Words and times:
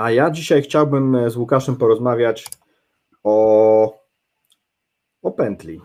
A 0.00 0.10
ja 0.10 0.30
dzisiaj 0.30 0.62
chciałbym 0.62 1.30
z 1.30 1.36
Łukaszem 1.36 1.76
porozmawiać 1.76 2.48
o, 3.22 3.98
o 5.22 5.30
pętli. 5.30 5.80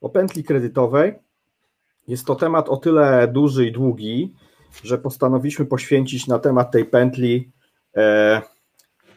O 0.00 0.08
pętli 0.08 0.44
kredytowej. 0.44 1.14
Jest 2.08 2.26
to 2.26 2.34
temat 2.34 2.68
o 2.68 2.76
tyle 2.76 3.28
duży 3.28 3.66
i 3.66 3.72
długi, 3.72 4.34
że 4.84 4.98
postanowiliśmy 4.98 5.66
poświęcić 5.66 6.26
na 6.26 6.38
temat 6.38 6.70
tej 6.70 6.84
pętli 6.84 7.52
e, 7.96 8.42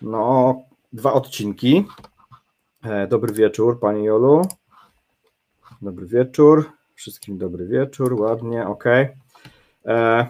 no, 0.01 0.55
dwa 0.93 1.13
odcinki. 1.13 1.85
E, 2.83 3.07
dobry 3.07 3.33
wieczór, 3.33 3.79
Pani 3.79 4.03
Jolu. 4.03 4.41
Dobry 5.81 6.05
wieczór. 6.05 6.71
Wszystkim 6.95 7.37
dobry 7.37 7.67
wieczór, 7.67 8.21
ładnie, 8.21 8.67
ok. 8.67 8.85
E, 9.85 10.27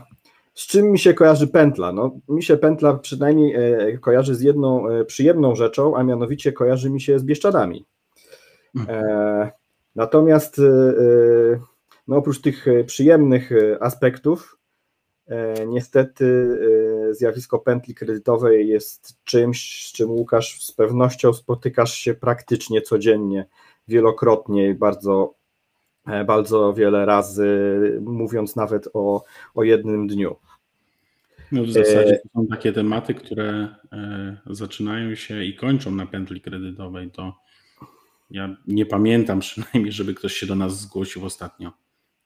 z 0.58 0.68
czym 0.68 0.92
mi 0.92 1.00
się 1.00 1.14
kojarzy 1.14 1.48
pętla? 1.48 1.92
No, 1.92 2.20
mi 2.30 2.44
się 2.44 2.58
pętla 2.58 2.94
przynajmniej 2.94 3.56
e, 3.56 3.98
kojarzy 3.98 4.36
z 4.36 4.42
jedną 4.42 4.90
e, 4.90 5.06
przyjemną 5.06 5.56
rzeczą, 5.56 5.98
a 5.98 6.04
mianowicie 6.04 6.52
kojarzy 6.52 6.90
mi 6.90 7.02
się 7.02 7.20
z 7.20 7.24
Bieszczadami. 7.24 7.86
E, 8.88 9.52
natomiast 9.96 10.62
no, 12.08 12.18
oprócz 12.18 12.42
tych 12.42 12.66
przyjemnych 12.86 13.50
aspektów, 13.80 14.58
niestety 15.68 16.58
zjawisko 17.12 17.60
pętli 17.60 17.96
kredytowej 17.96 18.68
jest 18.68 19.24
czymś, 19.24 19.88
z 19.90 19.92
czym 19.92 20.12
Łukasz 20.12 20.64
z 20.64 20.72
pewnością 20.72 21.34
spotykasz 21.34 21.94
się 21.94 22.14
praktycznie 22.14 22.82
codziennie, 22.82 23.46
wielokrotnie, 23.88 24.76
bardzo, 24.76 25.34
bardzo 26.28 26.74
wiele 26.74 27.06
razy, 27.06 27.48
mówiąc 28.02 28.56
nawet 28.56 28.90
o, 28.94 29.24
o 29.56 29.64
jednym 29.64 30.08
dniu. 30.08 30.36
No 31.52 31.64
w 31.64 31.72
zasadzie 31.72 32.14
e, 32.14 32.20
to 32.20 32.30
są 32.34 32.48
takie 32.48 32.74
tematy, 32.74 33.14
które 33.14 33.76
e, 33.92 34.38
zaczynają 34.46 35.16
się 35.16 35.44
i 35.44 35.56
kończą 35.56 35.92
na 35.92 36.06
pętli 36.06 36.42
kredytowej. 36.42 37.12
To 37.12 37.38
ja 38.30 38.58
nie 38.68 38.86
pamiętam 38.86 39.40
przynajmniej, 39.40 39.92
żeby 39.92 40.14
ktoś 40.14 40.34
się 40.34 40.46
do 40.46 40.56
nas 40.56 40.82
zgłosił 40.82 41.26
ostatnio 41.26 41.74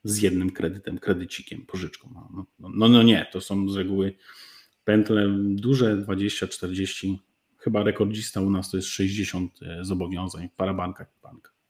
z 0.03 0.21
jednym 0.21 0.51
kredytem, 0.51 0.97
kredycikiem, 0.97 1.65
pożyczką. 1.65 2.09
No, 2.13 2.29
no, 2.33 2.45
no, 2.59 2.69
no, 2.73 2.89
no 2.89 3.03
nie, 3.03 3.27
to 3.31 3.41
są 3.41 3.69
z 3.69 3.75
reguły 3.75 4.15
pętle 4.83 5.27
duże, 5.39 5.97
20, 5.97 6.47
40, 6.47 7.19
chyba 7.57 7.83
rekordzista 7.83 8.41
u 8.41 8.49
nas 8.49 8.71
to 8.71 8.77
jest 8.77 8.89
60 8.89 9.59
e, 9.61 9.85
zobowiązań 9.85 10.49
w 10.49 10.55
parabankach 10.55 11.07
i 11.17 11.21
bankach. 11.21 11.60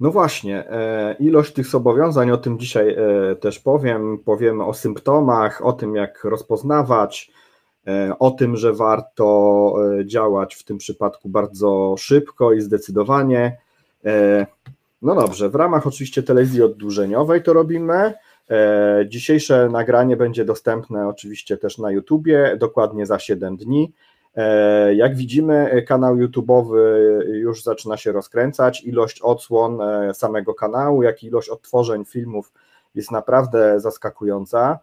No 0.00 0.10
właśnie, 0.10 0.70
e, 0.70 1.16
ilość 1.18 1.52
tych 1.52 1.66
zobowiązań, 1.66 2.30
o 2.30 2.36
tym 2.36 2.58
dzisiaj 2.58 2.96
e, 2.98 3.36
też 3.36 3.58
powiem. 3.58 4.18
Powiemy 4.18 4.64
o 4.64 4.74
symptomach, 4.74 5.66
o 5.66 5.72
tym, 5.72 5.96
jak 5.96 6.24
rozpoznawać, 6.24 7.30
e, 7.86 8.12
o 8.18 8.30
tym, 8.30 8.56
że 8.56 8.72
warto 8.72 9.74
działać 10.04 10.54
w 10.54 10.64
tym 10.64 10.78
przypadku 10.78 11.28
bardzo 11.28 11.94
szybko 11.98 12.52
i 12.52 12.60
zdecydowanie. 12.60 13.58
No 15.02 15.14
dobrze, 15.14 15.48
w 15.48 15.54
ramach 15.54 15.86
oczywiście 15.86 16.22
telewizji 16.22 16.62
oddłużeniowej 16.62 17.42
to 17.42 17.52
robimy. 17.52 18.14
Dzisiejsze 19.08 19.68
nagranie 19.68 20.16
będzie 20.16 20.44
dostępne 20.44 21.08
oczywiście 21.08 21.56
też 21.56 21.78
na 21.78 21.90
YouTubie, 21.90 22.56
dokładnie 22.58 23.06
za 23.06 23.18
7 23.18 23.56
dni. 23.56 23.92
E, 24.36 24.94
jak 24.94 25.16
widzimy, 25.16 25.84
kanał 25.88 26.16
YouTube'owy 26.16 26.76
już 27.26 27.62
zaczyna 27.62 27.96
się 27.96 28.12
rozkręcać. 28.12 28.84
Ilość 28.84 29.20
odsłon 29.20 29.80
e, 29.80 30.14
samego 30.14 30.54
kanału, 30.54 31.02
jak 31.02 31.22
i 31.22 31.26
ilość 31.26 31.48
odtworzeń 31.48 32.04
filmów 32.04 32.52
jest 32.94 33.10
naprawdę 33.10 33.80
zaskakująca. 33.80 34.78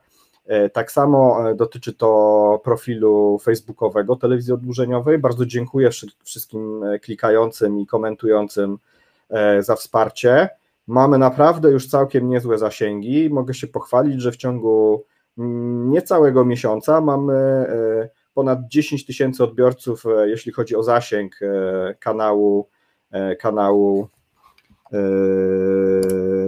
E, 0.46 0.70
tak 0.70 0.92
samo 0.92 1.38
dotyczy 1.56 1.94
to 1.94 2.62
profilu 2.64 3.40
facebookowego 3.44 4.16
telewizji 4.16 4.54
oddłużeniowej. 4.54 5.18
Bardzo 5.18 5.46
dziękuję 5.46 5.90
wszystkim 6.24 6.84
klikającym 7.02 7.80
i 7.80 7.86
komentującym 7.86 8.78
za 9.60 9.76
wsparcie. 9.76 10.50
Mamy 10.88 11.18
naprawdę 11.18 11.72
już 11.72 11.88
całkiem 11.88 12.30
niezłe 12.30 12.58
zasięgi. 12.58 13.30
Mogę 13.30 13.54
się 13.54 13.68
pochwalić, 13.68 14.22
że 14.22 14.32
w 14.32 14.38
ciągu 14.38 15.04
mm, 15.38 15.92
niecałego 15.92 16.46
miesiąca 16.46 17.02
mamy 17.02 17.66
ponad 18.38 18.60
10 18.68 19.06
tysięcy 19.06 19.44
odbiorców, 19.44 20.06
e, 20.06 20.30
jeśli 20.30 20.52
chodzi 20.52 20.76
o 20.76 20.84
zasięg 20.84 21.42
e, 21.42 21.96
kanału, 22.00 22.70
e, 23.12 23.36
kanału 23.36 24.08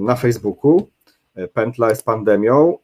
na 0.02 0.16
Facebooku. 0.16 0.88
Pętla 1.54 1.90
jest 1.90 2.06
pandemią. 2.06 2.78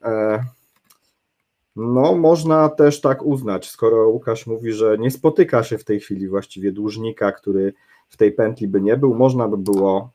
No, 1.75 2.15
można 2.15 2.69
też 2.69 3.01
tak 3.01 3.23
uznać, 3.23 3.69
skoro 3.69 4.09
Łukasz 4.09 4.47
mówi, 4.47 4.73
że 4.73 4.97
nie 4.97 5.11
spotyka 5.11 5.63
się 5.63 5.77
w 5.77 5.83
tej 5.83 5.99
chwili 5.99 6.27
właściwie 6.27 6.71
dłużnika, 6.71 7.31
który 7.31 7.73
w 8.09 8.17
tej 8.17 8.31
pętli 8.31 8.67
by 8.67 8.81
nie 8.81 8.97
był, 8.97 9.13
można 9.13 9.47
by 9.47 9.57
było 9.57 10.11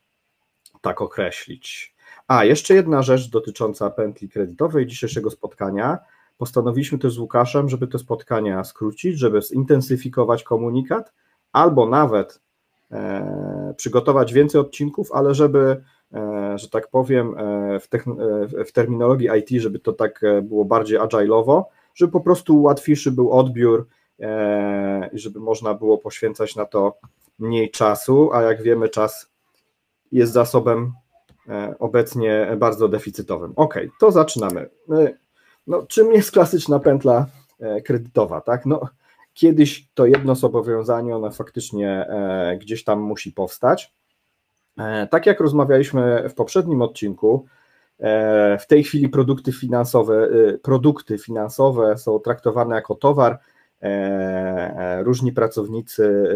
tak 0.80 1.00
określić. 1.00 1.94
A, 2.28 2.44
jeszcze 2.44 2.74
jedna 2.74 3.02
rzecz 3.02 3.30
dotycząca 3.30 3.90
pętli 3.90 4.28
kredytowej 4.28 4.86
dzisiejszego 4.86 5.30
spotkania 5.30 5.98
postanowiliśmy 6.40 6.98
też 6.98 7.14
z 7.14 7.18
Łukaszem, 7.18 7.68
żeby 7.68 7.86
te 7.86 7.98
spotkania 7.98 8.64
skrócić, 8.64 9.18
żeby 9.18 9.42
zintensyfikować 9.42 10.42
komunikat, 10.42 11.12
albo 11.52 11.86
nawet 11.86 12.40
e, 12.90 13.74
przygotować 13.76 14.32
więcej 14.32 14.60
odcinków, 14.60 15.12
ale 15.12 15.34
żeby, 15.34 15.82
e, 16.14 16.58
że 16.58 16.68
tak 16.68 16.88
powiem, 16.88 17.34
e, 17.38 17.80
w, 17.80 17.88
e, 17.94 18.64
w, 18.64 18.72
terminologii 18.72 19.28
IT, 19.38 19.62
żeby 19.62 19.78
to 19.78 19.92
tak 19.92 20.24
e, 20.24 20.42
było 20.42 20.64
bardziej 20.64 20.98
agile'owo, 20.98 21.62
żeby 21.94 22.12
po 22.12 22.20
prostu 22.20 22.62
łatwiejszy 22.62 23.12
był 23.12 23.32
odbiór 23.32 23.86
e, 24.20 25.10
i 25.12 25.18
żeby 25.18 25.40
można 25.40 25.74
było 25.74 25.98
poświęcać 25.98 26.56
na 26.56 26.64
to 26.64 26.98
mniej 27.38 27.70
czasu, 27.70 28.30
a 28.32 28.42
jak 28.42 28.62
wiemy, 28.62 28.88
czas 28.88 29.30
jest 30.12 30.32
zasobem 30.32 30.92
obecnie 31.78 32.56
bardzo 32.58 32.88
deficytowym. 32.88 33.52
Ok, 33.56 33.78
to 34.00 34.10
zaczynamy. 34.10 34.70
No, 35.70 35.82
czym 35.82 36.12
jest 36.12 36.32
klasyczna 36.32 36.78
pętla 36.78 37.26
e, 37.60 37.80
kredytowa, 37.80 38.40
tak? 38.40 38.66
No, 38.66 38.80
kiedyś 39.34 39.88
to 39.94 40.06
jedno 40.06 40.34
zobowiązanie, 40.34 41.16
ono 41.16 41.30
faktycznie 41.30 41.90
e, 41.90 42.58
gdzieś 42.60 42.84
tam 42.84 43.00
musi 43.00 43.32
powstać. 43.32 43.92
E, 44.78 45.06
tak 45.06 45.26
jak 45.26 45.40
rozmawialiśmy 45.40 46.28
w 46.28 46.34
poprzednim 46.34 46.82
odcinku, 46.82 47.46
w 48.60 48.66
tej 48.68 48.84
chwili 48.84 49.08
produkty 49.08 49.52
finansowe, 49.52 50.28
produkty 50.62 51.18
finansowe 51.18 51.98
są 51.98 52.18
traktowane 52.18 52.76
jako 52.76 52.94
towar. 52.94 53.38
Różni 55.02 55.32
pracownicy 55.32 56.34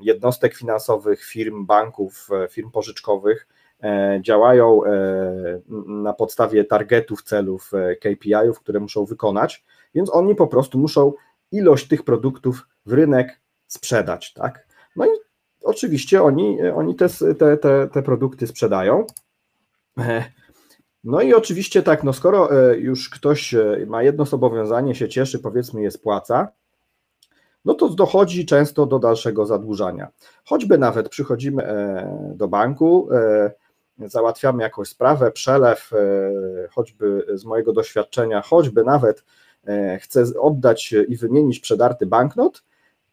jednostek 0.00 0.54
finansowych, 0.54 1.24
firm, 1.24 1.66
banków, 1.66 2.28
firm 2.50 2.70
pożyczkowych 2.70 3.46
działają 4.20 4.84
e, 4.84 4.90
na 5.86 6.12
podstawie 6.12 6.64
targetów, 6.64 7.22
celów, 7.22 7.70
e, 7.74 7.96
KPI-ów, 7.96 8.60
które 8.60 8.80
muszą 8.80 9.04
wykonać, 9.04 9.64
więc 9.94 10.14
oni 10.14 10.34
po 10.34 10.46
prostu 10.46 10.78
muszą 10.78 11.12
ilość 11.52 11.88
tych 11.88 12.02
produktów 12.02 12.68
w 12.86 12.92
rynek 12.92 13.40
sprzedać, 13.66 14.32
tak? 14.32 14.66
No 14.96 15.06
i 15.06 15.08
oczywiście 15.62 16.22
oni, 16.22 16.58
oni 16.74 16.94
te, 16.94 17.08
te, 17.38 17.56
te, 17.56 17.88
te 17.88 18.02
produkty 18.02 18.46
sprzedają. 18.46 19.06
No 21.04 21.20
i 21.20 21.34
oczywiście 21.34 21.82
tak, 21.82 22.04
no 22.04 22.12
skoro 22.12 22.48
już 22.72 23.10
ktoś 23.10 23.54
ma 23.86 24.02
jedno 24.02 24.24
zobowiązanie, 24.24 24.94
się 24.94 25.08
cieszy, 25.08 25.38
powiedzmy 25.38 25.82
je 25.82 25.90
spłaca, 25.90 26.48
no 27.64 27.74
to 27.74 27.88
dochodzi 27.88 28.46
często 28.46 28.86
do 28.86 28.98
dalszego 28.98 29.46
zadłużania. 29.46 30.08
Choćby 30.44 30.78
nawet 30.78 31.08
przychodzimy 31.08 31.66
do 32.34 32.48
banku, 32.48 33.08
załatwiamy 34.08 34.62
jakąś 34.62 34.88
sprawę, 34.88 35.30
przelew, 35.30 35.92
e, 35.92 36.68
choćby 36.70 37.26
z 37.34 37.44
mojego 37.44 37.72
doświadczenia, 37.72 38.42
choćby 38.42 38.84
nawet 38.84 39.24
e, 39.66 39.98
chcę 39.98 40.24
oddać 40.40 40.94
i 41.08 41.16
wymienić 41.16 41.60
przedarty 41.60 42.06
banknot, 42.06 42.62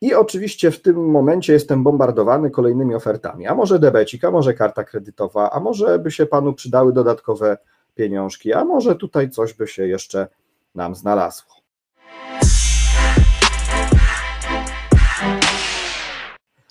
i 0.01 0.13
oczywiście 0.13 0.71
w 0.71 0.81
tym 0.81 1.09
momencie 1.09 1.53
jestem 1.53 1.83
bombardowany 1.83 2.51
kolejnymi 2.51 2.95
ofertami. 2.95 3.47
A 3.47 3.55
może 3.55 3.79
debecik, 3.79 4.23
a 4.23 4.31
może 4.31 4.53
karta 4.53 4.83
kredytowa, 4.83 5.49
a 5.51 5.59
może 5.59 5.99
by 5.99 6.11
się 6.11 6.25
panu 6.25 6.53
przydały 6.53 6.93
dodatkowe 6.93 7.57
pieniążki, 7.95 8.53
a 8.53 8.65
może 8.65 8.95
tutaj 8.95 9.29
coś 9.29 9.53
by 9.53 9.67
się 9.67 9.87
jeszcze 9.87 10.27
nam 10.75 10.95
znalazło. 10.95 11.53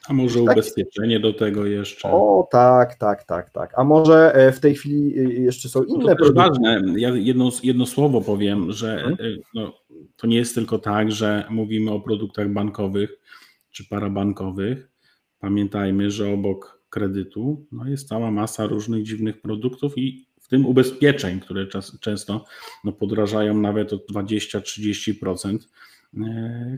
A 0.09 0.13
może 0.13 0.45
tak. 0.45 0.53
ubezpieczenie 0.53 1.21
do 1.21 1.33
tego 1.33 1.67
jeszcze? 1.67 2.09
O, 2.11 2.49
tak, 2.51 2.95
tak, 2.95 3.25
tak, 3.25 3.51
tak. 3.51 3.79
A 3.79 3.85
może 3.85 4.35
e, 4.35 4.53
w 4.53 4.61
tej 4.61 4.75
chwili 4.75 5.19
e, 5.19 5.23
jeszcze 5.23 5.69
są 5.69 5.83
inne 5.83 6.05
no 6.05 6.09
to 6.09 6.17
produkty? 6.17 6.49
ważne. 6.49 6.83
Ja 6.97 7.09
jedno, 7.09 7.51
jedno 7.63 7.87
słowo 7.87 8.21
powiem, 8.21 8.73
że 8.73 8.97
hmm? 8.97 9.17
no, 9.55 9.73
to 10.17 10.27
nie 10.27 10.37
jest 10.37 10.55
tylko 10.55 10.79
tak, 10.79 11.13
że 11.13 11.45
mówimy 11.51 11.91
o 11.91 12.01
produktach 12.01 12.53
bankowych 12.53 13.19
czy 13.71 13.89
parabankowych. 13.89 14.91
Pamiętajmy, 15.39 16.11
że 16.11 16.33
obok 16.33 16.83
kredytu 16.91 17.67
no, 17.73 17.89
jest 17.89 18.09
cała 18.09 18.31
masa 18.31 18.67
różnych 18.67 19.03
dziwnych 19.03 19.41
produktów 19.41 19.99
i 19.99 20.27
w 20.41 20.49
tym 20.49 20.67
ubezpieczeń, 20.67 21.41
które 21.41 21.67
czas, 21.67 21.99
często 22.01 22.45
no, 22.85 22.93
podrażają 22.93 23.61
nawet 23.61 23.93
o 23.93 23.97
20-30% 23.97 25.55
e, 25.55 25.59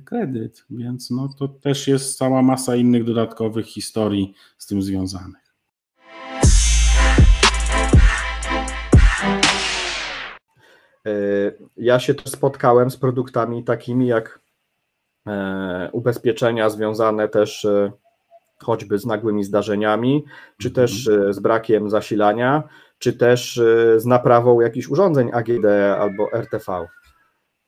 kredyt, 0.04 0.64
więc 0.70 1.10
no, 1.10 1.28
to 1.38 1.48
też 1.48 1.88
jest 1.88 2.18
cała 2.18 2.42
masa 2.42 2.76
innych 2.76 3.04
dodatkowych 3.04 3.66
historii 3.66 4.34
z 4.58 4.66
tym 4.66 4.82
związanych. 4.82 5.54
E, 11.06 11.10
ja 11.76 11.98
się 11.98 12.14
też 12.14 12.32
spotkałem 12.32 12.90
z 12.90 12.96
produktami 12.96 13.64
takimi 13.64 14.06
jak 14.06 14.40
e, 15.26 15.90
ubezpieczenia 15.92 16.70
związane 16.70 17.28
też 17.28 17.66
choćby 18.58 18.98
z 18.98 19.06
nagłymi 19.06 19.44
zdarzeniami, 19.44 20.24
czy 20.58 20.68
mhm. 20.68 20.86
też 20.86 21.10
z 21.30 21.40
brakiem 21.40 21.90
zasilania, 21.90 22.62
czy 22.98 23.12
też 23.12 23.58
e, 23.58 24.00
z 24.00 24.06
naprawą 24.06 24.60
jakichś 24.60 24.88
urządzeń 24.88 25.30
AGD 25.32 25.66
albo 25.98 26.32
RTV. 26.32 26.88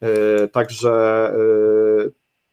E, 0.01 0.49
także 0.49 0.93
e, 1.35 2.11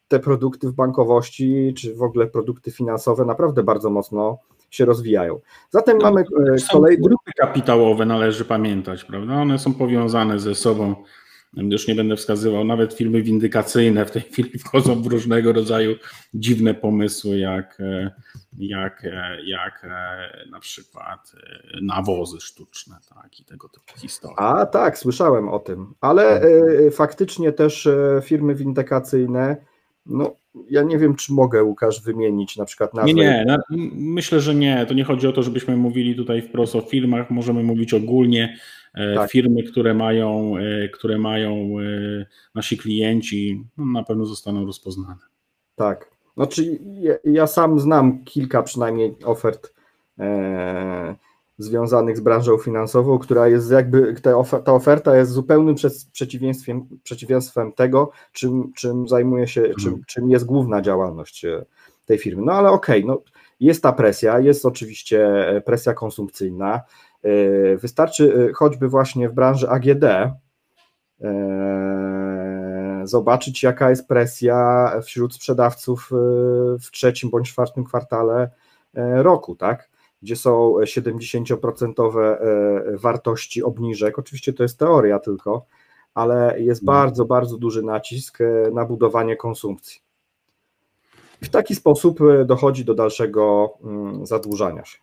te 0.07 0.19
produkty 0.19 0.67
w 0.67 0.73
bankowości, 0.73 1.73
czy 1.77 1.95
w 1.95 2.01
ogóle 2.01 2.27
produkty 2.27 2.71
finansowe 2.71 3.25
naprawdę 3.25 3.63
bardzo 3.63 3.89
mocno 3.89 4.38
się 4.69 4.85
rozwijają. 4.85 5.39
Zatem 5.69 5.97
no, 5.97 6.03
mamy 6.03 6.25
kolejne. 6.71 7.01
Grupy 7.03 7.31
kapitałowe 7.38 8.05
należy 8.05 8.45
pamiętać, 8.45 9.03
prawda? 9.03 9.33
One 9.33 9.59
są 9.59 9.73
powiązane 9.73 10.39
ze 10.39 10.55
sobą 10.55 10.95
już 11.53 11.88
nie 11.88 11.95
będę 11.95 12.15
wskazywał, 12.15 12.63
nawet 12.65 12.94
filmy 12.94 13.21
windykacyjne 13.21 14.05
w 14.05 14.11
tej 14.11 14.21
chwili 14.31 14.59
wchodzą 14.59 15.01
w 15.01 15.07
różnego 15.07 15.53
rodzaju 15.53 15.95
dziwne 16.33 16.73
pomysły, 16.73 17.38
jak, 17.38 17.77
jak, 18.57 19.05
jak 19.45 19.88
na 20.51 20.59
przykład 20.59 21.31
nawozy 21.81 22.41
sztuczne 22.41 22.95
tak, 23.15 23.39
i 23.39 23.45
tego 23.45 23.69
typu 23.69 23.99
historie. 23.99 24.38
A 24.38 24.65
tak, 24.65 24.97
słyszałem 24.97 25.49
o 25.49 25.59
tym, 25.59 25.94
ale 26.01 26.41
tak. 26.41 26.94
faktycznie 26.94 27.51
też 27.51 27.88
e, 27.88 28.21
firmy 28.23 28.55
windykacyjne, 28.55 29.57
no 30.05 30.35
ja 30.69 30.83
nie 30.83 30.97
wiem, 30.97 31.15
czy 31.15 31.33
mogę, 31.33 31.63
Łukasz, 31.63 32.01
wymienić 32.01 32.57
na 32.57 32.65
przykład 32.65 32.94
nazwę. 32.94 33.13
Nie, 33.13 33.23
nie, 33.23 33.45
na, 33.47 33.59
myślę, 33.94 34.39
że 34.39 34.55
nie. 34.55 34.85
To 34.85 34.94
nie 34.94 35.03
chodzi 35.03 35.27
o 35.27 35.31
to, 35.31 35.44
żebyśmy 35.44 35.77
mówili 35.77 36.15
tutaj 36.15 36.41
wprost 36.41 36.75
o 36.75 36.81
firmach, 36.81 37.29
możemy 37.29 37.63
mówić 37.63 37.94
ogólnie. 37.94 38.57
E, 38.97 39.15
tak. 39.15 39.31
Firmy, 39.31 39.63
które 39.63 39.94
mają, 39.94 40.57
e, 40.57 40.89
które 40.89 41.17
mają 41.17 41.51
e, 41.51 42.25
nasi 42.55 42.77
klienci, 42.77 43.63
no, 43.77 43.85
na 43.85 44.03
pewno 44.03 44.25
zostaną 44.25 44.65
rozpoznane. 44.65 45.15
Tak. 45.75 46.11
Znaczy, 46.38 46.79
ja, 46.99 47.13
ja 47.23 47.47
sam 47.47 47.79
znam 47.79 48.23
kilka 48.23 48.63
przynajmniej 48.63 49.15
ofert 49.25 49.73
e, 50.19 51.15
związanych 51.57 52.17
z 52.17 52.21
branżą 52.21 52.57
finansową, 52.57 53.19
która 53.19 53.47
jest 53.47 53.71
jakby, 53.71 54.15
ta, 54.21 54.38
ofer, 54.38 54.63
ta 54.63 54.73
oferta 54.73 55.17
jest 55.17 55.31
zupełnym 55.31 55.75
przeciwieństwem, 56.11 56.88
przeciwieństwem 57.03 57.73
tego, 57.73 58.11
czym, 58.31 58.73
czym 58.73 59.07
zajmuje 59.07 59.47
się, 59.47 59.61
mhm. 59.61 59.79
czym, 59.79 60.01
czym 60.07 60.29
jest 60.29 60.45
główna 60.45 60.81
działalność 60.81 61.45
tej 62.05 62.17
firmy. 62.17 62.41
No 62.45 62.51
ale 62.51 62.69
okej, 62.69 63.03
okay, 63.03 63.15
no, 63.15 63.21
jest 63.59 63.83
ta 63.83 63.94
presja, 63.94 64.39
jest 64.39 64.65
oczywiście 64.65 65.29
presja 65.65 65.94
konsumpcyjna, 65.94 66.81
wystarczy 67.81 68.48
e, 68.50 68.54
choćby 68.54 68.90
właśnie 68.90 69.30
w 69.30 69.34
branży 69.34 69.69
AGD 69.69 70.04
e, 70.04 70.38
zobaczyć, 73.04 73.64
jaka 73.64 73.90
jest 73.90 74.08
presja 74.08 74.92
wśród 75.04 75.36
sprzedawców 75.36 76.10
w 76.81 76.92
trzecim 76.92 77.30
bądź 77.30 77.50
czwartym 77.50 77.84
kwartale 77.84 78.50
roku, 79.16 79.56
tak? 79.56 79.90
Gdzie 80.22 80.36
są 80.36 80.74
70% 80.84 82.38
wartości 82.94 83.64
obniżek. 83.64 84.19
Oczywiście 84.19 84.54
to 84.54 84.64
jest 84.64 84.80
teoria 84.80 85.19
tylko, 85.19 85.66
ale 86.14 86.62
jest 86.62 86.84
no. 86.84 86.92
bardzo, 86.92 87.25
bardzo 87.25 87.58
duży 87.58 87.84
nacisk 87.84 88.38
na 88.74 88.86
budowanie 88.86 89.36
konsumpcji. 89.36 90.02
W 91.44 91.50
taki 91.50 91.75
sposób 91.75 92.19
dochodzi 92.46 92.86
do 92.86 92.94
dalszego 92.94 93.74
mm, 93.84 94.25
zadłużania 94.25 94.86
się. 94.86 94.98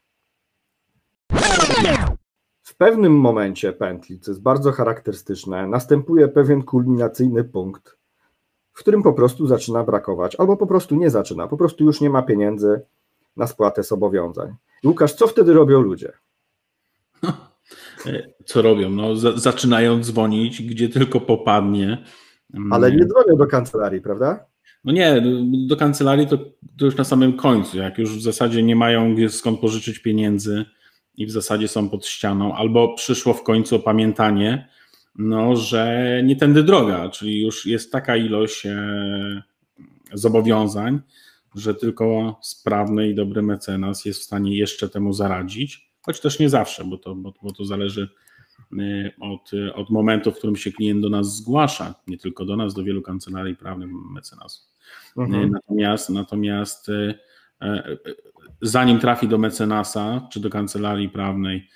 W 2.75 2.76
pewnym 2.76 3.12
momencie 3.12 3.73
pętli, 3.73 4.21
co 4.21 4.31
jest 4.31 4.43
bardzo 4.43 4.73
charakterystyczne, 4.73 5.67
następuje 5.67 6.29
pewien 6.29 6.62
kulminacyjny 6.62 7.44
punkt, 7.44 7.97
w 8.73 8.79
którym 8.79 9.03
po 9.03 9.12
prostu 9.12 9.47
zaczyna 9.47 9.85
brakować, 9.85 10.37
albo 10.37 10.56
po 10.56 10.67
prostu 10.67 10.94
nie 10.94 11.11
zaczyna, 11.11 11.49
po 11.49 11.56
prostu 11.56 11.85
już 11.85 12.00
nie 12.00 12.11
ma 12.11 12.23
pieniędzy 12.23 12.81
na 13.37 13.47
spłatę 13.47 13.82
zobowiązań. 13.82 14.55
Łukasz, 14.85 15.12
co 15.12 15.26
wtedy 15.26 15.53
robią 15.53 15.81
ludzie? 15.81 16.12
Co 18.44 18.62
robią? 18.62 18.91
No, 18.91 19.17
zaczynają 19.17 20.00
dzwonić, 20.00 20.62
gdzie 20.62 20.88
tylko 20.88 21.20
popadnie. 21.20 22.05
Ale 22.70 22.93
nie 22.93 23.06
dzwonią 23.06 23.37
do 23.37 23.47
kancelarii, 23.47 24.00
prawda? 24.00 24.44
No 24.85 24.93
nie, 24.93 25.23
do 25.67 25.77
kancelarii 25.77 26.27
to, 26.27 26.38
to 26.79 26.85
już 26.85 26.97
na 26.97 27.05
samym 27.05 27.37
końcu, 27.37 27.79
jak 27.79 27.99
już 27.99 28.19
w 28.19 28.23
zasadzie 28.23 28.62
nie 28.62 28.77
mają 28.77 29.17
skąd 29.29 29.61
pożyczyć 29.61 29.99
pieniędzy, 29.99 30.65
i 31.17 31.27
w 31.27 31.31
zasadzie 31.31 31.69
są 31.69 31.89
pod 31.89 32.07
ścianą, 32.07 32.55
albo 32.55 32.95
przyszło 32.95 33.35
w 33.35 33.43
końcu 33.43 33.77
opamiętanie, 33.77 34.69
no, 35.19 35.57
że 35.57 36.21
nie 36.25 36.37
tędy 36.37 36.63
droga, 36.63 37.09
czyli 37.09 37.43
już 37.43 37.67
jest 37.67 37.93
taka 37.93 38.17
ilość 38.17 38.67
e, 38.67 39.43
zobowiązań, 40.13 41.01
że 41.55 41.75
tylko 41.75 42.39
sprawny 42.43 43.09
i 43.09 43.15
dobry 43.15 43.43
mecenas 43.43 44.05
jest 44.05 44.21
w 44.21 44.25
stanie 44.25 44.57
jeszcze 44.57 44.89
temu 44.89 45.13
zaradzić, 45.13 45.91
choć 46.03 46.21
też 46.21 46.39
nie 46.39 46.49
zawsze, 46.49 46.85
bo 46.85 46.99
to, 46.99 47.15
bo, 47.15 47.35
bo 47.43 47.53
to 47.53 47.65
zależy 47.65 48.09
e, 48.79 49.11
od, 49.21 49.51
od 49.75 49.91
momentu, 49.91 50.33
w 50.33 50.39
którym 50.39 50.57
się 50.57 50.73
klient 50.73 51.01
do 51.01 51.11
nas 51.11 51.37
zgłasza, 51.37 51.95
nie 52.07 52.19
tylko 52.19 52.45
do 52.45 52.57
nas, 52.57 52.75
do 52.75 52.85
wielu 52.85 53.03
kancelarii 53.03 53.57
prawnych 53.57 53.91
mecenasów. 54.11 54.67
Mhm. 55.17 55.51
Natomiast, 55.51 56.11
natomiast 56.11 56.89
e, 56.89 57.15
zanim 58.62 58.99
trafi 58.99 59.29
do 59.29 59.38
mecenasa 59.38 60.29
czy 60.32 60.41
do 60.41 60.51
kancelarii 60.51 61.08
prawnej, 61.08 61.69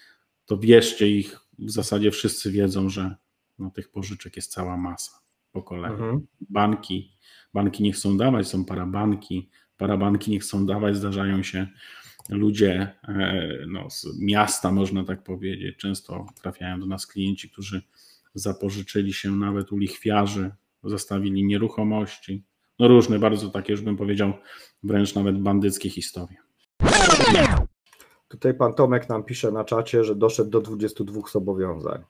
to 0.47 0.59
wierzcie 0.59 1.09
ich, 1.09 1.41
w 1.59 1.71
zasadzie 1.71 2.11
wszyscy 2.11 2.51
wiedzą, 2.51 2.89
że 2.89 3.17
no, 3.59 3.71
tych 3.71 3.91
pożyczek 3.91 4.37
jest 4.37 4.53
cała 4.53 4.77
masa 4.77 5.13
po 5.53 5.63
kolei. 5.63 5.93
Mhm. 5.93 6.27
Banki, 6.41 7.13
banki 7.55 7.83
nie 7.83 7.93
chcą 7.93 8.17
dawać, 8.17 8.49
są 8.49 8.65
parabanki, 8.65 9.51
parabanki 9.77 10.31
nie 10.31 10.41
chcą 10.41 10.67
dawać, 10.67 10.97
zdarzają 10.97 11.43
się 11.43 11.67
ludzie 12.29 12.95
e, 13.09 13.49
no, 13.69 13.91
z 13.91 14.21
miasta, 14.21 14.73
można 14.73 15.05
tak 15.05 15.23
powiedzieć. 15.23 15.77
Często 15.77 16.27
trafiają 16.43 16.81
do 16.81 16.87
nas 16.87 17.07
klienci, 17.07 17.51
którzy 17.51 17.83
zapożyczyli 18.35 19.13
się 19.13 19.31
nawet 19.31 19.73
u 19.73 19.77
lichwiarzy, 19.77 20.51
zostawili 20.85 21.45
nieruchomości. 21.45 22.45
No 22.79 22.89
różne, 22.89 23.19
bardzo 23.19 23.49
takie, 23.49 23.73
już 23.73 23.83
bym 23.83 23.97
powiedział, 23.97 24.33
wręcz 24.83 25.15
nawet 25.15 25.39
bandyckie 25.39 25.91
historie. 25.91 26.48
Tutaj 28.29 28.55
pan 28.55 28.75
Tomek 28.75 29.09
nam 29.09 29.25
pisze 29.25 29.53
na 29.53 29.65
czacie, 29.65 30.05
że 30.05 30.15
doszedł 30.15 30.51
do 30.51 30.61
22 30.61 31.21
zobowiązań. 31.33 32.03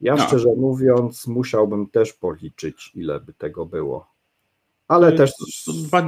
Ja 0.00 0.14
no. 0.14 0.26
szczerze 0.26 0.48
mówiąc, 0.56 1.26
musiałbym 1.26 1.86
też 1.86 2.12
policzyć, 2.12 2.90
ile 2.94 3.20
by 3.20 3.32
tego 3.32 3.66
było. 3.66 4.10
Ale 4.88 5.12
też. 5.12 5.32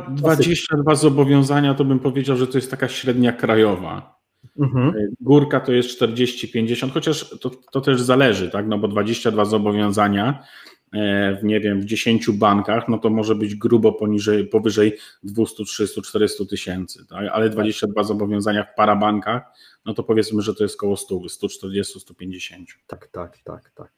22 0.08 0.94
zobowiązania 0.94 1.74
to 1.74 1.84
bym 1.84 1.98
powiedział, 1.98 2.36
że 2.36 2.46
to 2.46 2.58
jest 2.58 2.70
taka 2.70 2.88
średnia 2.88 3.32
krajowa. 3.32 4.18
Mhm. 4.58 4.94
Górka 5.20 5.60
to 5.60 5.72
jest 5.72 6.02
40-50, 6.02 6.90
chociaż 6.92 7.38
to, 7.40 7.50
to 7.50 7.80
też 7.80 8.02
zależy, 8.02 8.50
tak? 8.50 8.66
No 8.68 8.78
bo 8.78 8.88
22 8.88 9.44
zobowiązania 9.44 10.44
E, 10.71 10.71
w 10.92 11.44
nie 11.44 11.60
wiem, 11.60 11.80
w 11.80 11.84
10 11.84 12.30
bankach, 12.30 12.88
no 12.88 12.98
to 12.98 13.10
może 13.10 13.34
być 13.34 13.54
grubo 13.54 13.92
poniżej, 13.92 14.46
powyżej 14.46 14.98
200, 15.22 15.64
300, 15.64 16.02
400 16.02 16.44
tysięcy, 16.44 17.06
tak? 17.06 17.28
ale 17.32 17.50
22 17.50 18.04
zobowiązania 18.04 18.64
w 18.64 18.74
parabankach, 18.74 19.42
no 19.84 19.94
to 19.94 20.02
powiedzmy, 20.02 20.42
że 20.42 20.54
to 20.54 20.64
jest 20.64 20.74
około 20.74 20.96
100, 20.96 21.28
140, 21.28 22.00
150. 22.00 22.68
Tak, 22.86 23.08
tak, 23.12 23.38
tak, 23.44 23.70
tak. 23.74 23.92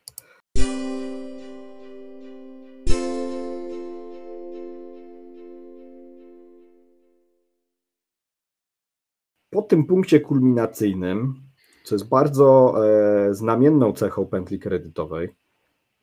Po 9.50 9.62
tym 9.62 9.86
punkcie 9.86 10.20
kulminacyjnym, 10.20 11.34
co 11.84 11.94
jest 11.94 12.08
bardzo 12.08 12.74
e, 12.86 13.34
znamienną 13.34 13.92
cechą 13.92 14.26
pętli 14.26 14.58
kredytowej, 14.58 15.28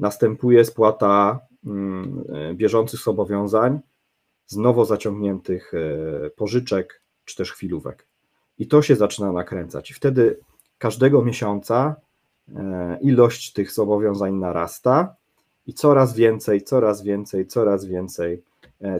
następuje 0.01 0.65
spłata 0.65 1.39
mm, 1.65 2.23
e, 2.33 2.53
bieżących 2.53 2.99
zobowiązań 2.99 3.79
z 4.47 4.57
nowo 4.57 4.85
zaciągniętych 4.85 5.73
e, 5.73 6.29
pożyczek 6.29 7.01
czy 7.25 7.35
też 7.35 7.51
chwilówek. 7.51 8.07
I 8.59 8.67
to 8.67 8.81
się 8.81 8.95
zaczyna 8.95 9.31
nakręcać. 9.31 9.91
I 9.91 9.93
wtedy 9.93 10.39
każdego 10.77 11.21
miesiąca 11.21 11.95
e, 12.55 12.99
ilość 13.01 13.53
tych 13.53 13.71
zobowiązań 13.71 14.33
narasta 14.33 15.15
i 15.67 15.73
coraz 15.73 16.15
więcej, 16.15 16.61
coraz 16.61 17.03
więcej, 17.03 17.47
coraz 17.47 17.85
więcej 17.85 18.43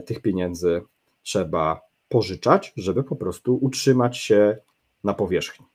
tych 0.06 0.22
pieniędzy 0.22 0.82
trzeba 1.22 1.80
pożyczać, 2.08 2.72
żeby 2.76 3.04
po 3.04 3.16
prostu 3.16 3.58
utrzymać 3.60 4.18
się 4.18 4.56
na 5.04 5.14
powierzchni. 5.14 5.66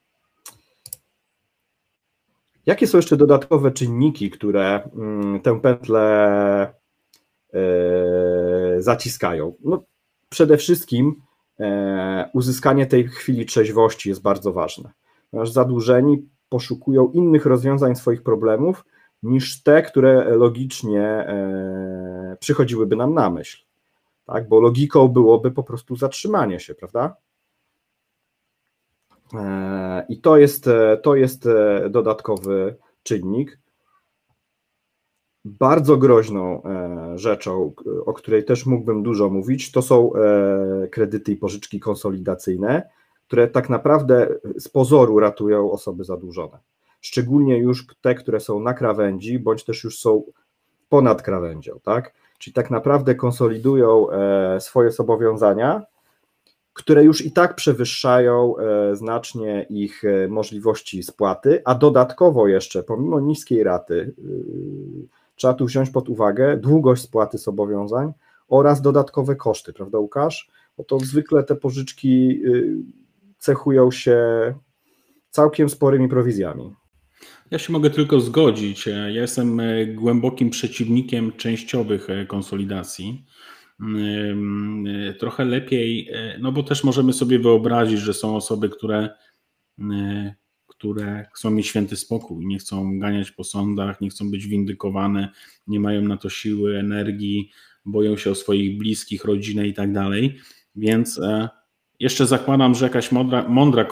Jakie 2.68 2.88
są 2.88 2.98
jeszcze 2.98 3.18
dodatkowe 3.18 3.72
czynniki, 3.72 4.30
które 4.30 4.90
mm, 4.96 5.42
tę 5.42 5.62
pętlę 5.62 6.74
e, 7.54 7.62
zaciskają? 8.82 9.54
No, 9.64 9.84
przede 10.30 10.58
wszystkim 10.58 11.22
e, 11.60 12.30
uzyskanie 12.34 12.86
tej 12.86 13.08
chwili 13.08 13.46
trzeźwości 13.46 14.10
jest 14.10 14.22
bardzo 14.22 14.54
ważne, 14.54 14.92
ponieważ 15.32 15.52
zadłużeni 15.52 16.30
poszukują 16.50 17.12
innych 17.12 17.46
rozwiązań 17.46 17.96
swoich 17.96 18.24
problemów 18.24 18.86
niż 19.24 19.64
te, 19.64 19.82
które 19.82 20.36
logicznie 20.36 21.04
e, 21.04 22.38
przychodziłyby 22.40 22.96
nam 22.96 23.14
na 23.14 23.30
myśl. 23.30 23.64
Tak? 24.26 24.48
Bo 24.48 24.60
logiką 24.60 25.08
byłoby 25.08 25.52
po 25.52 25.64
prostu 25.64 25.96
zatrzymanie 25.96 26.60
się, 26.60 26.76
prawda? 26.76 27.16
E, 29.34 30.06
I 30.10 30.22
to 30.22 30.38
jest, 30.38 30.68
e, 30.68 30.98
to 30.98 31.16
jest 31.16 31.46
e, 31.46 31.90
dodatkowy 31.90 32.76
czynnik. 33.04 33.60
Bardzo 35.46 35.98
groźną 35.98 36.62
rzeczą, 37.16 37.74
o 38.06 38.14
której 38.14 38.46
też 38.46 38.66
mógłbym 38.66 39.04
dużo 39.04 39.30
mówić, 39.30 39.72
to 39.72 39.82
są 39.82 40.12
kredyty 40.92 41.32
i 41.32 41.36
pożyczki 41.36 41.80
konsolidacyjne, 41.80 42.90
które 43.28 43.48
tak 43.48 43.70
naprawdę 43.70 44.28
z 44.60 44.70
pozoru 44.70 45.20
ratują 45.20 45.72
osoby 45.72 46.04
zadłużone. 46.04 46.58
Szczególnie 47.02 47.58
już 47.58 47.86
te, 48.02 48.16
które 48.16 48.40
są 48.40 48.60
na 48.60 48.74
krawędzi, 48.74 49.40
bądź 49.40 49.64
też 49.64 49.84
już 49.84 50.00
są 50.00 50.24
ponad 50.90 51.22
krawędzią, 51.22 51.80
tak? 51.84 52.14
Czyli 52.40 52.54
tak 52.54 52.72
naprawdę 52.72 53.16
konsolidują 53.16 54.08
swoje 54.60 54.92
zobowiązania, 54.92 55.86
które 56.78 57.04
już 57.04 57.26
i 57.26 57.32
tak 57.32 57.56
przewyższają 57.56 58.58
e, 58.58 58.96
znacznie 58.96 59.66
ich 59.70 60.04
e, 60.04 60.28
możliwości 60.28 61.04
spłaty, 61.04 61.62
a 61.66 61.76
dodatkowo 61.76 62.48
jeszcze, 62.48 62.84
pomimo 62.84 63.20
niskiej 63.20 63.64
raty, 63.64 64.14
e, 64.18 64.24
trzeba 65.36 65.54
tu 65.54 65.66
wziąć 65.66 65.90
pod 65.90 66.10
uwagę 66.10 66.58
długość 66.58 67.02
spłaty 67.02 67.38
zobowiązań 67.38 68.14
oraz 68.48 68.82
dodatkowe 68.82 69.36
koszty, 69.36 69.74
prawda 69.74 70.00
Łukasz? 70.00 70.52
Bo 70.78 70.84
to 70.84 71.00
zwykle 71.00 71.44
te 71.44 71.56
pożyczki 71.56 72.42
cechują 73.38 73.92
się 73.92 74.18
całkiem 75.30 75.70
sporymi 75.70 76.10
prowizjami. 76.10 76.76
Ja 77.52 77.60
się 77.60 77.74
mogę 77.74 77.90
tylko 77.90 78.20
zgodzić. 78.20 78.86
Ja 78.88 79.10
jestem 79.10 79.62
głębokim 79.88 80.50
przeciwnikiem 80.50 81.32
częściowych 81.32 82.08
konsolidacji. 82.28 83.26
Trochę 85.20 85.46
lepiej, 85.46 86.10
e, 86.12 86.38
no 86.40 86.52
bo 86.52 86.64
też 86.64 86.84
możemy 86.84 87.14
sobie 87.14 87.40
wyobrazić, 87.40 88.00
że 88.00 88.14
są 88.14 88.36
osoby, 88.36 88.70
które, 88.70 89.10
e, 89.80 90.36
które 90.68 91.26
chcą 91.34 91.52
mieć 91.52 91.68
święty 91.68 91.96
spokój, 91.96 92.46
nie 92.46 92.58
chcą 92.58 93.00
ganiać 93.00 93.32
po 93.32 93.44
sądach, 93.44 94.02
nie 94.02 94.10
chcą 94.10 94.32
być 94.32 94.48
windykowane, 94.48 95.30
nie 95.68 95.80
mają 95.80 96.02
na 96.02 96.18
to 96.18 96.30
siły, 96.30 96.80
energii, 96.80 97.52
boją 97.86 98.18
się 98.18 98.32
o 98.32 98.36
swoich 98.36 98.78
bliskich, 98.78 99.26
rodzinę 99.26 99.68
i 99.68 99.74
tak 99.74 99.94
dalej. 99.94 100.38
Więc 100.76 101.20
e, 101.20 101.50
jeszcze 102.00 102.28
zakładam, 102.28 102.76
że 102.76 102.86
jakaś 102.86 103.12
mądra, 103.12 103.50
mądra 103.50 103.86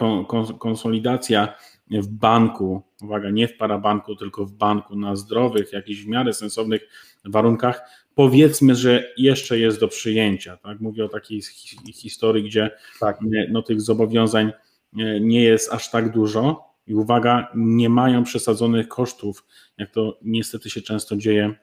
konsolidacja 0.60 1.56
w 1.92 2.08
banku, 2.08 2.84
uwaga, 3.02 3.30
nie 3.30 3.48
w 3.48 3.58
parabanku, 3.58 4.16
tylko 4.16 4.46
w 4.46 4.52
banku 4.52 4.96
na 4.96 5.16
zdrowych, 5.16 5.74
jakichś 5.74 6.02
w 6.02 6.08
miarę 6.08 6.34
sensownych 6.34 6.88
warunkach, 7.26 8.05
powiedzmy, 8.16 8.76
że 8.76 9.14
jeszcze 9.18 9.60
jest 9.60 9.80
do 9.80 9.88
przyjęcia. 9.88 10.58
Tak? 10.58 10.80
Mówię 10.80 11.06
o 11.06 11.10
takiej 11.10 11.42
historii, 11.94 12.44
gdzie 12.44 12.72
tak. 13.00 13.20
no, 13.50 13.62
tych 13.62 13.82
zobowiązań 13.82 14.52
nie 15.22 15.44
jest 15.44 15.74
aż 15.74 15.92
tak 15.92 16.12
dużo 16.12 16.76
i 16.88 16.96
uwaga, 16.96 17.52
nie 17.56 17.90
mają 17.90 18.24
przesadzonych 18.24 18.88
kosztów, 18.88 19.46
jak 19.78 19.92
to 19.92 20.20
niestety 20.22 20.70
się 20.70 20.82
często 20.82 21.18
dzieje 21.18 21.56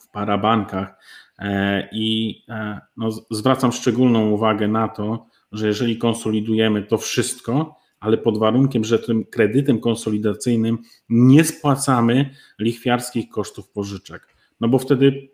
w 0.00 0.10
parabankach. 0.10 0.94
E, 1.38 1.88
I 1.92 2.36
e, 2.48 2.80
no, 2.96 3.10
zwracam 3.30 3.72
szczególną 3.72 4.30
uwagę 4.30 4.68
na 4.68 4.88
to, 4.88 5.26
że 5.52 5.66
jeżeli 5.66 5.98
konsolidujemy 5.98 6.82
to 6.82 6.98
wszystko, 6.98 7.76
ale 8.00 8.18
pod 8.18 8.38
warunkiem, 8.38 8.84
że 8.84 8.98
tym 8.98 9.24
kredytem 9.24 9.80
konsolidacyjnym 9.80 10.78
nie 11.08 11.44
spłacamy 11.44 12.30
lichwiarskich 12.58 13.28
kosztów 13.28 13.68
pożyczek. 13.68 14.26
No 14.60 14.68
bo 14.68 14.78
wtedy 14.78 15.28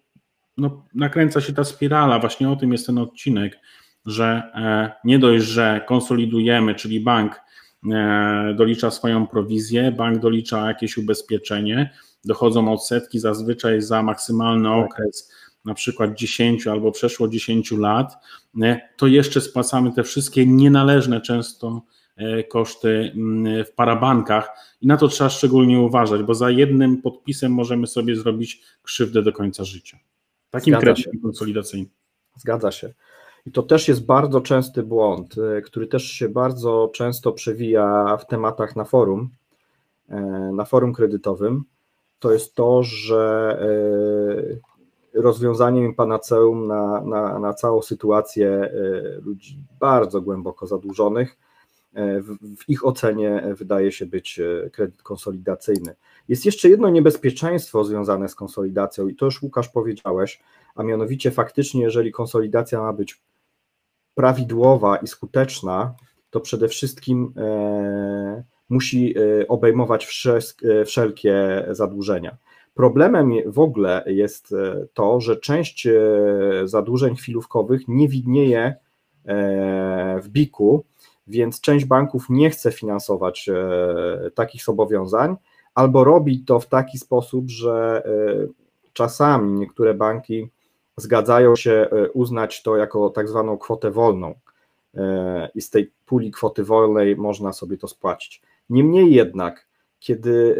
no, 0.59 0.85
nakręca 0.95 1.41
się 1.41 1.53
ta 1.53 1.65
spirala, 1.65 2.19
właśnie 2.19 2.51
o 2.51 2.57
tym 2.57 2.73
jest 2.73 2.87
ten 2.87 2.99
odcinek, 2.99 3.59
że 4.07 4.43
e, 4.55 4.93
nie 5.05 5.19
dość, 5.19 5.45
że 5.45 5.81
konsolidujemy, 5.87 6.75
czyli 6.75 7.01
bank 7.01 7.41
e, 7.93 8.55
dolicza 8.57 8.91
swoją 8.91 9.27
prowizję, 9.27 9.93
bank 9.93 10.19
dolicza 10.19 10.69
jakieś 10.69 10.97
ubezpieczenie, 10.97 11.91
dochodzą 12.25 12.73
odsetki 12.73 13.19
zazwyczaj 13.19 13.83
za 13.83 14.03
maksymalny 14.03 14.69
tak. 14.69 14.87
okres, 14.87 15.33
na 15.65 15.75
przykład 15.75 16.15
10 16.15 16.67
albo 16.67 16.93
przeszło 16.93 17.29
10 17.29 17.73
lat, 17.73 18.17
e, 18.63 18.81
to 18.97 19.07
jeszcze 19.07 19.41
spłacamy 19.41 19.93
te 19.93 20.03
wszystkie 20.03 20.47
nienależne 20.47 21.21
często 21.21 21.83
koszty 22.51 23.13
mm, 23.15 23.65
w 23.65 23.73
parabankach 23.73 24.51
i 24.81 24.87
na 24.87 24.97
to 24.97 25.09
trzeba 25.09 25.31
szczególnie 25.31 25.81
uważać, 25.81 26.23
bo 26.23 26.35
za 26.35 26.51
jednym 26.51 27.03
podpisem 27.03 27.53
możemy 27.53 27.87
sobie 27.87 28.17
zrobić 28.17 28.63
krzywdę 28.83 29.23
do 29.23 29.33
końca 29.33 29.65
życia. 29.65 29.99
Takim 30.51 30.75
Zgadza 30.75 30.97
się. 30.97 31.11
konsolidacyjnym. 31.23 31.91
Zgadza 32.37 32.71
się. 32.73 32.95
I 33.47 33.53
to 33.53 33.63
też 33.63 33.89
jest 33.89 34.07
bardzo 34.07 34.41
częsty 34.41 34.83
błąd, 34.83 35.35
y, 35.59 35.63
który 35.63 35.87
też 35.87 36.05
się 36.05 36.29
bardzo 36.29 36.91
często 36.95 37.33
przewija 37.33 38.17
w 38.17 38.27
tematach 38.27 38.77
na 38.77 38.85
forum, 38.85 39.31
y, 40.11 40.15
na 40.53 40.65
forum 40.65 40.93
kredytowym. 40.93 41.65
To 42.19 42.33
jest 42.33 42.55
to, 42.55 42.83
że 42.83 43.59
y, 45.15 45.21
rozwiązaniem 45.21 45.95
panaceum 45.95 46.67
na, 46.67 47.01
na, 47.01 47.39
na 47.39 47.55
całą 47.55 47.83
sytuację 47.83 48.73
ludzi 49.25 49.59
bardzo 49.81 50.21
głęboko 50.21 50.67
zadłużonych 50.67 51.37
w 52.41 52.69
ich 52.69 52.87
ocenie 52.87 53.43
wydaje 53.59 53.93
się 53.93 54.07
być 54.07 54.41
kredyt 54.73 55.03
konsolidacyjny. 55.03 55.95
Jest 56.29 56.47
jeszcze 56.47 56.69
jedno 56.69 56.91
niebezpieczeństwo 56.91 57.85
związane 57.85 58.29
z 58.29 58.35
konsolidacją 58.35 59.09
i 59.09 59.15
to 59.15 59.25
już 59.25 59.43
Łukasz 59.43 59.69
powiedziałeś, 59.69 60.41
a 60.75 60.83
mianowicie 60.83 61.31
faktycznie, 61.31 61.83
jeżeli 61.83 62.13
konsolidacja 62.13 62.81
ma 62.81 62.93
być 62.93 63.21
prawidłowa 64.15 64.97
i 64.97 65.07
skuteczna, 65.07 65.95
to 66.31 66.41
przede 66.41 66.69
wszystkim 66.69 67.33
e, 67.37 68.43
musi 68.69 69.15
e, 69.19 69.49
obejmować 69.49 70.27
e, 70.63 70.85
wszelkie 70.85 71.67
zadłużenia. 71.71 72.37
Problemem 72.75 73.33
w 73.47 73.59
ogóle 73.59 74.05
jest 74.07 74.55
to, 74.95 75.21
że 75.21 75.37
część 75.37 75.89
zadłużeń 76.65 77.17
chwilówkowych 77.17 77.89
nie 77.89 78.09
widnieje 78.09 78.75
w 80.23 80.29
biku, 80.29 80.85
więc 81.27 81.61
część 81.61 81.85
banków 81.85 82.27
nie 82.31 82.51
chce 82.51 82.73
finansować 82.73 83.51
takich 84.35 84.65
zobowiązań, 84.65 85.37
albo 85.79 86.05
robi 86.05 86.41
to 86.41 86.61
w 86.61 86.67
taki 86.67 86.99
sposób, 86.99 87.51
że 87.51 88.03
e, 88.07 88.47
czasami 88.93 89.53
niektóre 89.53 89.95
banki 89.95 90.49
zgadzają 90.97 91.57
się 91.57 91.73
e, 91.73 92.11
uznać 92.11 92.63
to 92.63 92.77
jako 92.77 93.11
tak 93.11 93.29
zwaną 93.29 93.59
kwotę 93.59 93.91
wolną 93.91 94.35
e, 94.95 95.49
i 95.55 95.61
z 95.61 95.71
tej 95.71 95.93
puli 96.07 96.31
kwoty 96.31 96.65
wolnej 96.65 97.17
można 97.17 97.53
sobie 97.53 97.79
to 97.79 97.89
spłacić. 97.89 98.43
Niemniej 98.71 99.13
jednak, 99.13 99.67
kiedy 100.01 100.57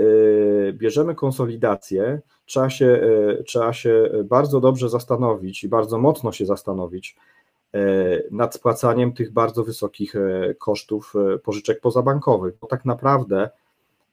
bierzemy 0.73 1.15
konsolidację, 1.15 2.21
trzeba 2.47 2.71
się, 2.71 3.01
trzeba 3.47 3.73
się 3.73 4.11
bardzo 4.25 4.61
dobrze 4.61 4.89
zastanowić 4.89 5.65
i 5.65 5.69
bardzo 5.69 5.99
mocno 5.99 6.33
się 6.33 6.47
zastanowić 6.47 7.17
nad 8.31 8.55
spłacaniem 8.55 9.13
tych 9.13 9.33
bardzo 9.33 9.65
wysokich 9.65 10.15
kosztów 10.59 11.15
pożyczek 11.45 11.81
pozabankowych, 11.81 12.55
bo 12.61 12.67
tak 12.67 12.85
naprawdę 12.85 13.51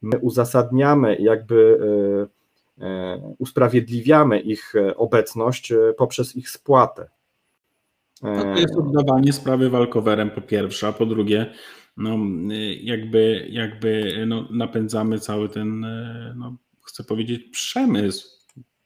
my 0.02 0.18
uzasadniamy, 0.18 1.18
jakby 1.20 1.80
e, 2.80 2.86
e, 2.86 3.18
usprawiedliwiamy 3.38 4.40
ich 4.40 4.76
e, 4.76 4.98
obecność 4.98 5.74
poprzez 5.98 6.36
ich 6.36 6.50
spłatę. 6.50 7.10
To 8.22 8.60
jest 8.60 8.76
oddawanie 8.76 9.34
sprawy 9.34 9.70
walkowerem 9.70 10.30
po 10.30 10.42
pierwsze, 10.42 10.88
a 10.88 10.92
po 10.92 11.06
drugie, 11.06 11.54
no, 11.98 12.18
jakby, 12.82 13.48
jakby 13.50 14.24
no, 14.28 14.48
napędzamy 14.52 15.20
cały 15.20 15.50
ten, 15.50 15.86
no, 16.36 16.56
chcę 16.88 17.04
powiedzieć, 17.04 17.44
przemysł 17.52 18.28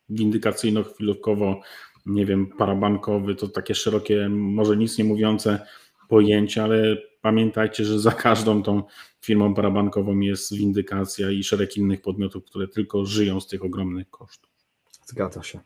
windykacyjno-chwilówkowo, 0.10 1.60
nie 2.06 2.26
wiem, 2.26 2.48
parabankowy, 2.58 3.36
to 3.36 3.48
takie 3.48 3.76
szerokie, 3.76 4.30
może 4.30 4.78
nic 4.78 4.98
nie 4.98 5.04
mówiące 5.04 5.60
pojęcia, 6.10 6.64
ale 6.64 6.98
pamiętajcie, 7.22 7.86
że 7.86 8.00
za 8.00 8.12
każdą 8.12 8.64
tą 8.64 8.84
firmą 9.22 9.54
parabankową 9.54 10.20
jest 10.20 10.54
windykacja 10.54 11.32
i 11.32 11.44
szereg 11.44 11.78
innych 11.78 12.02
podmiotów, 12.02 12.46
które 12.46 12.68
tylko 12.68 13.06
żyją 13.06 13.40
z 13.40 13.48
tych 13.48 13.66
ogromnych 13.66 14.10
kosztów. 14.10 14.52
Zgadza 15.06 15.44
się. 15.44 15.60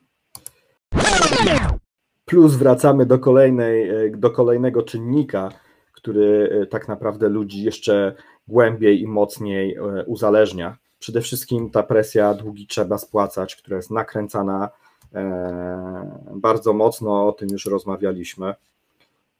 Plus 2.26 2.56
wracamy 2.56 3.06
do, 3.06 3.20
kolejnej, 3.20 3.92
do 4.12 4.32
kolejnego 4.32 4.84
czynnika, 4.84 5.50
który 5.92 6.50
e, 6.62 6.66
tak 6.66 6.88
naprawdę 6.88 7.30
ludzi 7.30 7.64
jeszcze 7.64 8.16
głębiej 8.48 9.02
i 9.02 9.08
mocniej 9.08 9.76
e, 9.76 10.06
uzależnia. 10.06 10.78
Przede 11.00 11.22
wszystkim 11.22 11.70
ta 11.70 11.84
presja 11.84 12.34
długi 12.34 12.68
trzeba 12.68 12.98
spłacać, 12.98 13.56
która 13.56 13.78
jest 13.78 13.92
nakręcana 13.92 14.70
e, 15.14 16.32
bardzo 16.36 16.74
mocno, 16.74 17.28
o 17.28 17.32
tym 17.32 17.50
już 17.52 17.66
rozmawialiśmy. 17.66 18.54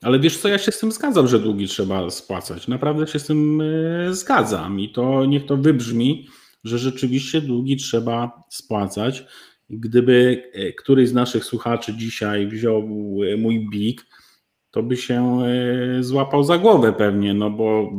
Ale 0.04 0.20
wiesz 0.20 0.38
co, 0.38 0.48
ja 0.48 0.58
się 0.58 0.72
z 0.72 0.80
tym 0.80 0.92
zgadzam, 0.92 1.28
że 1.28 1.40
długi 1.40 1.68
trzeba 1.68 2.10
spłacać. 2.10 2.68
Naprawdę 2.68 3.08
się 3.08 3.20
z 3.20 3.26
tym 3.26 3.64
zgadzam 4.12 4.80
i 4.80 4.90
to 4.90 5.26
niech 5.26 5.46
to 5.46 5.58
wybrzmi, 5.58 6.28
że 6.64 6.78
rzeczywiście 6.78 7.42
długi 7.42 7.78
trzeba 7.78 8.44
spłacać. 8.50 9.26
Gdyby 9.70 10.44
któryś 10.78 11.10
z 11.10 11.14
naszych 11.14 11.46
słuchaczy 11.46 11.94
dzisiaj 11.94 12.48
wziął 12.48 12.82
mój 13.38 13.70
big, 13.70 14.06
to 14.72 14.84
by 14.84 14.98
się 14.98 15.40
e, 15.42 16.04
złapał 16.04 16.44
za 16.44 16.58
głowę 16.58 16.94
pewnie, 16.94 17.34
no 17.34 17.50
bo 17.50 17.92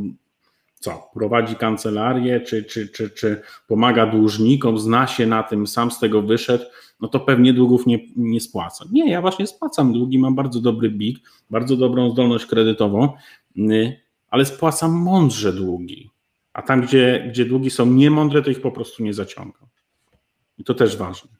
co, 0.85 1.11
prowadzi 1.15 1.57
kancelarię, 1.57 2.41
czy, 2.41 2.65
czy, 2.65 2.89
czy, 2.89 3.11
czy 3.11 3.41
pomaga 3.69 4.07
dłużnikom, 4.07 4.79
zna 4.79 5.07
się 5.07 5.27
na 5.27 5.43
tym, 5.43 5.67
sam 5.67 5.91
z 5.91 5.99
tego 5.99 6.23
wyszedł, 6.23 6.65
no 7.01 7.09
to 7.09 7.21
pewnie 7.21 7.53
długów 7.53 7.87
nie, 7.87 7.99
nie 8.17 8.41
spłaca. 8.41 8.85
Nie, 8.93 9.11
ja 9.11 9.21
właśnie 9.21 9.47
spłacam 9.47 9.93
długi, 9.93 10.19
mam 10.19 10.35
bardzo 10.35 10.61
dobry 10.61 10.91
BIG, 10.91 11.19
bardzo 11.51 11.77
dobrą 11.77 12.11
zdolność 12.11 12.47
kredytową, 12.47 13.13
ale 14.31 14.45
spłacam 14.45 14.93
mądrze 14.93 15.53
długi. 15.53 16.11
A 16.53 16.63
tam, 16.63 16.81
gdzie, 16.81 17.27
gdzie 17.29 17.45
długi 17.45 17.71
są 17.71 17.87
niemądre, 17.87 18.43
to 18.43 18.51
ich 18.51 18.61
po 18.61 18.73
prostu 18.73 19.03
nie 19.03 19.15
zaciągam. 19.15 19.67
I 20.59 20.65
to 20.65 20.75
też 20.75 20.97
ważne. 20.97 21.31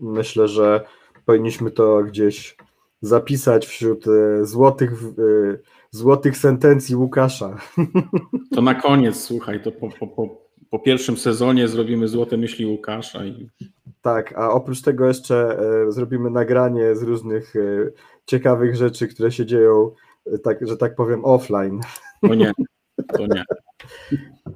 Myślę, 0.00 0.48
że 0.48 0.84
powinniśmy 1.24 1.70
to 1.70 2.02
gdzieś 2.02 2.56
zapisać 3.00 3.66
wśród 3.66 4.04
e, 4.08 4.44
złotych, 4.44 4.92
e, 4.92 5.58
złotych 5.90 6.36
sentencji 6.36 6.96
Łukasza. 6.96 7.56
To 8.54 8.62
na 8.62 8.74
koniec, 8.74 9.20
słuchaj, 9.20 9.62
to 9.62 9.72
po, 9.72 9.88
po, 9.90 10.06
po, 10.06 10.42
po 10.70 10.78
pierwszym 10.78 11.16
sezonie 11.16 11.68
zrobimy 11.68 12.08
złote 12.08 12.36
myśli 12.36 12.66
Łukasza. 12.66 13.24
I... 13.24 13.48
Tak, 14.02 14.34
a 14.36 14.50
oprócz 14.50 14.82
tego 14.82 15.06
jeszcze 15.06 15.58
e, 15.58 15.92
zrobimy 15.92 16.30
nagranie 16.30 16.96
z 16.96 17.02
różnych 17.02 17.54
ciekawych 18.26 18.76
rzeczy, 18.76 19.08
które 19.08 19.32
się 19.32 19.46
dzieją, 19.46 19.90
tak, 20.44 20.68
że 20.68 20.76
tak 20.76 20.94
powiem, 20.94 21.24
offline. 21.24 21.80
To 22.28 22.34
nie, 22.34 22.52
to 23.16 23.26
nie. 23.26 23.44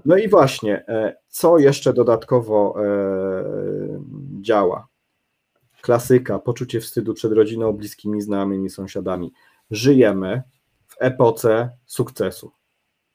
No 0.04 0.16
i 0.16 0.28
właśnie, 0.28 0.84
co 1.28 1.58
jeszcze 1.58 1.92
dodatkowo 1.92 2.74
działa? 4.40 4.88
klasyka, 5.82 6.38
poczucie 6.38 6.80
wstydu 6.80 7.14
przed 7.14 7.32
rodziną, 7.32 7.72
bliskimi, 7.72 8.22
znajomymi, 8.22 8.70
sąsiadami. 8.70 9.32
Żyjemy 9.70 10.42
w 10.92 10.96
epoce 10.98 11.70
sukcesu. 11.86 12.52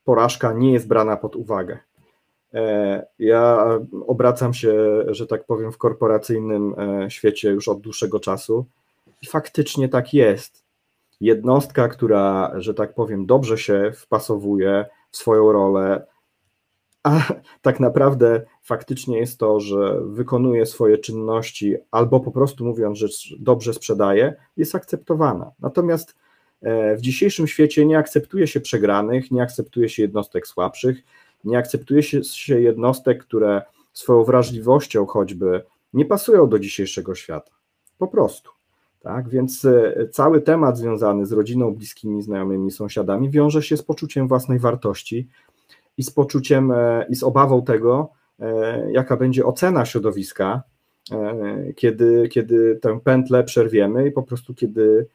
Porażka 0.03 0.53
nie 0.53 0.73
jest 0.73 0.87
brana 0.87 1.17
pod 1.17 1.35
uwagę. 1.35 1.79
E, 2.53 3.07
ja 3.19 3.67
obracam 4.07 4.53
się, 4.53 5.03
że 5.07 5.27
tak 5.27 5.45
powiem, 5.45 5.71
w 5.71 5.77
korporacyjnym 5.77 6.75
e, 6.79 7.11
świecie 7.11 7.49
już 7.49 7.67
od 7.67 7.81
dłuższego 7.81 8.19
czasu 8.19 8.65
i 9.21 9.27
faktycznie 9.27 9.89
tak 9.89 10.13
jest. 10.13 10.63
Jednostka, 11.21 11.87
która, 11.87 12.51
że 12.55 12.73
tak 12.73 12.93
powiem, 12.93 13.25
dobrze 13.25 13.57
się 13.57 13.91
wpasowuje 13.95 14.85
w 15.11 15.17
swoją 15.17 15.51
rolę, 15.51 16.07
a 17.03 17.21
tak 17.61 17.79
naprawdę 17.79 18.41
faktycznie 18.63 19.17
jest 19.17 19.39
to, 19.39 19.59
że 19.59 20.01
wykonuje 20.01 20.65
swoje 20.65 20.97
czynności 20.97 21.75
albo 21.91 22.19
po 22.19 22.31
prostu 22.31 22.65
mówiąc, 22.65 22.97
że 22.97 23.07
dobrze 23.39 23.73
sprzedaje, 23.73 24.35
jest 24.57 24.75
akceptowana. 24.75 25.51
Natomiast 25.59 26.15
w 26.97 27.01
dzisiejszym 27.01 27.47
świecie 27.47 27.85
nie 27.85 27.97
akceptuje 27.97 28.47
się 28.47 28.59
przegranych, 28.59 29.31
nie 29.31 29.41
akceptuje 29.41 29.89
się 29.89 30.01
jednostek 30.01 30.47
słabszych, 30.47 31.03
nie 31.43 31.57
akceptuje 31.57 32.03
się 32.23 32.61
jednostek, 32.61 33.23
które 33.23 33.61
swoją 33.93 34.23
wrażliwością 34.23 35.05
choćby 35.05 35.61
nie 35.93 36.05
pasują 36.05 36.49
do 36.49 36.59
dzisiejszego 36.59 37.15
świata. 37.15 37.51
Po 37.97 38.07
prostu. 38.07 38.51
Tak, 38.99 39.29
więc 39.29 39.65
e, 39.65 40.07
cały 40.11 40.41
temat 40.41 40.77
związany 40.77 41.25
z 41.25 41.31
rodziną, 41.31 41.75
bliskimi, 41.75 42.21
znajomymi, 42.21 42.71
sąsiadami 42.71 43.29
wiąże 43.29 43.63
się 43.63 43.77
z 43.77 43.83
poczuciem 43.83 44.27
własnej 44.27 44.59
wartości, 44.59 45.29
i 45.97 46.03
z 46.03 46.11
poczuciem 46.11 46.71
e, 46.71 47.05
i 47.09 47.15
z 47.15 47.23
obawą 47.23 47.63
tego, 47.63 48.09
e, 48.39 48.91
jaka 48.91 49.17
będzie 49.17 49.45
ocena 49.45 49.85
środowiska, 49.85 50.63
e, 51.11 51.73
kiedy, 51.75 52.29
kiedy 52.31 52.75
tę 52.75 52.99
pętlę 53.03 53.43
przerwiemy 53.43 54.07
i 54.07 54.11
po 54.11 54.23
prostu 54.23 54.53
kiedy 54.53 55.07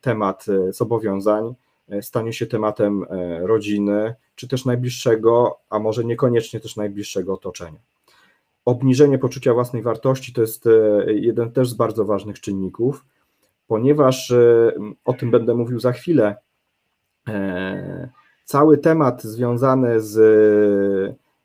temat 0.00 0.46
zobowiązań 0.70 1.54
stanie 2.00 2.32
się 2.32 2.46
tematem 2.46 3.06
rodziny, 3.40 4.14
czy 4.34 4.48
też 4.48 4.64
najbliższego, 4.64 5.58
a 5.70 5.78
może 5.78 6.04
niekoniecznie 6.04 6.60
też 6.60 6.76
najbliższego 6.76 7.34
otoczenia. 7.34 7.78
Obniżenie 8.64 9.18
poczucia 9.18 9.54
własnej 9.54 9.82
wartości 9.82 10.32
to 10.32 10.40
jest 10.40 10.68
jeden 11.06 11.52
też 11.52 11.70
z 11.70 11.74
bardzo 11.74 12.04
ważnych 12.04 12.40
czynników, 12.40 13.04
ponieważ 13.66 14.32
o 15.04 15.12
tym 15.12 15.30
będę 15.30 15.54
mówił 15.54 15.80
za 15.80 15.92
chwilę 15.92 16.36
cały 18.44 18.78
temat 18.78 19.22
związany 19.22 20.00
z, 20.00 20.18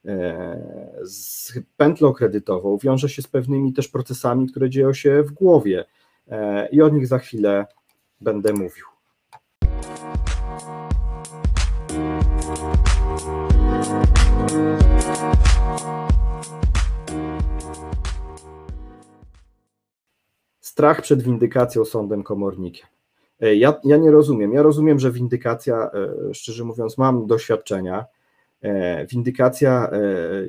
e, 0.06 0.60
z 1.04 1.54
pętlą 1.78 2.14
kredytową 2.14 2.78
wiąże 2.78 3.10
się 3.10 3.22
z 3.22 3.28
pewnymi 3.28 3.74
też 3.74 3.88
procesami, 3.88 4.48
które 4.48 4.70
dzieją 4.70 4.94
się 4.94 5.24
w 5.24 5.32
głowie 5.32 5.80
e, 5.80 5.86
i 6.72 6.82
o 6.82 6.90
nich 6.90 7.08
za 7.08 7.20
chwilę 7.20 7.66
będę 8.22 8.54
mówił. 8.54 8.86
Strach 20.62 21.02
przed 21.02 21.22
windykacją 21.22 21.86
sądem 21.86 22.24
komornikiem. 22.24 22.88
E, 23.40 23.56
ja, 23.56 23.74
ja 23.84 23.98
nie 23.98 24.12
rozumiem. 24.12 24.54
Ja 24.54 24.62
rozumiem, 24.62 25.00
że 25.00 25.12
windykacja, 25.12 25.92
e, 26.30 26.34
szczerze 26.34 26.64
mówiąc, 26.64 26.98
mam 26.98 27.28
doświadczenia. 27.28 28.06
E, 28.62 29.06
windykacja 29.06 29.92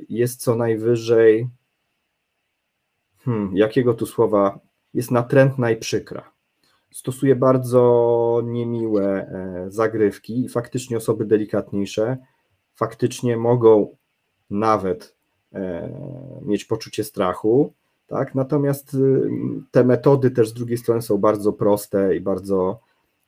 jest 0.09 0.41
co 0.41 0.55
najwyżej, 0.55 1.47
hmm, 3.25 3.57
jakiego 3.57 3.93
tu 3.93 4.05
słowa, 4.05 4.59
jest 4.93 5.11
natrętna 5.11 5.71
i 5.71 5.77
przykra. 5.77 6.31
Stosuje 6.91 7.35
bardzo 7.35 8.41
niemiłe 8.45 9.31
zagrywki 9.67 10.45
i 10.45 10.49
faktycznie 10.49 10.97
osoby 10.97 11.25
delikatniejsze 11.25 12.17
faktycznie 12.75 13.37
mogą 13.37 13.95
nawet 14.49 15.15
mieć 16.41 16.65
poczucie 16.65 17.03
strachu, 17.03 17.73
tak? 18.07 18.35
Natomiast 18.35 18.93
y, 18.93 19.29
te 19.71 19.83
metody 19.83 20.31
też 20.31 20.49
z 20.49 20.53
drugiej 20.53 20.77
strony 20.77 21.01
są 21.01 21.17
bardzo 21.17 21.53
proste 21.53 22.15
i 22.15 22.19
bardzo, 22.19 22.79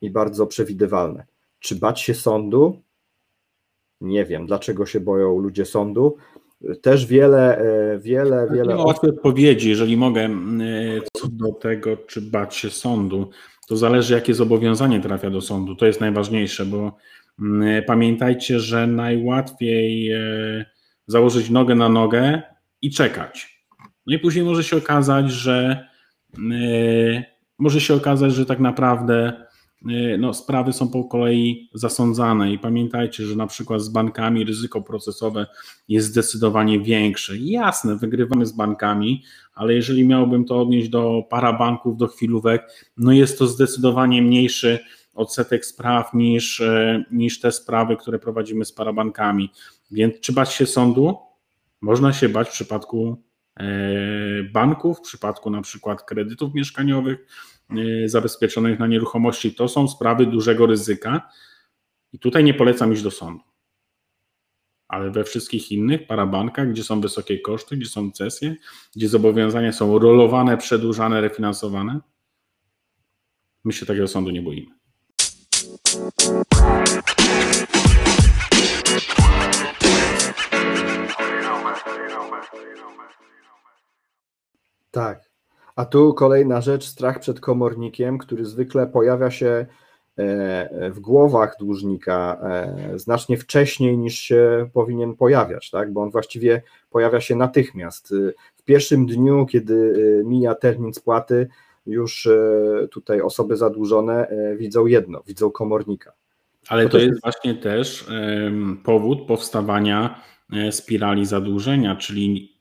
i 0.02 0.10
bardzo 0.10 0.48
przewidywalne. 0.48 1.26
Czy 1.60 1.76
bać 1.76 2.02
się 2.02 2.14
sądu? 2.14 2.82
Nie 4.02 4.26
wiem, 4.26 4.46
dlaczego 4.46 4.86
się 4.86 5.00
boją 5.00 5.40
ludzie 5.40 5.66
sądu. 5.66 6.18
Też 6.82 7.06
wiele, 7.06 7.58
e, 7.58 8.00
wiele, 8.00 8.48
wiele. 8.52 8.68
Nie 8.68 8.76
ma 8.76 8.84
łatwej 8.84 9.12
odpowiedzi, 9.12 9.70
jeżeli 9.70 9.98
mogę, 9.98 10.22
e, 10.22 10.30
co 11.14 11.28
do 11.28 11.52
tego, 11.52 11.98
czy 11.98 12.22
bać 12.22 12.56
się 12.56 12.70
sądu. 12.70 13.30
To 13.68 13.78
zależy, 13.78 14.14
jakie 14.14 14.34
zobowiązanie 14.34 15.02
trafia 15.02 15.30
do 15.30 15.42
sądu. 15.42 15.76
To 15.76 15.86
jest 15.86 16.02
najważniejsze, 16.02 16.66
bo 16.66 16.98
mm, 17.40 17.84
pamiętajcie, 17.84 18.60
że 18.60 18.88
najłatwiej 18.88 20.12
e, 20.12 20.66
założyć 21.08 21.50
nogę 21.50 21.76
na 21.76 21.90
nogę 21.90 22.42
i 22.82 22.92
czekać 22.92 23.54
no 24.08 24.16
i 24.16 24.20
później 24.20 24.46
może 24.46 24.64
się 24.64 24.78
okazać, 24.78 25.32
że 25.32 25.88
może 27.60 27.82
się 27.82 27.94
okazać, 27.94 28.34
że 28.34 28.46
tak 28.46 28.60
naprawdę 28.60 29.46
no, 30.18 30.34
sprawy 30.34 30.74
są 30.74 30.88
po 30.88 31.04
kolei 31.04 31.70
zasądzane 31.74 32.54
i 32.54 32.60
pamiętajcie, 32.60 33.26
że 33.26 33.36
na 33.36 33.48
przykład 33.48 33.82
z 33.82 33.90
bankami 33.90 34.44
ryzyko 34.44 34.82
procesowe 34.82 35.48
jest 35.88 36.08
zdecydowanie 36.08 36.80
większe. 36.80 37.38
Jasne, 37.38 37.96
wygrywamy 37.96 38.46
z 38.46 38.52
bankami, 38.52 39.24
ale 39.54 39.74
jeżeli 39.74 40.08
miałbym 40.08 40.46
to 40.46 40.62
odnieść 40.62 40.90
do 40.90 41.24
parabanków, 41.30 41.98
do 41.98 42.08
chwilówek, 42.08 42.92
no 42.98 43.12
jest 43.12 43.40
to 43.40 43.48
zdecydowanie 43.48 44.22
mniejszy 44.22 44.80
odsetek 45.14 45.66
spraw 45.66 46.14
niż, 46.14 46.60
yy, 46.60 47.06
niż 47.12 47.40
te 47.40 47.52
sprawy, 47.52 47.98
które 47.98 48.20
prowadzimy 48.20 48.66
z 48.66 48.72
parabankami. 48.72 49.52
Więc 49.92 50.20
czy 50.20 50.34
bać 50.34 50.54
się 50.54 50.66
sądu? 50.66 51.18
Można 51.82 52.14
się 52.14 52.30
bać 52.30 52.50
w 52.50 52.52
przypadku 52.52 53.18
E, 53.60 54.44
banków, 54.44 54.98
w 54.98 55.02
przypadku 55.02 55.50
na 55.50 55.62
przykład 55.62 56.04
kredytów 56.04 56.54
mieszkaniowych 56.54 57.20
e, 57.20 57.26
zabezpieczonych 58.06 58.80
na 58.80 58.88
nieruchomości. 58.88 59.56
To 59.56 59.68
są 59.68 59.88
sprawy 59.88 60.26
dużego 60.26 60.66
ryzyka, 60.66 61.30
I 62.14 62.20
tutaj 62.20 62.44
nie 62.44 62.54
polecam 62.54 62.94
iść 62.94 63.04
do 63.04 63.12
sądu. 63.12 63.44
Ale 64.88 65.12
we 65.12 65.24
wszystkich 65.24 65.72
innych 65.72 66.08
parabankach, 66.08 66.72
gdzie 66.72 66.84
są 66.84 67.02
wysokie 67.02 67.40
koszty, 67.40 67.78
gdzie 67.78 67.90
są 67.90 68.12
cesje, 68.12 68.56
gdzie 68.96 69.10
zobowiązania 69.10 69.72
są 69.72 70.00
rolowane, 70.00 70.58
przedłużane, 70.58 71.22
refinansowane, 71.22 72.00
my 73.64 73.74
się 73.74 73.86
takiego 73.86 74.08
sądu 74.08 74.32
nie 74.32 74.42
boimy. 74.42 74.72
Tak. 84.92 85.33
A 85.76 85.86
tu 85.86 86.14
kolejna 86.14 86.62
rzecz, 86.62 86.86
strach 86.86 87.20
przed 87.20 87.40
komornikiem, 87.40 88.18
który 88.18 88.46
zwykle 88.46 88.88
pojawia 88.88 89.32
się 89.32 89.66
e, 90.18 90.92
w 90.92 91.00
głowach 91.00 91.56
dłużnika 91.60 92.38
e, 92.44 93.00
znacznie 93.00 93.38
wcześniej 93.38 93.98
niż 93.98 94.20
się 94.20 94.70
powinien 94.74 95.16
pojawiać, 95.16 95.70
tak? 95.70 95.94
bo 95.94 96.02
on 96.02 96.12
właściwie 96.12 96.62
pojawia 96.90 97.22
się 97.22 97.36
natychmiast. 97.36 98.14
W 98.56 98.64
pierwszym 98.64 99.06
dniu, 99.06 99.46
kiedy 99.46 99.94
e, 100.22 100.24
mija 100.24 100.56
termin 100.56 100.94
spłaty, 100.94 101.48
już 101.86 102.30
tutaj 102.92 103.22
osoby 103.22 103.58
zadłużone 103.58 104.28
widzą 104.58 104.86
jedno, 104.86 105.22
widzą 105.28 105.52
komornika. 105.52 106.14
Ale 106.68 106.90
to 106.90 106.98
jest 106.98 107.22
właśnie 107.22 107.56
też 107.56 108.08
powód 108.84 109.28
powstawania 109.28 110.22
spirali 110.72 111.26
zadłużenia, 111.26 111.96
czyli 111.96 112.53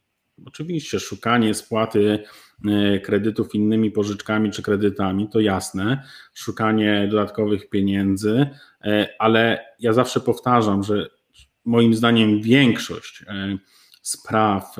Oczywiście 0.46 1.00
szukanie 1.00 1.54
spłaty 1.54 2.24
e, 2.68 3.00
kredytów 3.00 3.54
innymi 3.54 3.90
pożyczkami 3.90 4.50
czy 4.50 4.62
kredytami, 4.62 5.28
to 5.28 5.40
jasne, 5.40 6.02
szukanie 6.34 7.08
dodatkowych 7.10 7.68
pieniędzy, 7.68 8.48
e, 8.84 9.08
ale 9.18 9.64
ja 9.78 9.92
zawsze 9.92 10.20
powtarzam, 10.20 10.82
że 10.82 11.08
moim 11.64 11.94
zdaniem 11.94 12.42
większość 12.42 13.24
e, 13.28 13.58
spraw 14.02 14.76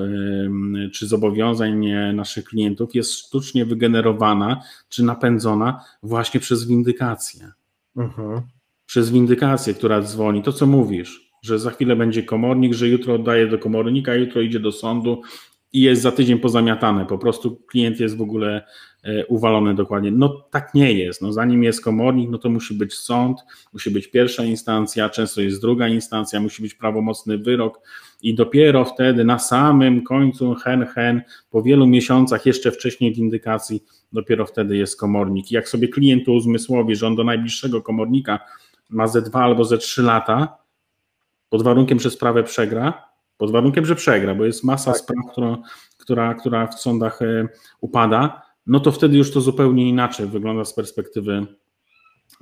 czy 0.93 1.07
zobowiązań 1.07 1.87
naszych 2.15 2.45
klientów 2.45 2.95
jest 2.95 3.13
sztucznie 3.13 3.65
wygenerowana 3.65 4.63
czy 4.89 5.05
napędzona 5.05 5.85
właśnie 6.03 6.41
przez 6.41 6.67
windykację. 6.67 7.53
Mhm. 7.97 8.43
Przez 8.87 9.11
windykację, 9.11 9.75
która 9.75 10.03
dzwoni. 10.03 10.43
To, 10.43 10.53
co 10.53 10.67
mówisz, 10.67 11.32
że 11.43 11.59
za 11.59 11.71
chwilę 11.71 11.97
będzie 11.97 12.23
komornik, 12.23 12.75
że 12.75 12.89
jutro 12.89 13.15
oddaje 13.15 13.47
do 13.47 13.59
komornika, 13.59 14.15
jutro 14.15 14.41
idzie 14.41 14.61
do 14.61 14.73
sądu 14.73 15.23
i 15.73 15.81
jest 15.81 16.03
za 16.03 16.13
tydzień 16.13 16.39
pozamiatane. 16.39 17.07
Po 17.07 17.19
prostu 17.19 17.57
klient 17.57 18.01
jest 18.01 18.17
w 18.17 18.23
ogóle 18.23 18.67
e, 19.05 19.27
uwalony 19.27 19.75
dokładnie. 19.75 20.11
No 20.11 20.29
tak 20.51 20.75
nie 20.75 20.93
jest. 20.93 21.23
No, 21.23 21.33
zanim 21.33 21.65
jest 21.65 21.85
komornik, 21.85 22.31
no 22.31 22.39
to 22.39 22.51
musi 22.51 22.75
być 22.75 22.95
sąd, 22.95 23.39
musi 23.73 23.91
być 23.91 24.09
pierwsza 24.09 24.45
instancja, 24.45 25.09
często 25.09 25.41
jest 25.41 25.61
druga 25.61 25.89
instancja, 25.89 26.41
musi 26.41 26.63
być 26.63 26.75
prawomocny 26.75 27.39
wyrok 27.39 27.81
i 28.23 28.35
dopiero 28.35 28.85
wtedy 28.85 29.25
na 29.25 29.39
samym 29.39 30.03
końcu 30.03 30.55
hen 30.55 30.87
hen, 30.87 31.23
po 31.51 31.63
wielu 31.63 31.87
miesiącach, 31.87 32.47
jeszcze 32.47 32.71
wcześniej 32.71 33.15
windykacji, 33.15 33.85
dopiero 34.13 34.47
wtedy 34.47 34.77
jest 34.77 35.01
komornik. 35.01 35.51
I 35.51 35.55
jak 35.55 35.69
sobie 35.69 35.89
klient 35.89 36.29
uzmysłowi, 36.29 36.97
że 36.97 37.07
on 37.07 37.17
do 37.17 37.25
najbliższego 37.25 37.83
komornika 37.83 38.39
ma 38.91 39.07
ze 39.07 39.23
dwa 39.23 39.41
albo 39.41 39.65
ze 39.65 39.79
trzy 39.79 40.03
lata, 40.03 40.62
pod 41.53 41.63
warunkiem, 41.63 42.01
że 42.01 42.11
sprawę 42.11 42.43
przegra, 42.43 43.09
pod 43.37 43.51
warunkiem, 43.53 43.87
że 43.87 43.95
przegra, 43.95 44.35
bo 44.35 44.45
jest 44.45 44.65
masa 44.65 44.93
tak. 44.93 45.01
spraw, 45.01 45.33
która, 45.33 45.59
która, 45.99 46.35
która 46.35 46.67
w 46.67 46.81
sądach 46.81 47.23
e, 47.23 47.49
upada, 47.81 48.43
no 48.67 48.81
to 48.81 48.93
wtedy 48.93 49.17
już 49.17 49.33
to 49.33 49.41
zupełnie 49.41 49.89
inaczej 49.89 50.27
wygląda 50.27 50.65
z 50.65 50.75
perspektywy 50.75 51.47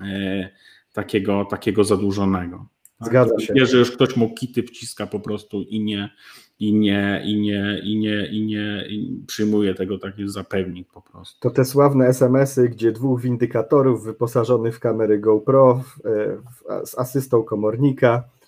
e, 0.02 0.48
takiego, 0.92 1.44
takiego 1.44 1.84
zadłużonego. 1.84 2.66
Tak? 2.98 3.08
Zgadza 3.08 3.38
się. 3.38 3.54
Wie, 3.54 3.66
że 3.66 3.78
już 3.78 3.90
ktoś 3.90 4.16
mu 4.16 4.34
kity 4.34 4.62
wciska 4.62 5.06
po 5.06 5.20
prostu 5.20 5.62
i 5.62 5.80
nie, 5.80 6.10
i 6.58 6.74
nie, 6.74 7.22
i 7.24 7.40
nie, 7.40 7.80
i 7.84 7.96
nie, 7.98 8.26
i 8.26 8.42
nie 8.46 8.84
i 8.88 9.24
przyjmuje 9.26 9.74
tego 9.74 9.98
taki 9.98 10.28
zapewnik 10.28 10.88
po 10.92 11.02
prostu. 11.02 11.40
To 11.40 11.50
te 11.50 11.64
sławne 11.64 12.06
SMS-y, 12.06 12.68
gdzie 12.68 12.92
dwóch 12.92 13.20
windykatorów 13.20 14.04
wyposażonych 14.04 14.76
w 14.76 14.80
kamery 14.80 15.18
GoPro 15.18 15.74
w, 15.74 16.02
w, 16.04 16.88
z 16.88 16.98
asystą 16.98 17.42
komornika 17.42 18.24
E, 18.24 18.39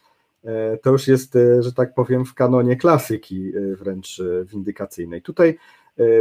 to 0.83 0.91
już 0.91 1.09
jest, 1.09 1.37
e, 1.37 1.63
że 1.63 1.73
tak 1.73 1.95
powiem, 1.95 2.25
w 2.25 2.35
kanonie 2.35 2.77
klasyki 2.77 3.53
e, 3.57 3.77
wręcz 3.77 4.23
windykacyjnej. 4.45 5.23
Tutaj 5.23 5.59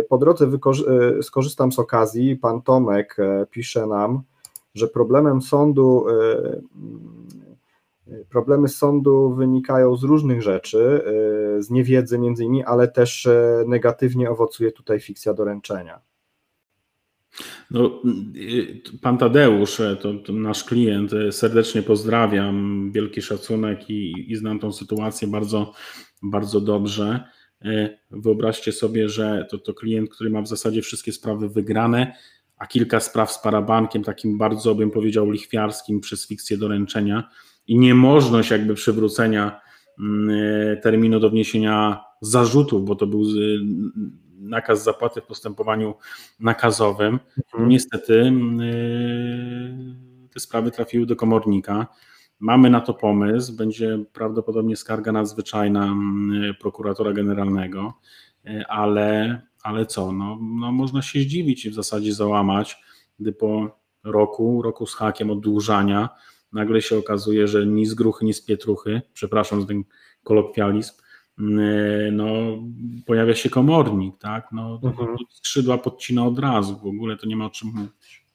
po 0.09 0.17
drodze 0.17 0.47
skorzystam 1.21 1.71
z 1.71 1.79
okazji. 1.79 2.35
Pan 2.35 2.61
Tomek 2.61 3.17
pisze 3.51 3.87
nam, 3.87 4.21
że 4.75 4.87
problemem 4.87 5.41
sądu, 5.41 6.05
problemy 8.29 8.67
sądu 8.69 9.29
wynikają 9.35 9.95
z 9.95 10.03
różnych 10.03 10.41
rzeczy, 10.41 11.03
z 11.59 11.69
niewiedzy 11.69 12.19
między 12.19 12.43
innymi, 12.43 12.63
ale 12.63 12.87
też 12.87 13.29
negatywnie 13.67 14.31
owocuje 14.31 14.71
tutaj 14.71 14.99
fikcja 14.99 15.33
doręczenia. 15.33 15.99
No, 17.71 18.01
y, 18.35 18.81
pan 19.01 19.17
Tadeusz, 19.17 19.79
e, 19.79 19.95
to, 19.95 20.13
to, 20.13 20.33
nasz 20.33 20.63
klient, 20.63 21.13
e, 21.13 21.31
serdecznie 21.31 21.81
pozdrawiam, 21.81 22.91
wielki 22.91 23.21
szacunek 23.21 23.89
i, 23.89 24.31
i 24.31 24.35
znam 24.35 24.59
tą 24.59 24.71
sytuację 24.71 25.27
bardzo, 25.27 25.73
bardzo 26.23 26.61
dobrze. 26.61 27.23
E, 27.65 27.97
wyobraźcie 28.11 28.71
sobie, 28.71 29.09
że 29.09 29.47
to, 29.49 29.57
to 29.57 29.73
klient, 29.73 30.09
który 30.09 30.29
ma 30.29 30.41
w 30.41 30.47
zasadzie 30.47 30.81
wszystkie 30.81 31.11
sprawy 31.11 31.49
wygrane, 31.49 32.13
a 32.57 32.67
kilka 32.67 32.99
spraw 32.99 33.31
z 33.31 33.39
parabankiem, 33.39 34.03
takim 34.03 34.37
bardzo 34.37 34.75
bym 34.75 34.91
powiedział 34.91 35.31
lichwiarskim 35.31 35.99
przez 35.99 36.27
fikcję 36.27 36.57
doręczenia 36.57 37.29
i 37.67 37.79
niemożność 37.79 38.51
jakby 38.51 38.73
przywrócenia 38.73 39.61
mm, 39.99 40.81
terminu 40.81 41.19
do 41.19 41.29
wniesienia 41.29 42.03
zarzutów, 42.21 42.85
bo 42.85 42.95
to 42.95 43.07
był 43.07 43.23
nakaz 44.51 44.83
zapłaty 44.83 45.21
w 45.21 45.25
postępowaniu 45.25 45.95
nakazowym. 46.39 47.19
Mhm. 47.37 47.69
Niestety 47.69 48.13
y, 48.13 48.29
te 50.33 50.39
sprawy 50.39 50.71
trafiły 50.71 51.05
do 51.05 51.15
komornika. 51.15 51.87
Mamy 52.39 52.69
na 52.69 52.81
to 52.81 52.93
pomysł, 52.93 53.55
będzie 53.55 53.99
prawdopodobnie 54.13 54.75
skarga 54.75 55.11
nadzwyczajna 55.11 55.95
y, 56.49 56.53
prokuratora 56.53 57.13
generalnego, 57.13 57.93
y, 58.45 58.63
ale, 58.67 59.41
ale 59.63 59.85
co, 59.85 60.11
no, 60.11 60.37
no 60.41 60.71
można 60.71 61.01
się 61.01 61.19
zdziwić 61.19 61.65
i 61.65 61.69
w 61.69 61.73
zasadzie 61.73 62.13
załamać, 62.13 62.77
gdy 63.19 63.33
po 63.33 63.81
roku, 64.03 64.61
roku 64.61 64.87
z 64.87 64.95
hakiem 64.95 65.31
oddłużania 65.31 66.09
nagle 66.53 66.81
się 66.81 66.97
okazuje, 66.97 67.47
że 67.47 67.65
ni 67.65 67.85
z 67.85 67.93
gruchy, 67.93 68.25
ni 68.25 68.33
z 68.33 68.45
pietruchy, 68.45 69.01
przepraszam 69.13 69.61
za 69.61 69.67
ten 69.67 69.83
kolokwializm, 70.23 70.93
no, 72.11 72.25
pojawia 73.05 73.35
się 73.35 73.49
komornik, 73.49 74.17
tak? 74.17 74.47
No, 74.51 74.79
mhm. 74.83 75.15
skrzydła 75.29 75.77
podcina 75.77 76.25
od 76.25 76.39
razu, 76.39 76.77
w 76.77 76.85
ogóle 76.85 77.17
to 77.17 77.27
nie 77.27 77.35
ma 77.35 77.45
o 77.45 77.49
czym 77.49 77.69
mówić. 77.69 78.25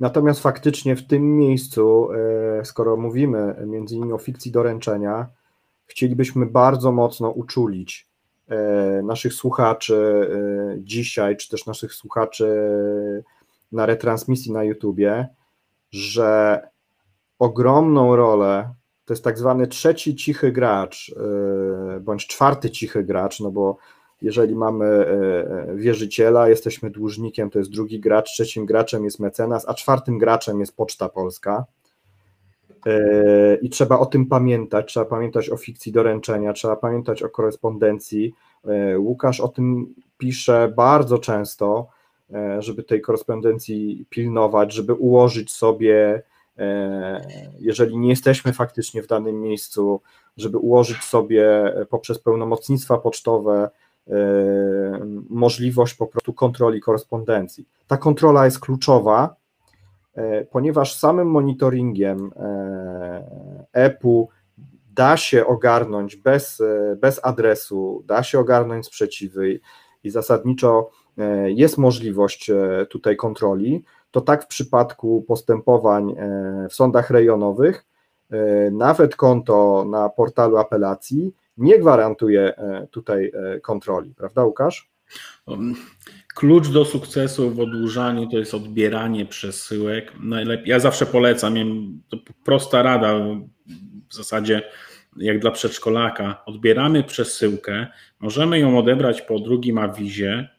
Natomiast 0.00 0.40
faktycznie 0.40 0.96
w 0.96 1.06
tym 1.06 1.36
miejscu, 1.36 2.08
e, 2.12 2.64
skoro 2.64 2.96
mówimy 2.96 3.54
między 3.66 3.96
innymi 3.96 4.12
o 4.12 4.18
fikcji 4.18 4.52
doręczenia, 4.52 5.26
chcielibyśmy 5.86 6.46
bardzo 6.46 6.92
mocno 6.92 7.30
uczulić 7.30 8.08
e, 8.48 9.02
naszych 9.02 9.34
słuchaczy 9.34 10.28
dzisiaj, 10.78 11.36
czy 11.36 11.48
też 11.48 11.66
naszych 11.66 11.94
słuchaczy 11.94 12.46
na 13.72 13.86
retransmisji 13.86 14.52
na 14.52 14.64
YouTubie, 14.64 15.28
że 15.90 16.60
ogromną 17.38 18.16
rolę 18.16 18.74
to 19.04 19.12
jest 19.12 19.24
tak 19.24 19.38
zwany 19.38 19.66
trzeci 19.66 20.16
cichy 20.16 20.52
gracz, 20.52 21.14
e, 21.96 22.00
bądź 22.00 22.26
czwarty 22.26 22.70
cichy 22.70 23.04
gracz, 23.04 23.40
no 23.40 23.50
bo 23.50 23.76
jeżeli 24.22 24.54
mamy 24.54 24.84
e, 24.84 25.08
e, 25.70 25.76
wierzyciela, 25.76 26.48
jesteśmy 26.48 26.90
dłużnikiem, 26.90 27.50
to 27.50 27.58
jest 27.58 27.70
drugi 27.70 28.00
gracz, 28.00 28.32
trzecim 28.32 28.66
graczem 28.66 29.04
jest 29.04 29.20
mecenas, 29.20 29.68
a 29.68 29.74
czwartym 29.74 30.18
graczem 30.18 30.60
jest 30.60 30.76
Poczta 30.76 31.08
Polska. 31.08 31.64
I 33.62 33.70
trzeba 33.70 33.98
o 33.98 34.06
tym 34.06 34.26
pamiętać, 34.26 34.86
trzeba 34.86 35.06
pamiętać 35.06 35.50
o 35.50 35.56
fikcji 35.56 35.92
doręczenia, 35.92 36.52
trzeba 36.52 36.76
pamiętać 36.76 37.22
o 37.22 37.28
korespondencji. 37.28 38.34
Łukasz 38.98 39.40
o 39.40 39.48
tym 39.48 39.94
pisze 40.18 40.72
bardzo 40.76 41.18
często, 41.18 41.88
żeby 42.58 42.82
tej 42.82 43.00
korespondencji 43.00 44.06
pilnować, 44.10 44.72
żeby 44.72 44.94
ułożyć 44.94 45.52
sobie 45.52 46.22
jeżeli 47.58 47.98
nie 47.98 48.08
jesteśmy 48.08 48.52
faktycznie 48.52 49.02
w 49.02 49.06
danym 49.06 49.40
miejscu, 49.40 50.00
żeby 50.36 50.58
ułożyć 50.58 51.02
sobie 51.02 51.72
poprzez 51.90 52.18
pełnomocnictwa 52.18 52.98
pocztowe 52.98 53.70
e, 54.08 54.12
możliwość 55.30 55.94
po 55.94 56.06
prostu 56.06 56.32
kontroli 56.32 56.80
korespondencji. 56.80 57.68
Ta 57.86 57.96
kontrola 57.96 58.44
jest 58.44 58.60
kluczowa, 58.60 59.36
e, 60.14 60.44
ponieważ 60.44 60.98
samym 60.98 61.30
monitoringiem 61.30 62.30
EPU 63.72 64.28
da 64.94 65.16
się 65.16 65.46
ogarnąć 65.46 66.16
bez, 66.16 66.62
bez 66.96 67.20
adresu, 67.22 68.04
da 68.06 68.22
się 68.22 68.38
ogarnąć 68.38 68.86
sprzeciwy 68.86 69.60
i 70.04 70.10
zasadniczo 70.10 70.90
jest 71.46 71.78
możliwość 71.78 72.50
tutaj 72.90 73.16
kontroli, 73.16 73.84
to 74.14 74.20
tak 74.20 74.44
w 74.44 74.46
przypadku 74.46 75.24
postępowań 75.28 76.10
e, 76.10 76.66
w 76.70 76.74
sądach 76.74 77.10
rejonowych, 77.10 77.84
nawet 78.72 79.16
konto 79.16 79.84
na 79.90 80.08
portalu 80.08 80.56
apelacji 80.56 81.34
nie 81.56 81.78
gwarantuje 81.78 82.54
tutaj 82.90 83.32
kontroli, 83.62 84.14
prawda 84.14 84.44
Łukasz? 84.44 84.90
Um, 85.46 85.74
klucz 86.34 86.68
do 86.68 86.84
sukcesu 86.84 87.50
w 87.50 87.60
odłużaniu 87.60 88.28
to 88.28 88.38
jest 88.38 88.54
odbieranie 88.54 89.26
przesyłek. 89.26 90.12
Najlepiej, 90.20 90.68
ja 90.68 90.78
zawsze 90.78 91.06
polecam, 91.06 91.54
to 92.08 92.16
prosta 92.44 92.82
rada 92.82 93.14
w 94.08 94.14
zasadzie 94.14 94.62
jak 95.16 95.38
dla 95.38 95.50
przedszkolaka. 95.50 96.42
Odbieramy 96.46 97.04
przesyłkę, 97.04 97.86
możemy 98.20 98.58
ją 98.58 98.78
odebrać 98.78 99.22
po 99.22 99.38
drugim 99.38 99.78
awizie, 99.78 100.32
e, 100.32 100.53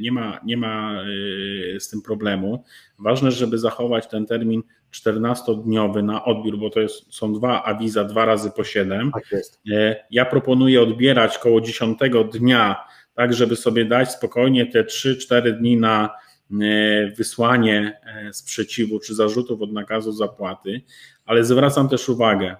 nie 0.00 0.12
ma, 0.12 0.40
nie 0.44 0.56
ma 0.56 1.02
e, 1.02 1.80
z 1.80 1.88
tym 1.88 2.02
problemu. 2.02 2.64
Ważne, 2.98 3.30
żeby 3.30 3.58
zachować 3.58 4.08
ten 4.08 4.26
termin 4.26 4.62
14-dniowy 4.92 6.02
na 6.02 6.24
odbiór, 6.24 6.58
bo 6.58 6.70
to 6.70 6.80
jest, 6.80 7.14
są 7.14 7.32
dwa 7.32 7.64
awiza, 7.64 8.04
dwa 8.04 8.24
razy 8.24 8.50
po 8.50 8.64
7. 8.64 9.10
Tak 9.12 9.32
jest. 9.32 9.60
E, 9.72 10.04
ja 10.10 10.24
proponuję 10.24 10.82
odbierać 10.82 11.38
koło 11.38 11.60
10 11.60 11.98
dnia 12.32 12.76
tak 13.16 13.34
żeby 13.34 13.56
sobie 13.56 13.84
dać 13.84 14.12
spokojnie 14.12 14.66
te 14.66 14.84
3-4 14.84 15.52
dni 15.52 15.76
na 15.76 16.10
e, 16.50 17.10
wysłanie 17.10 18.00
e, 18.04 18.32
sprzeciwu 18.32 19.00
czy 19.00 19.14
zarzutów 19.14 19.62
od 19.62 19.72
nakazu 19.72 20.12
zapłaty, 20.12 20.80
ale 21.24 21.44
zwracam 21.44 21.88
też 21.88 22.08
uwagę, 22.08 22.56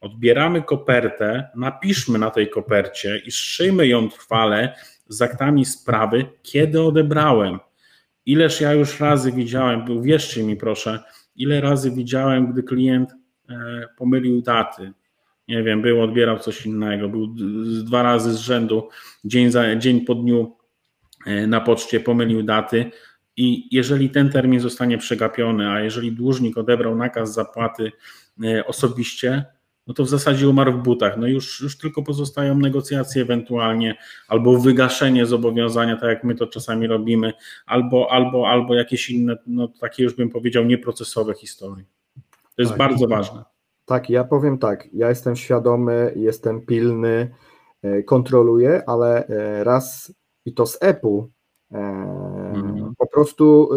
odbieramy 0.00 0.62
kopertę, 0.62 1.48
napiszmy 1.54 2.18
na 2.18 2.30
tej 2.30 2.50
kopercie 2.50 3.18
i 3.26 3.30
strzyjmy 3.30 3.86
ją 3.86 4.10
trwale 4.10 4.76
z 5.08 5.22
aktami 5.22 5.64
sprawy, 5.64 6.24
kiedy 6.42 6.82
odebrałem. 6.82 7.58
Ileż 8.26 8.60
ja 8.60 8.72
już 8.72 9.00
razy 9.00 9.32
widziałem, 9.32 9.90
uwierzcie 9.90 10.42
mi 10.42 10.56
proszę, 10.56 11.02
ile 11.36 11.60
razy 11.60 11.90
widziałem, 11.90 12.52
gdy 12.52 12.62
klient 12.62 13.10
e, 13.48 13.54
pomylił 13.96 14.42
daty, 14.42 14.92
nie 15.48 15.62
wiem, 15.62 15.82
był, 15.82 16.02
odbierał 16.02 16.38
coś 16.38 16.66
innego, 16.66 17.08
był 17.08 17.26
dwa 17.84 18.02
razy 18.02 18.32
z 18.32 18.38
rzędu, 18.38 18.88
dzień, 19.24 19.50
za, 19.50 19.76
dzień 19.76 20.00
po 20.00 20.14
dniu 20.14 20.56
e, 21.26 21.46
na 21.46 21.60
poczcie 21.60 22.00
pomylił 22.00 22.42
daty 22.42 22.90
i 23.36 23.68
jeżeli 23.76 24.10
ten 24.10 24.30
termin 24.30 24.60
zostanie 24.60 24.98
przegapiony, 24.98 25.70
a 25.70 25.80
jeżeli 25.80 26.12
dłużnik 26.12 26.58
odebrał 26.58 26.96
nakaz 26.96 27.34
zapłaty 27.34 27.92
e, 28.44 28.66
osobiście, 28.66 29.44
no 29.86 29.94
to 29.94 30.04
w 30.04 30.08
zasadzie 30.08 30.48
umarł 30.48 30.72
w 30.72 30.82
butach. 30.82 31.16
No 31.16 31.26
już, 31.26 31.60
już 31.60 31.78
tylko 31.78 32.02
pozostają 32.02 32.58
negocjacje 32.58 33.22
ewentualnie, 33.22 33.96
albo 34.28 34.58
wygaszenie 34.58 35.26
zobowiązania, 35.26 35.96
tak 35.96 36.08
jak 36.08 36.24
my 36.24 36.34
to 36.34 36.46
czasami 36.46 36.86
robimy, 36.86 37.32
albo, 37.66 38.12
albo, 38.12 38.48
albo 38.48 38.74
jakieś 38.74 39.10
inne, 39.10 39.36
no 39.46 39.68
takie 39.80 40.02
już 40.02 40.14
bym 40.14 40.30
powiedział, 40.30 40.64
nieprocesowe 40.64 41.34
historie. 41.34 41.84
To 42.56 42.62
jest 42.62 42.70
tak. 42.70 42.78
bardzo 42.78 43.08
ważne. 43.08 43.44
Tak, 43.84 44.10
ja 44.10 44.24
powiem 44.24 44.58
tak, 44.58 44.88
ja 44.92 45.08
jestem 45.08 45.36
świadomy, 45.36 46.12
jestem 46.16 46.66
pilny, 46.66 47.34
e, 47.82 48.02
kontroluję, 48.02 48.82
ale 48.86 49.26
e, 49.26 49.64
raz 49.64 50.14
i 50.44 50.54
to 50.54 50.66
z 50.66 50.78
EPU 50.80 51.30
mhm. 51.70 52.94
po 52.98 53.06
prostu 53.06 53.70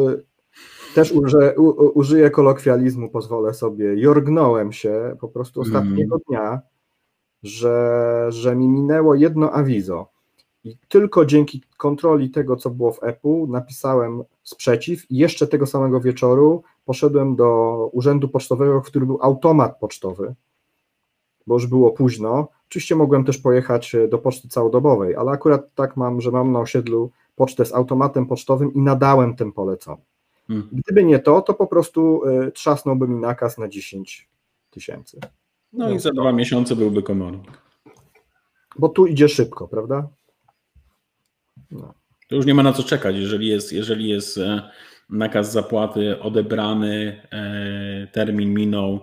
też 0.95 1.11
użyję, 1.11 1.55
użyję 1.93 2.29
kolokwializmu, 2.29 3.09
pozwolę 3.09 3.53
sobie, 3.53 3.95
jorgnąłem 3.95 4.71
się 4.71 5.17
po 5.21 5.27
prostu 5.27 5.61
ostatniego 5.61 6.15
mhm. 6.15 6.21
dnia, 6.27 6.61
że, 7.43 8.25
że 8.29 8.55
mi 8.55 8.67
minęło 8.67 9.15
jedno 9.15 9.51
awizo 9.51 10.09
i 10.63 10.77
tylko 10.87 11.25
dzięki 11.25 11.63
kontroli 11.77 12.31
tego, 12.31 12.55
co 12.55 12.69
było 12.69 12.91
w 12.91 13.03
EPU, 13.03 13.47
napisałem 13.47 14.23
sprzeciw 14.43 15.11
i 15.11 15.17
jeszcze 15.17 15.47
tego 15.47 15.65
samego 15.65 16.01
wieczoru 16.01 16.63
poszedłem 16.85 17.35
do 17.35 17.75
urzędu 17.93 18.29
pocztowego, 18.29 18.81
w 18.81 18.85
którym 18.85 19.07
był 19.07 19.19
automat 19.21 19.79
pocztowy, 19.79 20.35
bo 21.47 21.55
już 21.55 21.67
było 21.67 21.91
późno. 21.91 22.47
Oczywiście 22.67 22.95
mogłem 22.95 23.23
też 23.23 23.37
pojechać 23.37 23.95
do 24.09 24.17
poczty 24.17 24.47
całodobowej, 24.47 25.15
ale 25.15 25.31
akurat 25.31 25.75
tak 25.75 25.97
mam, 25.97 26.21
że 26.21 26.31
mam 26.31 26.51
na 26.51 26.59
osiedlu 26.59 27.11
pocztę 27.35 27.65
z 27.65 27.73
automatem 27.73 28.25
pocztowym 28.25 28.73
i 28.73 28.79
nadałem 28.79 29.35
ten 29.35 29.51
polecony. 29.51 30.01
Hmm. 30.49 30.69
Gdyby 30.71 31.03
nie 31.03 31.19
to, 31.19 31.41
to 31.41 31.53
po 31.53 31.67
prostu 31.67 32.25
y, 32.25 32.51
trzasnąłby 32.51 33.07
mi 33.07 33.15
nakaz 33.15 33.57
na 33.57 33.67
10 33.67 34.29
tysięcy. 34.69 35.19
No, 35.73 35.85
no, 35.85 35.91
i 35.91 35.99
za 35.99 36.11
dwa 36.11 36.31
miesiące 36.31 36.75
byłby 36.75 37.03
komornik. 37.03 37.61
Bo 38.79 38.89
tu 38.89 39.05
idzie 39.05 39.29
szybko, 39.29 39.67
prawda? 39.67 40.07
No. 41.71 41.93
To 42.29 42.35
już 42.35 42.45
nie 42.45 42.53
ma 42.53 42.63
na 42.63 42.73
co 42.73 42.83
czekać, 42.83 43.15
jeżeli 43.15 43.47
jest, 43.47 43.73
jeżeli 43.73 44.09
jest 44.09 44.37
e, 44.37 44.69
nakaz 45.09 45.51
zapłaty 45.51 46.19
odebrany, 46.19 47.21
e, 47.31 48.07
termin 48.11 48.53
minął, 48.53 48.99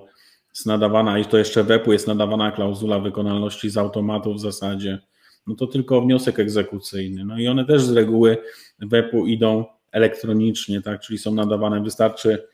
jest 0.54 0.66
nadawana, 0.66 1.18
i 1.18 1.24
to 1.24 1.38
jeszcze 1.38 1.64
w 1.64 1.70
EPU 1.70 1.92
jest 1.92 2.06
nadawana 2.06 2.52
klauzula 2.52 2.98
wykonalności 2.98 3.70
z 3.70 3.76
automatu 3.76 4.34
w 4.34 4.40
zasadzie, 4.40 4.98
no 5.46 5.54
to 5.54 5.66
tylko 5.66 6.00
wniosek 6.00 6.38
egzekucyjny. 6.38 7.24
No 7.24 7.38
i 7.38 7.48
one 7.48 7.64
też 7.64 7.82
z 7.82 7.92
reguły 7.92 8.38
w 8.80 8.94
EPU 8.94 9.26
idą 9.26 9.64
elektronicznie, 9.92 10.82
tak, 10.82 11.00
czyli 11.00 11.18
są 11.18 11.34
nadawane, 11.34 11.82
wystarczy 11.82 12.48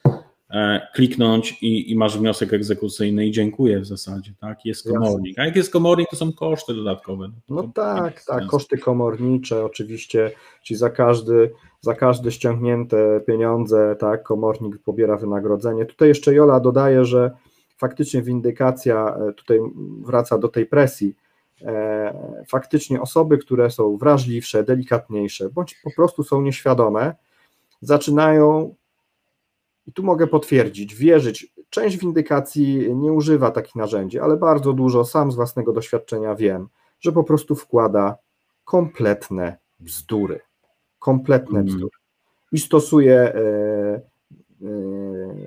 e, 0.51 0.81
kliknąć 0.95 1.63
i, 1.63 1.91
i, 1.91 1.97
masz 1.97 2.19
wniosek 2.19 2.53
egzekucyjny 2.53 3.27
i 3.27 3.31
dziękuję 3.31 3.81
w 3.81 3.87
zasadzie, 3.87 4.33
tak, 4.41 4.65
jest 4.65 4.89
komornik. 4.89 5.39
A 5.39 5.45
jak 5.45 5.57
jest 5.57 5.73
komornik, 5.73 6.09
to 6.11 6.17
są 6.17 6.33
koszty 6.33 6.75
dodatkowe. 6.75 7.29
No, 7.29 7.63
no 7.63 7.73
tak, 7.75 8.25
tak, 8.25 8.47
koszty 8.47 8.79
komornicze 8.79 9.65
oczywiście, 9.65 10.31
czyli 10.63 10.79
za 10.79 10.91
każdy, 10.91 11.51
za 11.81 11.95
każde 11.95 12.33
ściągnięte 12.33 13.21
pieniądze, 13.27 13.97
tak, 13.99 14.23
komornik 14.23 14.79
pobiera 14.79 15.17
wynagrodzenie. 15.17 15.87
Tutaj 15.87 16.09
jeszcze 16.09 16.35
Jola 16.35 16.61
dodaje, 16.61 17.05
że 17.05 17.31
faktycznie 17.79 18.23
windykacja 18.23 19.17
e, 19.17 19.33
tutaj 19.33 19.59
wraca 20.01 20.39
do 20.39 20.49
tej 20.49 20.67
presji, 20.67 21.15
faktycznie 22.49 23.01
osoby, 23.01 23.39
które 23.39 23.71
są 23.71 23.97
wrażliwsze, 23.97 24.65
delikatniejsze, 24.65 25.51
bądź 25.51 25.81
po 25.85 25.91
prostu 25.97 26.25
są 26.25 26.43
nieświadome, 26.43 27.15
zaczynają, 27.81 28.75
i 29.87 29.93
tu 29.93 30.03
mogę 30.03 30.27
potwierdzić, 30.27 30.95
wierzyć, 30.95 31.55
część 31.71 31.97
windykacji 31.97 32.97
nie 32.97 33.13
używa 33.13 33.51
takich 33.51 33.75
narzędzi, 33.75 34.19
ale 34.19 34.37
bardzo 34.37 34.73
dużo, 34.73 35.05
sam 35.05 35.33
z 35.33 35.35
własnego 35.35 35.73
doświadczenia 35.73 36.35
wiem, 36.35 36.69
że 37.01 37.13
po 37.13 37.25
prostu 37.25 37.55
wkłada 37.55 38.17
kompletne 38.65 39.57
bzdury, 39.81 40.41
kompletne 40.99 41.61
mm. 41.61 41.67
bzdury 41.67 41.97
i 42.53 42.59
stosuje, 42.59 43.15
e, 43.15 43.41
e, 43.41 44.03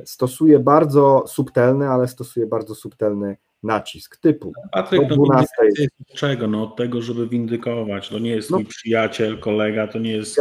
stosuje 0.06 0.60
bardzo 0.60 1.24
subtelny, 1.28 1.90
ale 1.90 2.08
stosuje 2.08 2.48
bardzo 2.48 2.76
subtelny 2.76 3.38
nacisk 3.66 4.18
typu. 4.18 4.54
Patryk, 4.72 5.02
no 5.10 5.16
12... 5.16 5.48
od 6.02 6.16
czego? 6.16 6.48
No 6.48 6.64
od 6.64 6.76
tego, 6.76 7.02
żeby 7.02 7.28
windykować. 7.28 8.10
To 8.10 8.20
nie 8.20 8.30
jest 8.30 8.52
no. 8.52 8.58
twój 8.58 8.66
przyjaciel, 8.66 9.40
kolega, 9.40 9.88
to 9.88 10.00
nie 10.00 10.12
jest, 10.12 10.36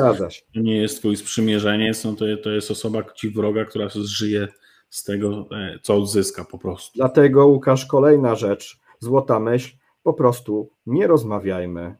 to 0.54 0.60
nie 0.60 0.76
jest 0.76 0.98
twój 0.98 1.16
sprzymierzeniec, 1.16 2.04
no 2.04 2.12
to, 2.12 2.24
to 2.42 2.50
jest 2.50 2.70
osoba 2.70 3.02
ci 3.14 3.30
wroga, 3.30 3.64
która 3.64 3.88
żyje 3.94 4.48
z 4.90 5.04
tego, 5.04 5.48
e, 5.52 5.78
co 5.82 5.96
odzyska 5.96 6.44
po 6.44 6.58
prostu. 6.58 6.92
Dlatego 6.94 7.46
Łukasz, 7.46 7.86
kolejna 7.86 8.34
rzecz, 8.34 8.80
złota 9.00 9.40
myśl, 9.40 9.76
po 10.02 10.14
prostu 10.14 10.70
nie 10.86 11.06
rozmawiajmy 11.06 11.96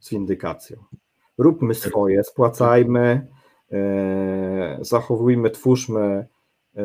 z 0.00 0.10
windykacją. 0.10 0.76
Róbmy 1.38 1.74
swoje, 1.74 2.24
spłacajmy, 2.24 3.26
e, 3.72 4.78
zachowujmy, 4.80 5.50
twórzmy, 5.50 6.26
e, 6.76 6.84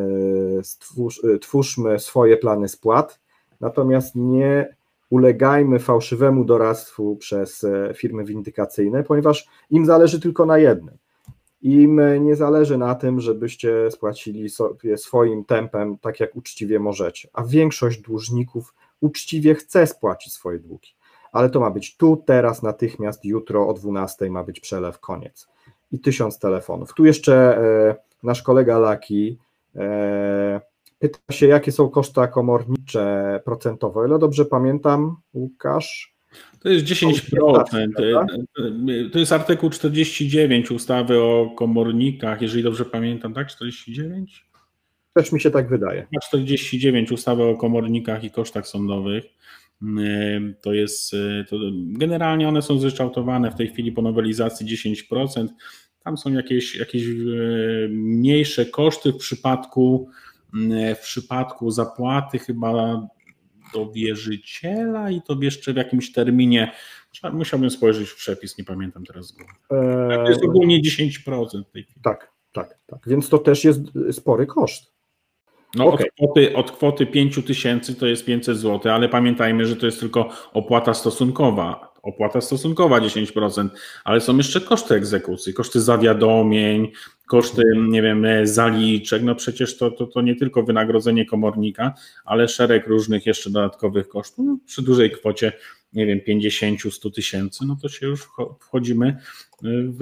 stwórz, 0.64 1.22
twórzmy 1.42 2.00
swoje 2.00 2.38
plany 2.38 2.70
spłat, 2.70 3.23
Natomiast 3.64 4.16
nie 4.16 4.76
ulegajmy 5.10 5.80
fałszywemu 5.80 6.46
doradztwu 6.46 7.16
przez 7.16 7.64
e, 7.64 7.94
firmy 7.94 8.24
windykacyjne, 8.24 9.04
ponieważ 9.04 9.48
im 9.70 9.86
zależy 9.86 10.20
tylko 10.20 10.46
na 10.46 10.58
jednym. 10.58 10.98
Im 11.62 12.02
nie 12.24 12.36
zależy 12.36 12.78
na 12.78 12.96
tym, 12.96 13.20
żebyście 13.20 13.92
spłacili 13.92 14.50
sobie 14.50 14.98
swoim 14.98 15.46
tempem, 15.46 15.98
tak 15.98 16.20
jak 16.20 16.36
uczciwie 16.36 16.80
możecie, 16.80 17.30
a 17.34 17.44
większość 17.44 18.02
dłużników 18.02 18.74
uczciwie 19.02 19.56
chce 19.56 19.88
spłacić 19.88 20.34
swoje 20.34 20.60
długi. 20.60 20.90
Ale 21.32 21.50
to 21.50 21.60
ma 21.60 21.72
być 21.72 21.98
tu, 21.98 22.24
teraz, 22.26 22.64
natychmiast, 22.64 23.26
jutro 23.26 23.68
o 23.68 23.74
12 23.74 24.30
ma 24.30 24.44
być 24.44 24.60
przelew, 24.60 25.00
koniec. 25.00 25.48
I 25.92 26.00
tysiąc 26.00 26.40
telefonów. 26.40 26.94
Tu 26.94 27.06
jeszcze 27.06 27.58
e, 27.58 27.96
nasz 28.24 28.42
kolega 28.42 28.80
Laki 28.80 29.38
e, 29.76 30.62
Pyta 31.04 31.20
się, 31.32 31.48
jakie 31.48 31.72
są 31.72 31.90
koszta 31.90 32.28
komornicze 32.28 33.40
procentowe. 33.46 34.08
Ile 34.08 34.20
dobrze 34.20 34.46
pamiętam, 34.46 35.16
Łukasz? 35.34 36.16
To 36.60 36.70
jest 36.70 36.86
10%. 36.86 37.88
To 39.12 39.20
jest 39.20 39.32
artykuł 39.32 39.70
49 39.70 40.72
ustawy 40.72 41.22
o 41.22 41.54
komornikach, 41.58 42.42
jeżeli 42.42 42.64
dobrze 42.64 42.86
pamiętam, 42.86 43.34
tak? 43.34 43.48
49? 43.48 44.46
Też 45.14 45.32
mi 45.32 45.42
się 45.42 45.52
tak 45.52 45.70
wydaje. 45.70 46.08
49 46.24 47.12
ustawy 47.12 47.44
o 47.44 47.58
komornikach 47.58 48.24
i 48.24 48.32
kosztach 48.32 48.68
sądowych. 48.68 49.24
To 50.62 50.74
jest, 50.74 51.12
to 51.50 51.58
generalnie 51.74 52.48
one 52.48 52.62
są 52.62 52.80
zryczałtowane 52.80 53.52
w 53.52 53.56
tej 53.56 53.68
chwili 53.68 53.92
po 53.92 54.02
nowelizacji 54.02 54.78
10%. 55.12 55.48
Tam 56.04 56.18
są 56.18 56.34
jakieś, 56.34 56.76
jakieś 56.76 57.04
e, 57.04 57.08
mniejsze 57.90 58.66
koszty 58.66 59.12
w 59.12 59.18
przypadku 59.18 60.10
w 60.96 61.00
przypadku 61.00 61.72
zapłaty 61.72 62.40
chyba 62.40 63.02
do 63.74 63.92
wierzyciela 63.92 65.10
i 65.10 65.22
to 65.22 65.38
jeszcze 65.42 65.74
w 65.74 65.76
jakimś 65.76 66.12
terminie. 66.12 66.72
Musiałbym 67.34 67.70
spojrzeć 67.70 68.10
w 68.10 68.16
przepis, 68.16 68.58
nie 68.58 68.64
pamiętam 68.64 69.06
teraz 69.06 69.32
go. 69.32 69.46
To 70.24 70.30
jest 70.30 70.44
ogólnie 70.44 70.82
10% 70.82 71.64
w 71.64 71.72
tej 71.72 71.84
chwili. 71.84 72.02
Tak, 72.04 72.32
tak, 72.52 72.80
tak. 72.88 73.00
Więc 73.08 73.30
to 73.30 73.38
też 73.38 73.64
jest 73.64 73.82
spory 74.12 74.46
koszt. 74.46 74.94
No 75.76 75.86
okay. 75.86 76.08
od, 76.08 76.14
kwoty, 76.16 76.56
od 76.56 76.72
kwoty 76.72 77.06
5 77.06 77.46
tysięcy 77.46 77.96
to 77.96 78.08
jest 78.08 78.26
500 78.26 78.58
zł, 78.58 78.92
ale 78.92 79.10
pamiętajmy, 79.10 79.66
że 79.66 79.76
to 79.76 79.86
jest 79.86 80.00
tylko 80.00 80.30
opłata 80.54 80.94
stosunkowa. 80.94 81.93
Opłata 82.04 82.42
stosunkowa 82.42 83.00
10%, 83.00 83.70
ale 84.04 84.22
są 84.22 84.38
jeszcze 84.38 84.62
koszty 84.62 84.96
egzekucji, 84.96 85.54
koszty 85.54 85.82
zawiadomień, 85.82 86.92
koszty, 87.28 87.64
nie 87.90 88.02
wiem, 88.02 88.26
zaliczek. 88.44 89.24
No 89.24 89.36
przecież 89.36 89.78
to, 89.78 89.92
to, 89.92 90.08
to 90.08 90.22
nie 90.22 90.36
tylko 90.36 90.64
wynagrodzenie 90.64 91.26
komornika, 91.26 91.94
ale 92.26 92.48
szereg 92.48 92.88
różnych 92.88 93.26
jeszcze 93.26 93.50
dodatkowych 93.50 94.08
kosztów. 94.08 94.46
No, 94.46 94.58
przy 94.66 94.82
dużej 94.82 95.12
kwocie, 95.12 95.54
nie 95.94 96.06
wiem, 96.06 96.20
50-100 96.28 97.12
tysięcy, 97.14 97.66
no 97.68 97.78
to 97.82 97.90
się 97.90 98.06
już 98.06 98.28
wchodzimy 98.60 99.18
w 99.64 100.00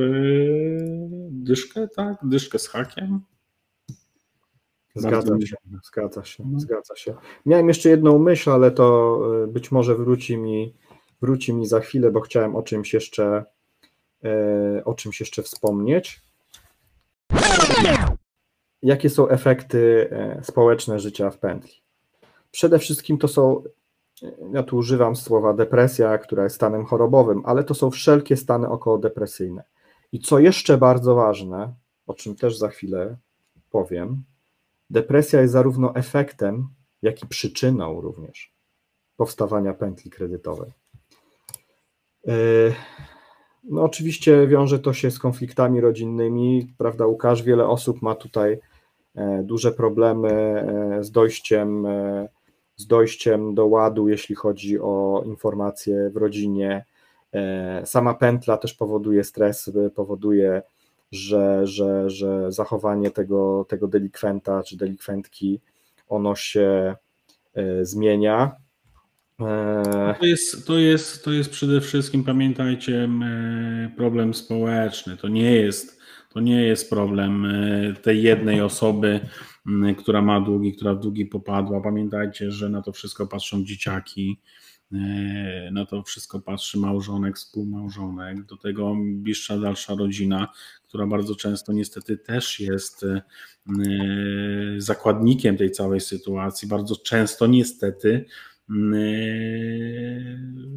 dyszkę, 1.30 1.88
tak? 1.96 2.18
Dyszkę 2.24 2.60
z 2.60 2.68
hakiem. 2.68 3.22
Zgadza 4.96 5.36
się, 5.46 5.56
zgadza 5.84 6.24
się, 6.24 6.44
no. 6.48 6.60
zgadza 6.60 6.96
się. 6.96 7.14
Miałem 7.46 7.68
jeszcze 7.68 7.90
jedną 7.90 8.20
myśl, 8.20 8.50
ale 8.50 8.72
to 8.72 9.18
e, 9.44 9.48
być 9.48 9.72
może 9.72 9.96
wróci 9.96 10.38
mi, 10.38 10.74
wróci 11.21 11.53
mi 11.53 11.65
za 11.65 11.79
chwilę, 11.79 12.12
bo 12.12 12.21
chciałem 12.21 12.55
o 12.55 12.63
czymś 12.63 12.93
jeszcze 12.93 13.45
e, 14.23 14.86
o 14.86 14.93
czymś 14.93 15.19
jeszcze 15.19 15.43
wspomnieć. 15.43 16.21
Jakie 18.81 19.10
są 19.10 19.29
efekty 19.29 20.10
e, 20.12 20.43
społeczne 20.43 20.99
życia 20.99 21.29
w 21.29 21.38
pętli? 21.38 21.81
Przede 22.51 22.79
wszystkim 22.79 23.17
to 23.17 23.27
są, 23.27 23.63
ja 24.53 24.63
tu 24.63 24.77
używam 24.77 25.15
słowa 25.15 25.53
depresja, 25.53 26.17
która 26.17 26.43
jest 26.43 26.55
stanem 26.55 26.86
chorobowym, 26.86 27.41
ale 27.45 27.63
to 27.63 27.73
są 27.73 27.91
wszelkie 27.91 28.38
stany 28.38 28.69
okołodepresyjne. 28.69 29.63
I 30.12 30.19
co 30.19 30.39
jeszcze 30.39 30.77
bardzo 30.77 31.15
ważne, 31.15 31.73
o 32.07 32.13
czym 32.13 32.36
też 32.36 32.57
za 32.57 32.69
chwilę 32.69 33.17
powiem, 33.71 34.23
Depresja 34.91 35.41
jest 35.41 35.53
zarówno 35.53 35.95
efektem, 35.95 36.67
jak 37.01 37.23
i 37.23 37.27
przyczyną 37.27 38.01
również 38.01 38.53
powstawania 39.17 39.73
pętli 39.73 40.12
kredytowej. 40.12 40.71
E, 42.27 42.31
no 43.63 43.84
oczywiście 43.84 44.47
wiąże 44.47 44.79
to 44.79 44.93
się 44.93 45.12
z 45.12 45.19
konfliktami 45.19 45.81
rodzinnymi, 45.81 46.73
prawda 46.77 47.05
Łukasz? 47.05 47.43
Wiele 47.43 47.67
osób 47.67 48.01
ma 48.01 48.15
tutaj 48.15 48.60
e, 49.15 49.43
duże 49.43 49.71
problemy 49.71 50.29
e, 50.29 51.03
z 51.03 51.12
dojściem, 51.12 51.88
z 52.75 52.88
dojściem 52.88 53.55
do 53.55 53.65
ładu, 53.65 54.10
jeśli 54.10 54.36
chodzi 54.36 54.79
o 54.79 55.23
informacje 55.25 56.10
w 56.10 56.17
rodzinie. 56.17 56.86
Sama 57.86 58.13
pętla 58.13 58.57
też 58.57 58.73
powoduje 58.73 59.23
stres, 59.23 59.71
powoduje 59.95 60.62
że, 61.12 61.67
że, 61.67 62.10
że 62.10 62.51
zachowanie 62.51 63.12
tego, 63.12 63.65
tego 63.69 63.88
delikwenta 63.88 64.63
czy 64.63 64.77
delikwentki, 64.77 65.60
ono 66.10 66.36
się 66.36 66.95
zmienia. 67.81 68.55
E, 69.47 70.15
to 70.19 70.25
jest, 70.25 70.67
to, 70.67 70.77
jest, 70.77 71.25
to 71.25 71.32
jest 71.32 71.49
przede 71.49 71.82
wszystkim, 71.82 72.23
pamiętajcie, 72.23 73.10
problem 73.97 74.34
społeczny. 74.34 75.17
To 75.17 75.27
nie 75.27 75.56
jest, 75.56 75.99
to 76.30 76.39
nie 76.39 76.63
jest 76.63 76.89
problem 76.89 77.45
e, 77.45 77.93
tej 77.93 78.23
jednej 78.23 78.62
osoby, 78.62 79.19
która 79.97 80.21
ma 80.21 80.41
długi, 80.41 80.73
która 80.73 80.93
w 80.93 80.99
długi 80.99 81.25
popadła. 81.25 81.82
Pamiętajcie, 81.82 82.51
że 82.51 82.69
na 82.69 82.82
to 82.82 82.91
wszystko 82.91 83.27
patrzą 83.27 83.63
dzieciaki, 83.63 84.39
na 85.71 85.86
to 85.86 86.04
wszystko 86.04 86.39
patrzy 86.39 86.80
małżonek, 86.80 87.36
współmałżonek, 87.36 88.45
do 88.45 88.58
tego 88.58 88.95
bliższa 88.99 89.58
dalsza 89.58 89.95
rodzina, 89.95 90.47
która 90.88 91.08
bardzo 91.08 91.36
często 91.36 91.73
niestety 91.73 92.17
też 92.17 92.60
jest 92.60 93.04
e, 93.04 93.21
zakładnikiem 94.77 95.58
tej 95.58 95.71
całej 95.71 96.01
sytuacji. 96.01 96.67
Bardzo 96.67 96.95
często 96.95 97.47
niestety 97.47 98.25
e, 98.25 98.51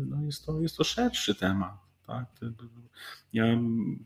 no 0.06 0.24
jest, 0.24 0.46
to, 0.46 0.60
jest 0.60 0.76
to 0.76 0.84
szerszy 0.84 1.34
temat. 1.34 1.72
Tak? 2.06 2.24
Ja 3.32 3.44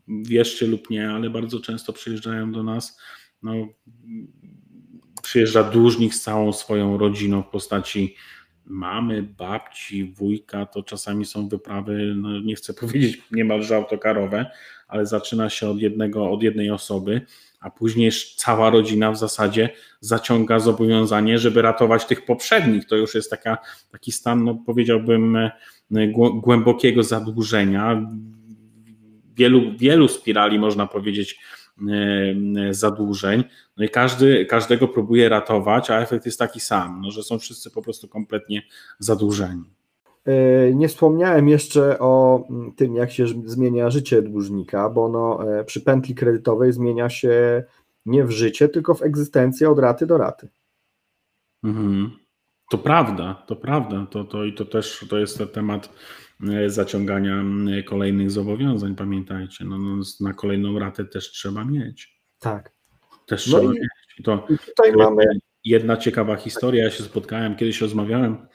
wierzcie 0.09 0.67
lub 0.67 0.91
nie, 0.91 1.11
ale 1.11 1.31
bardzo 1.31 1.61
często 1.61 1.93
przyjeżdżają 1.93 2.53
do 2.53 2.63
nas, 2.63 2.99
no, 3.43 3.53
przyjeżdża 5.23 5.63
dłużnik 5.63 6.15
z 6.15 6.23
całą 6.23 6.53
swoją 6.53 6.99
rodziną 6.99 7.43
w 7.43 7.49
postaci 7.49 8.17
mamy, 8.69 9.23
babci, 9.23 10.05
wujka, 10.05 10.67
to 10.67 10.83
czasami 10.83 11.25
są 11.25 11.49
wyprawy, 11.49 12.15
no 12.17 12.41
nie 12.41 12.55
chcę 12.55 12.75
powiedzieć 12.75 13.23
niemalże 13.33 13.77
autokarowe, 13.77 14.51
ale 14.89 15.07
zaczyna 15.07 15.51
się 15.51 15.69
od 15.69 15.81
jednego, 15.81 16.31
od 16.31 16.43
jednej 16.43 16.71
osoby, 16.71 17.21
a 17.61 17.71
później 17.71 18.11
cała 18.37 18.71
rodzina 18.71 19.13
w 19.13 19.19
zasadzie 19.19 19.69
zaciąga 20.01 20.59
zobowiązanie, 20.59 21.39
żeby 21.39 21.63
ratować 21.63 22.05
tych 22.05 22.25
poprzednich. 22.25 22.87
To 22.87 22.97
już 22.97 23.15
jest 23.15 23.31
taka, 23.31 23.59
taki 23.93 24.13
stan, 24.13 24.45
no 24.45 24.55
powiedziałbym, 24.67 25.37
e, 25.37 25.51
głębokiego 26.35 27.03
zadłużenia. 27.03 28.11
Wielu, 29.37 29.77
wielu 29.79 30.09
spirali, 30.09 30.59
można 30.59 30.87
powiedzieć, 30.87 31.41
zadłużeń. 32.71 33.45
No 33.77 33.85
i 33.85 33.89
każdy, 33.89 34.47
każdego 34.47 34.89
próbuje 34.89 35.29
ratować, 35.29 35.91
a 35.91 36.01
efekt 36.01 36.27
jest 36.27 36.39
taki 36.39 36.61
sam, 36.61 37.01
no, 37.03 37.11
że 37.11 37.23
są 37.23 37.39
wszyscy 37.39 37.71
po 37.71 37.83
prostu 37.83 38.09
kompletnie 38.09 38.63
zadłużeni. 38.99 39.65
E, 40.29 40.75
nie 40.75 40.89
wspomniałem 40.89 41.49
jeszcze 41.49 41.99
o 41.99 42.45
mm, 42.51 42.73
tym, 42.73 42.95
jak 42.95 43.11
się 43.11 43.27
zmienia 43.45 43.91
życie 43.91 44.23
dłużnika, 44.23 44.91
bo 44.91 45.05
ono 45.05 45.53
e, 45.59 45.65
przy 45.65 45.81
pętli 45.81 46.15
kredytowej 46.15 46.73
zmienia 46.73 47.11
się 47.11 47.65
nie 48.07 48.25
w 48.25 48.31
życie, 48.31 48.69
tylko 48.69 48.95
w 48.95 49.03
egzystencję 49.03 49.71
od 49.71 49.79
raty 49.79 50.07
do 50.07 50.19
raty. 50.19 50.49
Mhm. 51.65 52.11
To 52.71 52.79
prawda, 52.79 53.43
to 53.47 53.57
prawda. 53.57 54.07
To, 54.11 54.25
to, 54.25 54.45
I 54.45 54.53
to 54.53 54.65
też 54.65 55.07
to 55.11 55.19
jest 55.19 55.43
temat 55.53 55.87
e, 55.87 55.91
zaciągania 56.67 57.45
kolejnych 57.87 58.31
zobowiązań, 58.31 58.95
pamiętajcie. 58.95 59.65
No, 59.65 59.79
no, 59.79 60.03
na 60.21 60.33
kolejną 60.33 60.79
ratę 60.79 61.05
też 61.05 61.31
trzeba 61.31 61.65
mieć. 61.65 62.21
Tak. 62.39 62.73
Też 63.27 63.47
no 63.47 63.59
trzeba 63.59 63.73
i, 63.73 63.75
mieć. 63.75 63.89
I 64.19 64.23
to, 64.23 64.47
i 64.51 64.59
tutaj 64.59 64.93
mamy 64.93 65.25
jedna 65.65 65.97
ciekawa 65.97 66.37
historia. 66.37 66.85
Ja 66.85 66.91
się 66.91 67.05
spotkałem, 67.05 67.57
kiedyś 67.57 67.81
rozmawiałem 67.81 68.47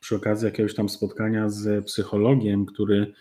przy 0.00 0.16
okazji 0.16 0.44
jakiegoś 0.44 0.74
tam 0.74 0.88
spotkania 0.88 1.48
z 1.48 1.84
psychologiem, 1.86 2.66
który 2.66 3.12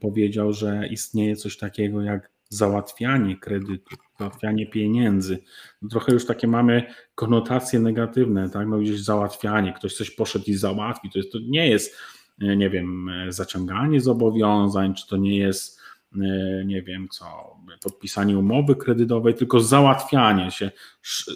powiedział, 0.00 0.52
że 0.52 0.88
istnieje 0.90 1.36
coś 1.36 1.56
takiego 1.56 2.02
jak 2.02 2.30
załatwianie 2.48 3.36
kredytu, 3.36 3.96
załatwianie 4.18 4.66
pieniędzy. 4.66 5.38
No 5.82 5.88
trochę 5.88 6.12
już 6.12 6.26
takie 6.26 6.46
mamy 6.46 6.94
konotacje 7.14 7.80
negatywne, 7.80 8.50
tak? 8.50 8.68
No 8.68 8.78
gdzieś 8.78 9.00
załatwianie, 9.00 9.72
ktoś 9.72 9.94
coś 9.94 10.10
poszedł 10.10 10.44
i 10.46 10.54
załatwi, 10.54 11.10
to, 11.10 11.18
jest, 11.18 11.32
to 11.32 11.38
nie 11.48 11.68
jest, 11.68 11.96
e, 11.96 11.96
nie 12.40 12.70
wiem, 12.70 13.08
e, 13.08 13.32
zaciąganie 13.32 14.00
zobowiązań, 14.00 14.94
czy 14.94 15.06
to 15.08 15.16
nie 15.16 15.36
jest 15.36 15.80
E, 16.16 16.64
nie 16.64 16.82
wiem 16.82 17.08
co, 17.08 17.56
podpisanie 17.82 18.38
umowy 18.38 18.76
kredytowej, 18.76 19.34
tylko 19.34 19.60
załatwianie 19.60 20.50
się, 20.50 20.70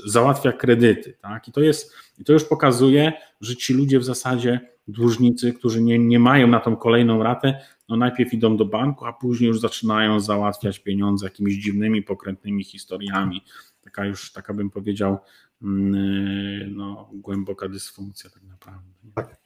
załatwia 0.06 0.52
kredyty. 0.52 1.16
Tak? 1.20 1.48
I 1.48 1.52
to 1.52 1.60
jest, 1.60 1.94
i 2.18 2.24
to 2.24 2.32
już 2.32 2.44
pokazuje, 2.44 3.12
że 3.40 3.56
ci 3.56 3.74
ludzie 3.74 3.98
w 3.98 4.04
zasadzie, 4.04 4.60
dłużnicy, 4.88 5.52
którzy 5.52 5.82
nie, 5.82 5.98
nie 5.98 6.18
mają 6.18 6.46
na 6.46 6.60
tą 6.60 6.76
kolejną 6.76 7.22
ratę, 7.22 7.60
no 7.88 7.96
najpierw 7.96 8.34
idą 8.34 8.56
do 8.56 8.64
banku, 8.64 9.06
a 9.06 9.12
później 9.12 9.48
już 9.48 9.60
zaczynają 9.60 10.20
załatwiać 10.20 10.78
pieniądze 10.78 11.26
jakimiś 11.26 11.54
dziwnymi, 11.54 12.02
pokrętnymi 12.02 12.64
historiami. 12.64 13.44
Taka 13.84 14.04
już, 14.04 14.32
taka 14.32 14.54
bym 14.54 14.70
powiedział, 14.70 15.18
mm, 15.62 16.76
no, 16.76 17.10
głęboka 17.12 17.68
dysfunkcja 17.68 18.30
tak 18.30 18.42
naprawdę. 18.42 18.90
Tak. 19.14 19.36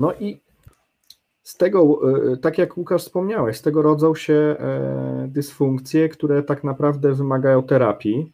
No 0.00 0.12
i 0.14 0.40
z 1.44 1.56
tego, 1.56 2.00
e, 2.32 2.36
tak 2.36 2.58
jak 2.58 2.76
Łukasz 2.76 3.02
wspomniałeś, 3.02 3.56
z 3.56 3.62
tego 3.62 3.82
rodzą 3.82 4.14
się 4.14 4.34
e, 4.34 5.28
dysfunkcje, 5.28 6.08
które 6.08 6.42
tak 6.42 6.64
naprawdę 6.64 7.14
wymagają 7.14 7.62
terapii 7.62 8.32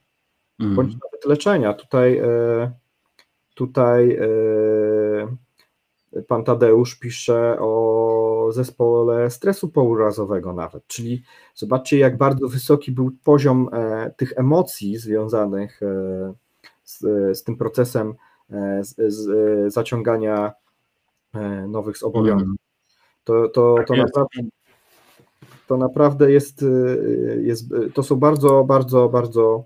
mm. 0.61 0.75
bądź 0.75 0.93
nawet 0.93 1.25
leczenia. 1.27 1.75
Tutaj, 1.75 2.19
e, 2.19 2.73
tutaj 3.55 4.19
pan 6.29 6.45
Tadeusz 6.45 6.99
pisze 6.99 7.57
o 7.61 8.49
zespole 8.53 9.31
stresu 9.31 9.69
pourazowego 9.69 10.53
nawet, 10.53 10.87
czyli 10.87 11.23
zobaczcie 11.55 11.99
jak 11.99 12.17
bardzo 12.17 12.49
wysoki 12.49 12.93
był 12.93 13.11
poziom 13.25 13.69
tych 14.17 14.33
emocji 14.37 14.97
związanych 14.97 15.81
z, 16.85 16.99
z 17.39 17.45
tym 17.45 17.57
procesem 17.57 18.15
z, 18.81 19.15
z 19.15 19.73
zaciągania 19.73 20.53
nowych 21.69 21.99
zobowiązań. 21.99 22.45
Mm. 22.45 22.70
To, 23.31 23.49
to, 23.49 23.75
tak 23.77 23.87
to, 23.87 23.97
naprawdę, 23.97 24.43
to 25.67 25.77
naprawdę 25.77 26.33
jest, 26.33 26.65
jest, 27.43 27.75
to 27.95 28.03
są 28.03 28.17
bardzo, 28.17 28.65
bardzo, 28.65 29.09
bardzo. 29.09 29.65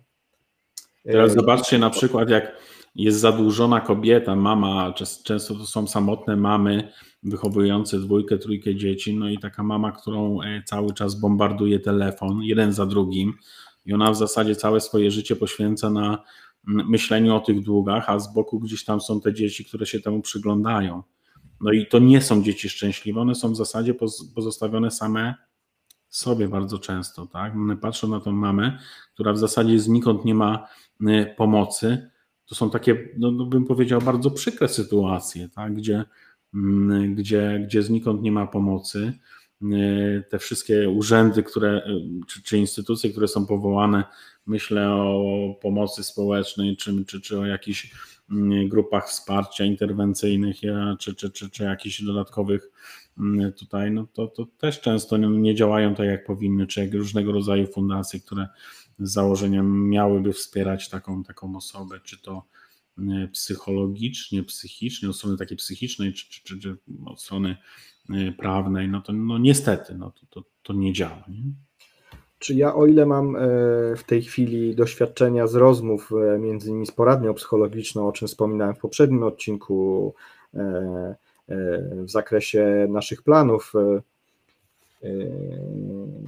Teraz 1.05 1.35
zobaczcie 1.35 1.79
na 1.79 1.91
przykład, 1.91 2.31
jak 2.31 2.57
jest 2.95 3.21
zadłużona 3.21 3.81
kobieta, 3.81 4.37
mama, 4.37 4.93
często 5.25 5.55
to 5.55 5.67
są 5.67 5.87
samotne 5.87 6.37
mamy 6.37 6.93
wychowujące 7.23 7.99
dwójkę, 7.99 8.39
trójkę 8.39 8.75
dzieci, 8.75 9.17
no 9.17 9.29
i 9.29 9.39
taka 9.39 9.62
mama, 9.62 9.93
którą 9.93 10.43
e, 10.43 10.62
cały 10.67 10.95
czas 10.95 11.21
bombarduje 11.21 11.81
telefon, 11.81 12.43
jeden 12.43 12.73
za 12.73 12.87
drugim 12.87 13.35
i 13.87 13.95
ona 13.95 14.11
w 14.11 14.17
zasadzie 14.17 14.57
całe 14.57 14.81
swoje 14.81 15.11
życie 15.11 15.37
poświęca 15.37 15.91
na 15.91 16.23
myśleniu 16.67 17.35
o 17.35 17.41
tych 17.41 17.62
długach, 17.62 18.11
a 18.11 18.19
z 18.19 18.35
boku 18.35 18.61
gdzieś 18.61 18.85
tam 18.85 19.01
są 19.01 19.21
te 19.21 19.35
dzieci, 19.35 19.65
które 19.65 19.87
się 19.87 20.01
temu 20.01 20.21
przyglądają. 20.21 21.03
No 21.65 21.73
i 21.73 21.87
to 21.87 21.99
nie 21.99 22.23
są 22.23 22.43
dzieci 22.43 22.69
szczęśliwe, 22.69 23.21
one 23.21 23.35
są 23.35 23.53
w 23.53 23.57
zasadzie 23.57 23.95
pozostawione 24.35 24.91
same 24.91 25.35
sobie 26.09 26.49
bardzo 26.49 26.79
często, 26.79 27.27
tak? 27.27 27.55
One 27.55 27.77
patrzą 27.77 28.09
na 28.09 28.21
tą 28.21 28.33
mamę, 28.33 28.79
która 29.15 29.33
w 29.33 29.39
zasadzie 29.39 29.79
znikąd 29.79 30.25
nie 30.25 30.35
ma 30.35 30.69
y, 31.01 31.35
pomocy. 31.37 32.11
To 32.47 32.55
są 32.55 32.71
takie, 32.71 33.09
no, 33.19 33.31
no 33.31 33.47
bym 33.47 33.65
powiedział, 33.65 34.01
bardzo 34.01 34.31
przykre 34.31 34.69
sytuacje, 34.69 35.49
tak? 35.49 35.75
Gdzie, 35.75 36.05
mm, 36.55 37.15
gdzie, 37.15 37.62
gdzie 37.67 37.83
znikąd 37.83 38.23
nie 38.23 38.33
ma 38.33 38.47
pomocy. 38.47 39.12
Y, 39.62 40.25
te 40.31 40.39
wszystkie 40.39 40.89
urzędy, 40.91 41.43
które, 41.43 41.87
y, 41.87 42.27
czy, 42.29 42.43
czy 42.43 42.59
instytucje, 42.59 43.11
które 43.11 43.29
są 43.29 43.47
powołane, 43.47 44.05
myślę 44.47 44.91
o 44.91 45.59
pomocy 45.62 46.05
społecznej, 46.05 46.77
czy, 46.77 47.05
czy, 47.05 47.21
czy 47.21 47.39
o 47.39 47.47
jakichś 47.47 47.91
grupach 48.68 49.09
wsparcia 49.09 49.64
interwencyjnych, 49.64 50.57
czy, 50.99 51.14
czy, 51.14 51.31
czy, 51.31 51.51
czy 51.51 51.64
jakichś 51.64 52.03
dodatkowych 52.03 52.70
mm, 53.18 53.53
tutaj, 53.53 53.91
no 53.91 54.07
to, 54.12 54.27
to 54.27 54.47
też 54.59 54.81
często 54.81 55.16
nie 55.16 55.55
działają 55.55 55.95
tak, 55.95 56.07
jak 56.07 56.25
powinny, 56.25 56.66
czy 56.66 56.81
jak 56.81 56.95
różnego 56.95 57.33
rodzaju 57.33 57.66
fundacje, 57.66 58.20
które 58.20 58.49
z 58.99 59.12
założeniem 59.12 59.89
miałyby 59.89 60.33
wspierać 60.33 60.89
taką, 60.89 61.25
taką 61.25 61.57
osobę, 61.57 62.01
czy 62.05 62.22
to 62.22 62.47
mm, 62.99 63.29
psychologicznie, 63.29 64.43
psychicznie, 64.43 65.09
od 65.09 65.16
strony 65.16 65.37
takiej 65.37 65.57
psychicznej, 65.57 66.12
czy, 66.12 66.29
czy, 66.29 66.43
czy, 66.45 66.59
czy 66.59 66.77
od 67.07 67.22
strony 67.22 67.57
y, 68.11 68.33
prawnej, 68.39 68.89
no 68.89 69.01
to 69.01 69.12
no 69.12 69.39
niestety 69.39 69.95
no 69.95 70.11
to, 70.11 70.27
to, 70.31 70.45
to 70.62 70.72
nie 70.72 70.93
działa. 70.93 71.25
Nie? 71.29 71.43
Czy 72.45 72.55
ja, 72.55 72.75
o 72.75 72.87
ile 72.87 73.07
mam 73.07 73.37
e, 73.37 73.41
w 73.97 74.05
tej 74.07 74.23
chwili 74.23 74.75
doświadczenia 74.75 75.47
z 75.47 75.55
rozmów, 75.55 76.11
e, 76.13 76.39
między 76.39 76.71
innymi 76.71 76.87
z 76.87 76.91
poradnią 76.91 77.35
psychologiczną, 77.35 78.09
o 78.09 78.13
czym 78.13 78.29
wspominałem 78.29 78.75
w 78.75 78.79
poprzednim 78.79 79.23
odcinku, 79.23 80.15
e, 80.55 81.15
w 82.05 82.11
zakresie 82.11 82.87
naszych 82.89 83.23
planów, 83.23 83.73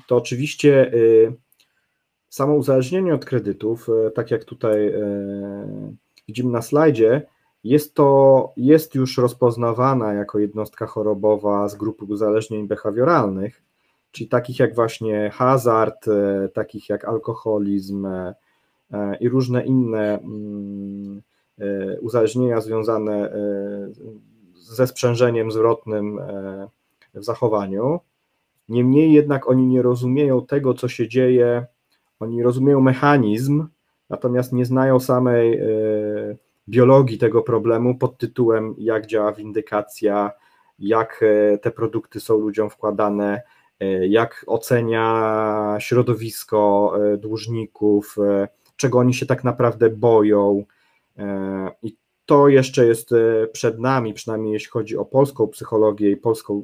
to 0.06 0.16
oczywiście 0.16 0.92
samo 2.28 2.54
uzależnienie 2.54 3.14
od 3.14 3.24
kredytów, 3.24 3.86
tak 4.14 4.30
jak 4.30 4.44
tutaj 4.44 4.94
widzimy 6.28 6.50
na 6.50 6.62
slajdzie, 6.62 7.26
jest 7.64 7.94
to 7.94 8.52
jest 8.56 8.94
już 8.94 9.18
rozpoznawana 9.18 10.12
jako 10.12 10.38
jednostka 10.38 10.86
chorobowa 10.86 11.68
z 11.68 11.74
grupy 11.74 12.04
uzależnień 12.04 12.68
behawioralnych 12.68 13.65
czyli 14.16 14.28
takich 14.28 14.58
jak 14.58 14.74
właśnie 14.74 15.30
hazard, 15.30 16.08
e, 16.08 16.48
takich 16.48 16.88
jak 16.88 17.04
alkoholizm 17.04 18.06
e, 18.06 18.34
e, 18.92 19.16
i 19.16 19.28
różne 19.28 19.66
inne 19.66 20.18
mm, 20.18 21.22
uzależnienia 22.00 22.60
związane 22.60 23.32
ze 24.54 24.86
sprzężeniem 24.86 25.52
zwrotnym 25.52 26.20
w 27.14 27.24
zachowaniu. 27.24 28.00
Niemniej 28.68 29.12
jednak 29.12 29.48
oni 29.48 29.66
nie 29.66 29.82
rozumieją 29.82 30.46
tego, 30.46 30.74
co 30.74 30.88
się 30.88 31.08
dzieje, 31.08 31.66
oni 32.20 32.42
rozumieją 32.42 32.80
mechanizm, 32.80 33.66
natomiast 34.10 34.52
nie 34.52 34.64
znają 34.64 35.00
samej 35.00 35.60
biologii 36.68 37.18
tego 37.18 37.42
problemu 37.42 37.98
pod 37.98 38.18
tytułem, 38.18 38.74
jak 38.78 39.06
działa 39.06 39.32
windykacja, 39.32 40.32
jak 40.78 41.24
te 41.62 41.70
produkty 41.70 42.20
są 42.20 42.38
ludziom 42.38 42.70
wkładane, 42.70 43.42
jak 44.08 44.44
ocenia 44.46 45.76
środowisko 45.78 46.92
e, 46.96 47.16
dłużników, 47.16 48.16
e, 48.18 48.48
czego 48.76 48.98
oni 48.98 49.14
się 49.14 49.26
tak 49.26 49.44
naprawdę 49.44 49.90
boją. 49.90 50.64
I 51.82 51.96
to 52.26 52.48
jeszcze 52.48 52.86
jest 52.86 53.10
przed 53.52 53.78
nami, 53.78 54.14
przynajmniej 54.14 54.52
jeśli 54.52 54.70
chodzi 54.70 54.96
o 54.96 55.04
polską 55.04 55.48
psychologię 55.48 56.10
i 56.10 56.16
polską 56.16 56.62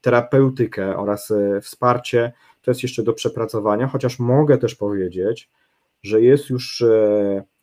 terapeutykę 0.00 0.96
oraz 0.96 1.32
wsparcie, 1.62 2.32
to 2.62 2.70
jest 2.70 2.82
jeszcze 2.82 3.02
do 3.02 3.12
przepracowania, 3.12 3.86
chociaż 3.86 4.18
mogę 4.18 4.58
też 4.58 4.74
powiedzieć, 4.74 5.50
że 6.02 6.22
jest 6.22 6.50
już 6.50 6.84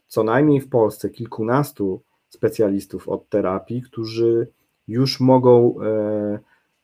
co 0.07 0.23
najmniej 0.23 0.61
w 0.61 0.69
Polsce 0.69 1.09
kilkunastu 1.09 2.01
specjalistów 2.29 3.09
od 3.09 3.29
terapii, 3.29 3.81
którzy 3.81 4.47
już 4.87 5.19
mogą 5.19 5.75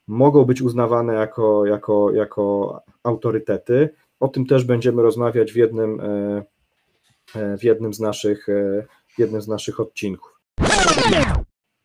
mogą 0.08 0.46
być 0.46 0.62
uznawane 0.62 1.14
jako, 1.14 1.66
jako, 1.66 2.12
jako 2.12 2.82
autorytety. 3.04 3.90
O 4.20 4.28
tym 4.28 4.46
też 4.46 4.64
będziemy 4.64 5.02
rozmawiać 5.02 5.54
w 5.54 5.56
jednym, 5.56 6.02
e, 6.02 6.44
e, 7.36 7.58
w 7.58 7.64
jednym, 7.64 7.94
z, 7.94 8.00
naszych, 8.00 8.50
e, 8.50 8.86
w 9.08 9.20
jednym 9.20 9.42
z 9.42 9.48
naszych 9.48 9.80
odcinków. 9.80 10.40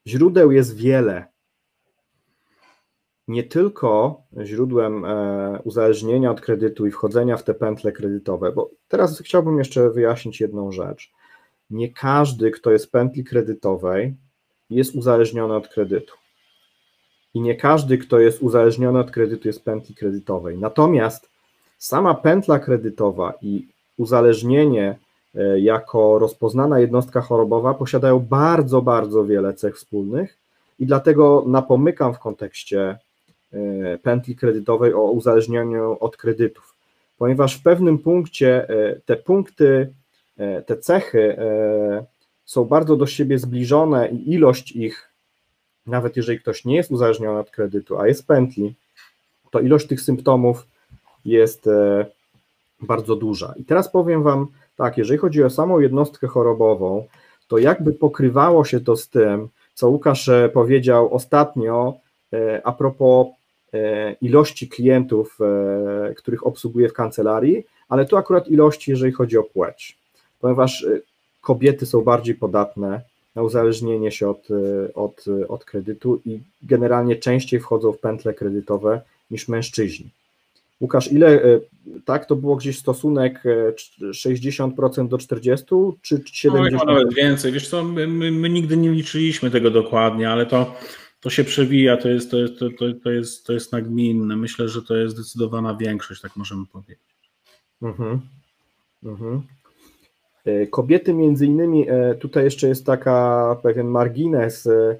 Źródeł 0.06 0.52
jest 0.52 0.76
wiele. 0.76 1.32
Nie 3.28 3.44
tylko 3.44 4.22
źródłem 4.44 5.04
uzależnienia 5.64 6.30
od 6.30 6.40
kredytu 6.40 6.86
i 6.86 6.90
wchodzenia 6.90 7.36
w 7.36 7.44
te 7.44 7.54
pętle 7.54 7.92
kredytowe, 7.92 8.52
bo 8.52 8.70
teraz 8.88 9.20
chciałbym 9.20 9.58
jeszcze 9.58 9.90
wyjaśnić 9.90 10.40
jedną 10.40 10.72
rzecz. 10.72 11.12
Nie 11.70 11.92
każdy, 11.92 12.50
kto 12.50 12.70
jest 12.70 12.86
w 12.86 12.90
pętli 12.90 13.24
kredytowej, 13.24 14.14
jest 14.70 14.94
uzależniony 14.94 15.54
od 15.54 15.68
kredytu 15.68 16.14
i 17.34 17.40
nie 17.40 17.54
każdy, 17.54 17.98
kto 17.98 18.18
jest 18.18 18.42
uzależniony 18.42 18.98
od 18.98 19.10
kredytu, 19.10 19.48
jest 19.48 19.64
pętli 19.64 19.94
kredytowej. 19.94 20.58
Natomiast 20.58 21.28
sama 21.78 22.14
pętla 22.14 22.58
kredytowa 22.58 23.34
i 23.42 23.66
uzależnienie 23.98 24.98
e, 25.34 25.60
jako 25.60 26.18
rozpoznana 26.18 26.80
jednostka 26.80 27.20
chorobowa 27.20 27.74
posiadają 27.74 28.18
bardzo, 28.20 28.82
bardzo 28.82 29.24
wiele 29.24 29.54
cech 29.54 29.76
wspólnych 29.76 30.38
i 30.78 30.86
dlatego 30.86 31.44
napomykam 31.46 32.14
w 32.14 32.18
kontekście 32.18 32.98
e, 33.52 33.98
pętli 33.98 34.36
kredytowej 34.36 34.94
o 34.94 35.02
uzależnieniu 35.02 35.96
od 36.00 36.16
kredytów, 36.16 36.74
ponieważ 37.18 37.56
w 37.56 37.62
pewnym 37.62 37.98
punkcie 37.98 38.68
e, 38.68 39.00
te 39.06 39.16
punkty, 39.16 39.92
te 40.66 40.76
cechy 40.76 41.36
są 42.44 42.64
bardzo 42.64 42.96
do 42.96 43.06
siebie 43.06 43.38
zbliżone 43.38 44.08
i 44.08 44.32
ilość 44.32 44.72
ich 44.72 45.11
nawet 45.86 46.16
jeżeli 46.16 46.40
ktoś 46.40 46.64
nie 46.64 46.76
jest 46.76 46.90
uzależniony 46.90 47.38
od 47.38 47.50
kredytu, 47.50 47.98
a 47.98 48.06
jest 48.06 48.26
pętli, 48.26 48.74
to 49.50 49.60
ilość 49.60 49.86
tych 49.86 50.00
symptomów 50.00 50.66
jest 51.24 51.66
e, 51.66 52.06
bardzo 52.80 53.16
duża. 53.16 53.54
I 53.56 53.64
teraz 53.64 53.90
powiem 53.90 54.22
Wam 54.22 54.46
tak, 54.76 54.98
jeżeli 54.98 55.18
chodzi 55.18 55.42
o 55.42 55.50
samą 55.50 55.80
jednostkę 55.80 56.26
chorobową, 56.26 57.06
to 57.48 57.58
jakby 57.58 57.92
pokrywało 57.92 58.64
się 58.64 58.80
to 58.80 58.96
z 58.96 59.08
tym, 59.08 59.48
co 59.74 59.88
Łukasz 59.88 60.28
e, 60.28 60.48
powiedział 60.48 61.14
ostatnio 61.14 61.94
e, 62.32 62.60
a 62.64 62.72
propos 62.72 63.26
ilości 64.20 64.68
klientów, 64.68 65.38
których 66.16 66.46
obsługuje 66.46 66.88
w 66.88 66.92
kancelarii, 66.92 67.64
ale 67.88 68.04
tu 68.04 68.16
akurat 68.16 68.48
ilości, 68.48 68.90
jeżeli 68.90 69.12
chodzi 69.12 69.38
o 69.38 69.42
płeć, 69.42 69.98
ponieważ 70.40 70.86
kobiety 71.40 71.86
są 71.86 72.00
bardziej 72.00 72.34
podatne 72.34 73.00
na 73.34 73.42
uzależnienie 73.42 74.12
się 74.12 74.28
od, 74.28 74.50
y, 74.50 74.94
od, 74.94 75.26
y, 75.26 75.48
od 75.48 75.64
kredytu 75.64 76.20
i 76.24 76.40
generalnie 76.62 77.16
częściej 77.16 77.60
wchodzą 77.60 77.92
w 77.92 77.98
pętle 77.98 78.34
kredytowe 78.34 79.00
niż 79.30 79.48
mężczyźni. 79.48 80.10
Łukasz, 80.80 81.12
ile, 81.12 81.44
y, 81.44 81.60
tak, 82.04 82.26
to 82.26 82.36
było 82.36 82.56
gdzieś 82.56 82.78
stosunek 82.78 83.42
60% 84.10 85.08
do 85.08 85.16
40% 85.18 85.92
czy 86.02 86.16
70%? 86.16 86.70
No, 86.72 86.84
nawet 86.84 87.14
więcej, 87.14 87.52
wiesz 87.52 87.68
co, 87.68 87.84
my, 87.84 88.06
my, 88.06 88.30
my, 88.30 88.48
nigdy 88.50 88.76
nie 88.76 88.90
liczyliśmy 88.90 89.50
tego 89.50 89.70
dokładnie, 89.70 90.30
ale 90.30 90.46
to, 90.46 90.74
to 91.20 91.30
się 91.30 91.44
przewija, 91.44 91.96
to 91.96 92.08
jest, 92.08 92.30
to, 92.30 92.38
jest, 92.38 92.58
to, 92.58 92.70
to, 92.70 92.84
to, 93.04 93.10
jest, 93.10 93.46
to 93.46 93.52
jest 93.52 93.72
nagminne. 93.72 94.36
Myślę, 94.36 94.68
że 94.68 94.82
to 94.82 94.96
jest 94.96 95.14
zdecydowana 95.14 95.74
większość, 95.74 96.20
tak 96.20 96.36
możemy 96.36 96.66
powiedzieć. 96.66 96.98
Mhm. 97.82 98.20
Mhm. 99.04 99.42
E, 100.44 100.66
kobiety 100.66 101.14
między 101.14 101.46
innymi, 101.46 101.90
e, 101.90 102.14
tutaj 102.14 102.44
jeszcze 102.44 102.68
jest 102.68 102.86
taka 102.86 103.56
pewien 103.62 103.86
margines, 103.86 104.66
e, 104.66 104.96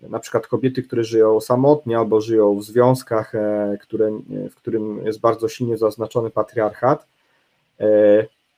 na 0.00 0.18
przykład 0.18 0.46
kobiety, 0.46 0.82
które 0.82 1.04
żyją 1.04 1.40
samotnie 1.40 1.98
albo 1.98 2.20
żyją 2.20 2.58
w 2.58 2.64
związkach, 2.64 3.32
które, 3.80 4.10
w 4.50 4.54
którym 4.54 5.06
jest 5.06 5.20
bardzo 5.20 5.48
silnie 5.48 5.76
zaznaczony 5.76 6.30
patriarchat, 6.30 7.06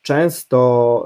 często 0.03 1.05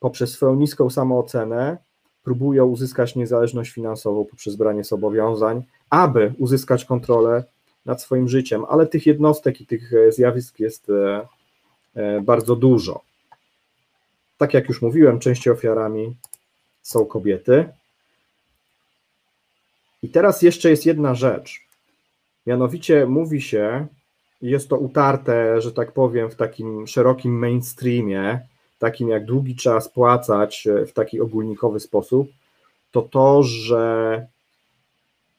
poprzez 0.00 0.32
swoją 0.32 0.54
niską 0.54 0.90
samoocenę 0.90 1.76
próbują 2.24 2.66
uzyskać 2.66 3.16
niezależność 3.16 3.70
finansową 3.72 4.24
poprzez 4.24 4.56
branie 4.56 4.84
zobowiązań, 4.84 5.62
aby 5.90 6.34
uzyskać 6.38 6.84
kontrolę 6.84 7.44
nad 7.86 8.02
swoim 8.02 8.28
życiem, 8.28 8.64
ale 8.68 8.86
tych 8.86 9.06
jednostek 9.06 9.60
i 9.60 9.66
tych 9.66 9.92
zjawisk 10.10 10.60
jest 10.60 10.86
bardzo 12.22 12.56
dużo. 12.56 13.00
Tak 14.42 14.54
jak 14.54 14.68
już 14.68 14.82
mówiłem, 14.82 15.18
częściej 15.18 15.52
ofiarami 15.52 16.14
są 16.82 17.04
kobiety. 17.06 17.68
I 20.02 20.08
teraz 20.08 20.42
jeszcze 20.42 20.70
jest 20.70 20.86
jedna 20.86 21.14
rzecz. 21.14 21.60
Mianowicie 22.46 23.06
mówi 23.06 23.42
się, 23.42 23.86
jest 24.40 24.68
to 24.68 24.76
utarte, 24.76 25.60
że 25.60 25.72
tak 25.72 25.92
powiem, 25.92 26.30
w 26.30 26.34
takim 26.34 26.86
szerokim 26.86 27.38
mainstreamie, 27.38 28.40
takim 28.78 29.08
jak 29.08 29.24
długi 29.24 29.56
trzeba 29.56 29.80
spłacać 29.80 30.68
w 30.86 30.92
taki 30.92 31.20
ogólnikowy 31.20 31.80
sposób, 31.80 32.28
to 32.92 33.02
to, 33.02 33.42
że 33.42 34.26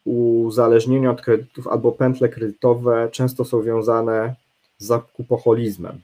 uzależnienia 0.06 1.12
od 1.12 1.22
kredytów 1.22 1.68
albo 1.68 1.92
pętle 1.92 2.30
kredytowe 2.30 3.10
często 3.12 3.46
są 3.46 3.62
wiązane 3.62 4.36
z 4.78 4.86
zakupoholizmem. 4.86 6.02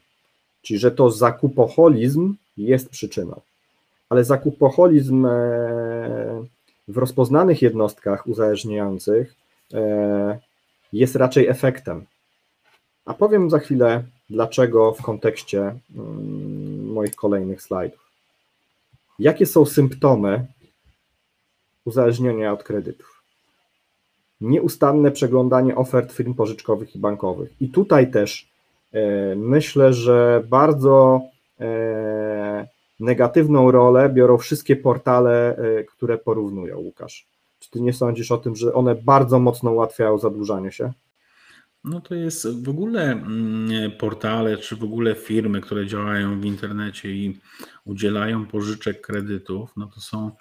Czyli, 0.61 0.79
że 0.79 0.91
to 0.91 1.11
zakupoholizm 1.11 2.35
jest 2.65 2.89
przyczyną. 2.89 3.41
Ale 4.09 4.23
zakupoholizm 4.23 5.25
e, 5.25 5.29
w 6.87 6.97
rozpoznanych 6.97 7.61
jednostkach 7.61 8.27
uzależniających 8.27 9.35
e, 9.73 10.39
jest 10.93 11.15
raczej 11.15 11.47
efektem. 11.47 12.05
A 13.05 13.13
powiem 13.13 13.49
za 13.49 13.59
chwilę, 13.59 14.03
dlaczego 14.29 14.93
w 14.93 15.01
kontekście 15.01 15.59
mm, 15.95 16.85
moich 16.91 17.15
kolejnych 17.15 17.61
slajdów. 17.61 18.09
Jakie 19.19 19.45
są 19.45 19.65
symptomy 19.65 20.45
uzależnienia 21.85 22.53
od 22.53 22.63
kredytów? 22.63 23.23
Nieustanne 24.41 25.11
przeglądanie 25.11 25.75
ofert 25.75 26.11
firm 26.11 26.33
pożyczkowych 26.33 26.95
i 26.95 26.99
bankowych. 26.99 27.61
I 27.61 27.69
tutaj 27.69 28.11
też 28.11 28.49
e, 28.93 29.35
myślę, 29.35 29.93
że 29.93 30.43
bardzo 30.47 31.21
negatywną 32.99 33.71
rolę 33.71 34.09
biorą 34.09 34.37
wszystkie 34.37 34.75
portale, 34.75 35.57
e, 35.57 35.83
które 35.83 36.17
porównują, 36.17 36.77
Łukasz. 36.77 37.27
Czy 37.59 37.69
ty 37.69 37.81
nie 37.81 37.93
sądzisz 37.93 38.31
o 38.31 38.37
tym, 38.37 38.55
że 38.55 38.73
one 38.73 38.95
bardzo 38.95 39.39
mocno 39.39 39.71
ułatwiają 39.71 40.17
zadłużanie 40.17 40.71
się? 40.71 40.93
No 41.83 42.01
to 42.01 42.15
jest 42.15 42.63
w 42.63 42.69
ogóle 42.69 43.11
mm, 43.11 43.91
portale, 43.91 44.57
czy 44.57 44.75
w 44.75 44.83
ogóle 44.83 45.15
firmy, 45.15 45.61
które 45.61 45.87
działają 45.87 46.41
w 46.41 46.45
internecie 46.45 47.11
i 47.11 47.39
udzielają 47.85 48.45
pożyczek 48.45 49.01
kredytów, 49.01 49.73
no 49.77 49.87
to 49.95 50.01
są, 50.01 50.31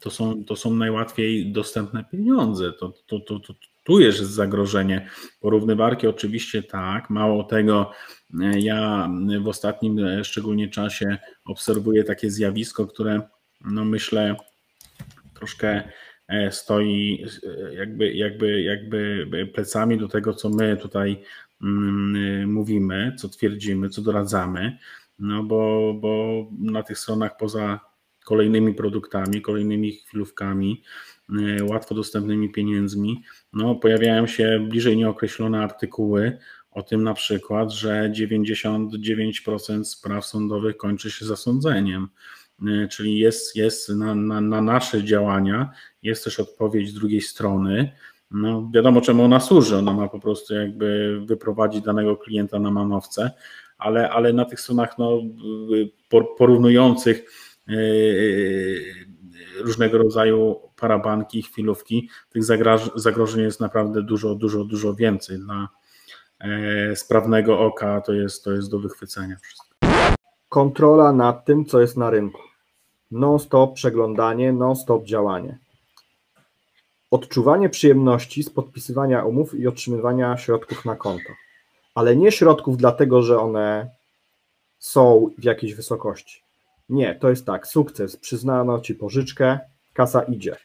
to 0.00 0.10
są, 0.10 0.44
to 0.44 0.56
są 0.56 0.74
najłatwiej 0.74 1.52
dostępne 1.52 2.04
pieniądze. 2.04 2.72
To, 2.72 2.92
to, 3.06 3.20
to, 3.20 3.40
to, 3.40 3.54
tu 3.86 4.00
jest 4.00 4.18
zagrożenie. 4.18 5.08
Porównywarki 5.40 6.06
oczywiście 6.06 6.62
tak, 6.62 7.10
mało 7.10 7.44
tego, 7.44 7.90
ja 8.58 9.10
w 9.40 9.48
ostatnim 9.48 9.98
e, 9.98 10.24
szczególnie 10.24 10.68
czasie 10.68 11.18
obserwuję 11.44 12.04
takie 12.04 12.30
zjawisko, 12.30 12.86
które 12.86 13.20
no 13.64 13.84
myślę 13.84 14.36
troszkę 15.34 15.82
E, 16.28 16.52
stoi 16.52 17.24
e, 17.44 17.74
jakby, 17.74 18.12
jakby, 18.14 18.62
jakby 18.62 19.26
plecami 19.54 19.98
do 19.98 20.08
tego, 20.08 20.34
co 20.34 20.48
my 20.48 20.76
tutaj 20.76 21.22
mm, 21.62 22.52
mówimy, 22.52 23.14
co 23.18 23.28
twierdzimy, 23.28 23.88
co 23.88 24.02
doradzamy, 24.02 24.78
no 25.18 25.42
bo, 25.42 25.94
bo 25.94 26.44
na 26.58 26.82
tych 26.82 26.98
stronach 26.98 27.36
poza 27.36 27.80
kolejnymi 28.24 28.74
produktami, 28.74 29.42
kolejnymi 29.42 29.92
chwilówkami, 29.92 30.82
e, 30.82 31.15
łatwo 31.70 31.94
dostępnymi 31.94 32.52
pieniędzmi, 32.52 33.22
no 33.52 33.74
pojawiają 33.74 34.26
się 34.26 34.66
bliżej 34.68 34.96
nieokreślone 34.96 35.62
artykuły 35.62 36.38
o 36.76 36.82
tym 36.82 37.02
na 37.02 37.14
przykład, 37.14 37.72
że 37.72 38.12
99% 38.14 39.84
spraw 39.84 40.26
sądowych 40.26 40.76
kończy 40.76 41.10
się 41.10 41.24
zasądzeniem. 41.24 42.08
E, 42.68 42.88
czyli 42.88 43.18
jest, 43.18 43.56
jest 43.56 43.88
na, 43.88 44.14
na, 44.14 44.40
na, 44.40 44.62
nasze 44.62 45.04
działania, 45.04 45.70
jest 46.02 46.24
też 46.24 46.40
odpowiedź 46.40 46.90
z 46.90 46.94
drugiej 46.94 47.20
strony. 47.20 47.92
No, 48.30 48.70
wiadomo, 48.74 49.00
czemu 49.00 49.24
ona 49.24 49.40
służy. 49.40 49.76
Ona 49.76 49.92
ma 49.92 50.08
po 50.08 50.20
prostu 50.20 50.54
jakby 50.54 51.20
wyprowadzić 51.26 51.84
danego 51.84 52.16
klienta 52.16 52.58
na 52.58 52.70
manowce, 52.70 53.30
ale, 53.78 54.10
ale 54.10 54.32
na 54.32 54.44
tych 54.44 54.60
stronach 54.60 54.98
no, 54.98 55.20
porównujących 56.38 57.24
e, 57.68 57.72
różnego 59.60 59.98
rodzaju 59.98 60.60
parabanki, 60.76 61.42
chwilówki, 61.42 62.08
tych 62.30 62.44
zagrożeń 62.94 63.42
jest 63.42 63.60
naprawdę 63.60 64.02
dużo, 64.02 64.34
dużo, 64.34 64.64
dużo 64.64 64.94
więcej. 64.94 65.38
Dla 65.38 65.68
e, 66.40 66.96
sprawnego 66.96 67.60
oka 67.60 68.00
to 68.00 68.12
jest, 68.12 68.44
to 68.44 68.52
jest 68.52 68.70
do 68.70 68.78
wychwycenia 68.78 69.36
wszystko 69.42 69.66
kontrola 70.48 71.12
nad 71.12 71.44
tym, 71.44 71.64
co 71.64 71.80
jest 71.80 71.96
na 71.96 72.10
rynku. 72.10 72.40
Non-stop 73.10 73.74
przeglądanie, 73.74 74.52
non-stop 74.52 75.04
działanie. 75.04 75.58
Odczuwanie 77.10 77.68
przyjemności 77.68 78.42
z 78.42 78.50
podpisywania 78.50 79.24
umów 79.24 79.54
i 79.54 79.66
otrzymywania 79.66 80.36
środków 80.36 80.84
na 80.84 80.96
konto. 80.96 81.32
Ale 81.94 82.16
nie 82.16 82.32
środków 82.32 82.76
dlatego, 82.76 83.22
że 83.22 83.40
one 83.40 83.90
są 84.78 85.30
w 85.38 85.44
jakiejś 85.44 85.74
wysokości. 85.74 86.42
Nie, 86.88 87.14
to 87.14 87.30
jest 87.30 87.46
tak, 87.46 87.66
sukces, 87.66 88.16
przyznano 88.16 88.80
ci 88.80 88.94
pożyczkę, 88.94 89.58
kasa 89.92 90.22
idzie. 90.22 90.56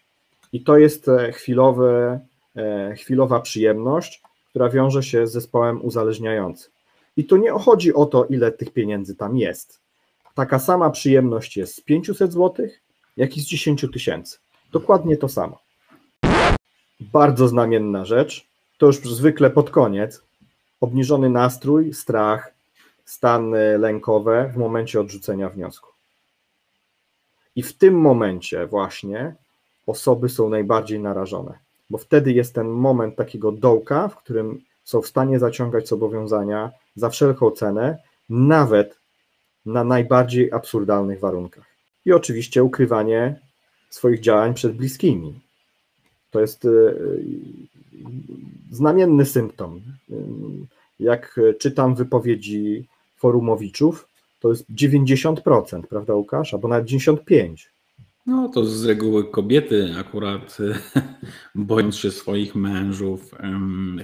I 0.54 0.64
to 0.64 0.78
jest 0.78 1.08
e, 1.08 1.32
chwilowy, 1.32 2.20
e, 2.56 2.96
chwilowa 2.96 3.40
przyjemność, 3.40 4.22
która 4.50 4.70
wiąże 4.70 5.04
się 5.04 5.28
z 5.28 5.32
zespołem 5.32 5.86
uzależniającym. 5.86 6.72
I 7.18 7.26
to 7.26 7.38
nie 7.38 7.52
chodzi 7.52 7.94
o 7.94 8.06
to, 8.06 8.26
ile 8.26 8.52
tych 8.52 8.74
pieniędzy 8.74 9.16
tam 9.16 9.38
jest. 9.38 9.82
Taka 10.36 10.60
sama 10.60 10.90
przyjemność 10.90 11.58
jest 11.58 11.76
z 11.76 11.82
500 11.82 12.34
zł, 12.34 12.68
jak 13.18 13.38
i 13.38 13.42
z 13.42 13.46
10 13.46 13.86
tysięcy. 13.94 14.38
Dokładnie 14.72 15.18
to 15.18 15.30
samo. 15.30 15.60
Bardzo 17.00 17.48
znamienna 17.48 18.06
rzecz, 18.06 18.48
to 18.78 18.86
już 18.86 18.98
zwykle 18.98 19.50
pod 19.50 19.70
koniec, 19.70 20.22
obniżony 20.82 21.30
nastrój, 21.30 21.94
strach, 21.94 22.54
stany 23.06 23.78
lękowe 23.78 24.52
w 24.54 24.58
momencie 24.58 25.00
odrzucenia 25.00 25.50
wniosku. 25.50 25.91
I 27.56 27.64
w 27.64 27.74
tym 27.74 28.00
momencie 28.00 28.68
właśnie 28.68 29.36
osoby 29.88 30.30
są 30.30 30.50
najbardziej 30.50 31.00
narażone, 31.00 31.60
bo 31.90 31.98
wtedy 31.98 32.32
jest 32.32 32.56
ten 32.56 32.68
moment 32.68 33.16
takiego 33.16 33.52
dołka, 33.52 34.08
w 34.08 34.18
którym 34.18 34.62
są 34.84 35.02
w 35.02 35.08
stanie 35.08 35.40
zaciągać 35.40 35.88
zobowiązania 35.88 36.72
za 36.96 37.10
wszelką 37.10 37.52
cenę, 37.52 37.98
nawet 38.30 39.00
na 39.66 39.84
najbardziej 39.84 40.52
absurdalnych 40.52 41.20
warunkach. 41.20 41.66
I 42.06 42.14
oczywiście 42.14 42.64
ukrywanie 42.64 43.40
swoich 43.90 44.20
działań 44.20 44.54
przed 44.54 44.76
bliskimi. 44.76 45.40
To 46.32 46.42
jest 46.42 46.66
e, 46.66 46.70
znamienny 48.72 49.26
symptom. 49.26 49.82
Jak 51.00 51.40
czytam 51.60 51.96
wypowiedzi 51.96 52.88
forumowiczów, 53.18 54.08
to 54.42 54.50
jest 54.50 54.72
90%, 54.72 55.82
prawda 55.82 56.14
Łukasz? 56.14 56.54
Albo 56.54 56.68
nawet 56.68 56.86
95%. 56.86 57.56
No 58.26 58.50
to 58.50 58.66
z 58.66 58.86
reguły 58.86 59.32
kobiety 59.32 59.96
akurat 60.00 60.58
bojąc 61.56 61.96
się 61.96 62.12
swoich 62.12 62.56
mężów, 62.56 63.36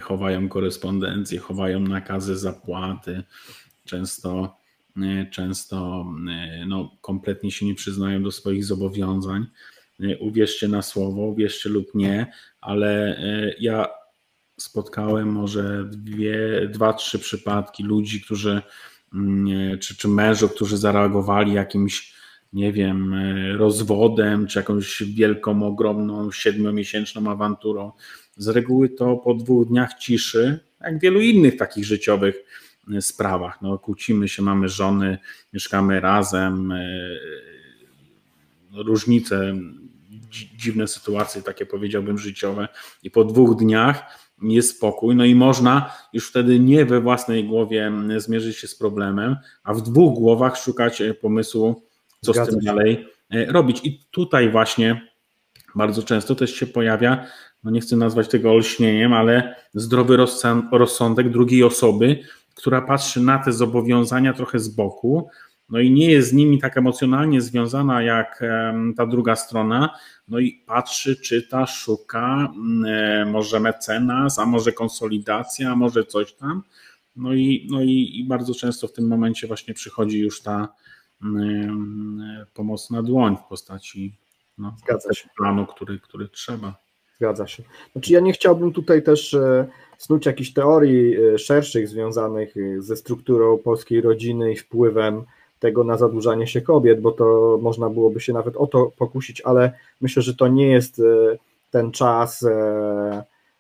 chowają 0.02 0.50
korespondencję, 0.50 1.40
chowają 1.40 1.80
nakazy 1.80 2.38
zapłaty, 2.38 3.24
często 3.86 4.58
E, 5.04 5.26
często 5.26 6.06
e, 6.30 6.66
no, 6.66 6.98
kompletnie 7.02 7.52
się 7.52 7.66
nie 7.66 7.76
przyznają 7.76 8.24
do 8.24 8.32
swoich 8.32 8.66
zobowiązań. 8.66 9.46
E, 10.00 10.18
uwierzcie 10.18 10.68
na 10.68 10.82
słowo, 10.82 11.22
uwierzcie 11.22 11.70
lub 11.70 11.96
nie, 11.96 12.32
ale 12.62 13.22
ja 13.60 13.88
spotkałem 14.60 15.32
może 15.32 15.86
dwie, 15.92 16.70
dwa, 16.70 16.94
trzy 16.94 17.20
przypadki 17.20 17.84
ludzi, 17.84 18.22
którzy, 18.22 18.62
czy, 19.80 19.98
czy 19.98 20.08
mężów, 20.08 20.54
którzy 20.54 20.78
zareagowali 20.78 21.54
jakimś, 21.54 22.14
nie 22.54 22.74
wiem, 22.74 23.16
rozwodem, 23.58 24.48
czy 24.48 24.60
jakąś 24.60 25.04
wielką, 25.04 25.64
ogromną, 25.64 26.32
siedmiomiesięczną 26.32 27.32
awanturą. 27.32 27.92
Z 28.38 28.48
reguły 28.48 28.90
to 28.90 29.16
po 29.16 29.34
dwóch 29.34 29.68
dniach 29.68 29.94
ciszy, 29.94 30.60
jak 30.82 31.00
wielu 31.00 31.22
innych 31.22 31.58
takich 31.58 31.86
życiowych 31.86 32.36
sprawach. 33.02 33.62
No, 33.62 33.80
kłócimy 33.80 34.28
się, 34.28 34.42
mamy 34.42 34.70
żony, 34.70 35.18
mieszkamy 35.54 36.00
razem, 36.00 36.72
e, 36.72 37.00
no, 38.72 38.84
różnice, 38.84 39.56
dziwne 40.58 40.88
sytuacje, 40.88 41.42
takie 41.42 41.66
powiedziałbym 41.66 42.18
życiowe, 42.18 42.68
i 43.04 43.12
po 43.12 43.24
dwóch 43.24 43.56
dniach 43.56 44.27
jest 44.42 44.78
spokój, 44.78 45.16
no 45.16 45.26
i 45.26 45.36
można 45.36 45.94
już 46.14 46.30
wtedy 46.30 46.60
nie 46.60 46.86
we 46.86 47.02
własnej 47.02 47.44
głowie 47.48 47.92
zmierzyć 48.18 48.58
się 48.58 48.68
z 48.68 48.76
problemem, 48.76 49.36
a 49.64 49.74
w 49.74 49.82
dwóch 49.82 50.14
głowach 50.14 50.58
szukać 50.58 51.02
e, 51.02 51.14
pomysłu, 51.14 51.84
co 52.22 52.34
Zgadza 52.34 52.52
z 52.52 52.54
tym 52.54 52.62
się. 52.62 52.66
dalej 52.66 53.08
e, 53.30 53.46
robić. 53.46 53.82
I 53.84 54.06
tutaj 54.12 54.52
właśnie 54.52 55.08
bardzo 55.76 56.04
często 56.04 56.36
też 56.36 56.56
się 56.56 56.68
pojawia, 56.68 57.26
no 57.64 57.72
nie 57.72 57.82
chcę 57.82 57.96
nazwać 57.96 58.28
tego 58.28 58.52
olśnieniem, 58.52 59.14
ale 59.14 59.56
zdrowy 59.74 60.18
rozsądek 60.72 61.30
drugiej 61.30 61.64
osoby, 61.64 62.20
która 62.56 62.82
patrzy 62.82 63.22
na 63.22 63.40
te 63.40 63.54
zobowiązania 63.54 64.34
trochę 64.34 64.60
z 64.60 64.68
boku 64.68 65.30
no 65.70 65.80
i 65.80 65.92
nie 65.92 66.12
jest 66.12 66.30
z 66.30 66.34
nimi 66.34 66.60
tak 66.60 66.78
emocjonalnie 66.78 67.42
związana 67.42 68.02
jak 68.02 68.44
ta 68.98 69.06
druga 69.06 69.36
strona, 69.36 69.90
no 70.28 70.40
i 70.40 70.64
patrzy, 70.66 71.16
czyta, 71.16 71.66
szuka, 71.66 72.54
mm, 72.56 73.30
może 73.30 73.60
mecenas, 73.60 74.40
a 74.40 74.46
może 74.46 74.72
konsolidacja, 74.72 75.72
a 75.72 75.76
może 75.76 76.06
coś 76.06 76.34
tam. 76.34 76.64
No 77.16 77.34
i, 77.34 77.68
no 77.72 77.82
i, 77.82 78.12
i 78.20 78.24
bardzo 78.28 78.54
często 78.54 78.88
w 78.88 78.94
tym 78.94 79.08
momencie 79.08 79.48
właśnie 79.48 79.74
przychodzi 79.74 80.20
już 80.20 80.42
ta 80.42 80.68
pomocna 82.54 83.04
dłoń 83.04 83.38
w 83.38 83.50
postaci 83.50 84.18
no, 84.58 84.76
Zgadza 84.80 85.14
się. 85.14 85.30
planu, 85.38 85.66
który, 85.66 86.00
który 86.00 86.28
trzeba. 86.30 86.76
Zgadza 87.16 87.48
się. 87.48 87.64
Znaczy 87.92 88.14
ja 88.14 88.20
nie 88.20 88.34
chciałbym 88.34 88.72
tutaj 88.74 89.04
też 89.04 89.34
e, 89.34 89.68
snuć 89.98 90.26
jakichś 90.26 90.54
teorii 90.54 91.16
e, 91.18 91.40
szerszych 91.40 91.88
związanych 91.88 92.58
e, 92.58 92.82
ze 92.82 92.96
strukturą 92.96 93.58
polskiej 93.58 94.02
rodziny 94.02 94.52
i 94.52 94.56
wpływem 94.56 95.24
tego 95.60 95.84
na 95.84 95.98
zadłużanie 95.98 96.48
się 96.48 96.62
kobiet, 96.62 97.02
bo 97.02 97.12
to 97.12 97.58
można 97.62 97.90
byłoby 97.90 98.20
się 98.20 98.34
nawet 98.34 98.58
o 98.58 98.68
to 98.68 98.92
pokusić, 98.98 99.42
ale 99.42 99.72
myślę, 100.02 100.22
że 100.22 100.36
to 100.36 100.48
nie 100.48 100.68
jest 100.68 101.02
ten 101.72 101.92
czas 101.92 102.46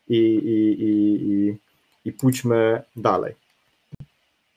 i, 0.09 0.17
i, 0.17 0.83
i, 0.83 1.31
i, 1.31 1.57
i 2.05 2.13
pójdźmy 2.13 2.81
dalej. 2.95 3.33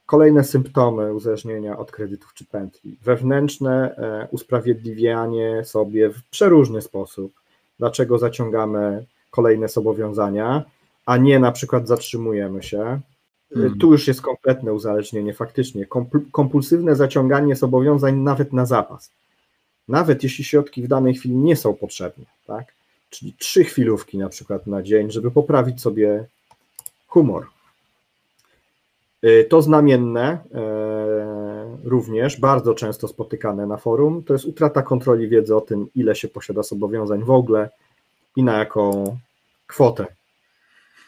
Kolejne 0.06 0.44
symptomy 0.44 1.14
uzależnienia 1.14 1.78
od 1.78 1.90
kredytów 1.90 2.34
czy 2.34 2.44
pętli. 2.44 2.96
Wewnętrzne 3.02 3.96
usprawiedliwianie 4.30 5.64
sobie 5.64 6.10
w 6.10 6.22
przeróżny 6.30 6.82
sposób 6.82 7.32
dlaczego 7.80 8.18
zaciągamy 8.18 9.04
kolejne 9.30 9.68
zobowiązania, 9.68 10.62
a 11.06 11.16
nie 11.16 11.38
na 11.38 11.52
przykład 11.52 11.88
zatrzymujemy 11.88 12.62
się. 12.62 13.00
Hmm. 13.54 13.78
Tu 13.78 13.92
już 13.92 14.08
jest 14.08 14.22
kompletne 14.22 14.72
uzależnienie, 14.72 15.34
faktycznie. 15.34 15.86
Kompulsywne 16.32 16.96
zaciąganie 16.96 17.56
zobowiązań 17.56 18.16
nawet 18.16 18.52
na 18.52 18.66
zapas. 18.66 19.10
Nawet 19.88 20.22
jeśli 20.22 20.44
środki 20.44 20.82
w 20.82 20.88
danej 20.88 21.14
chwili 21.14 21.36
nie 21.36 21.56
są 21.56 21.74
potrzebne, 21.74 22.24
tak? 22.46 22.64
Czyli 23.10 23.34
trzy 23.38 23.64
chwilówki 23.64 24.18
na 24.18 24.28
przykład 24.28 24.66
na 24.66 24.82
dzień, 24.82 25.10
żeby 25.10 25.30
poprawić 25.30 25.80
sobie 25.80 26.24
humor. 27.06 27.46
Y, 29.24 29.46
to 29.50 29.62
znamienne, 29.62 30.38
e, 30.54 31.78
również 31.84 32.40
bardzo 32.40 32.74
często 32.74 33.08
spotykane 33.08 33.66
na 33.66 33.76
forum, 33.76 34.22
to 34.22 34.32
jest 34.32 34.44
utrata 34.44 34.82
kontroli 34.82 35.28
wiedzy 35.28 35.56
o 35.56 35.60
tym, 35.60 35.86
ile 35.94 36.14
się 36.14 36.28
posiada 36.28 36.62
zobowiązań 36.62 37.24
w 37.24 37.30
ogóle 37.30 37.70
i 38.36 38.42
na 38.42 38.58
jaką 38.58 39.16
kwotę. 39.66 40.06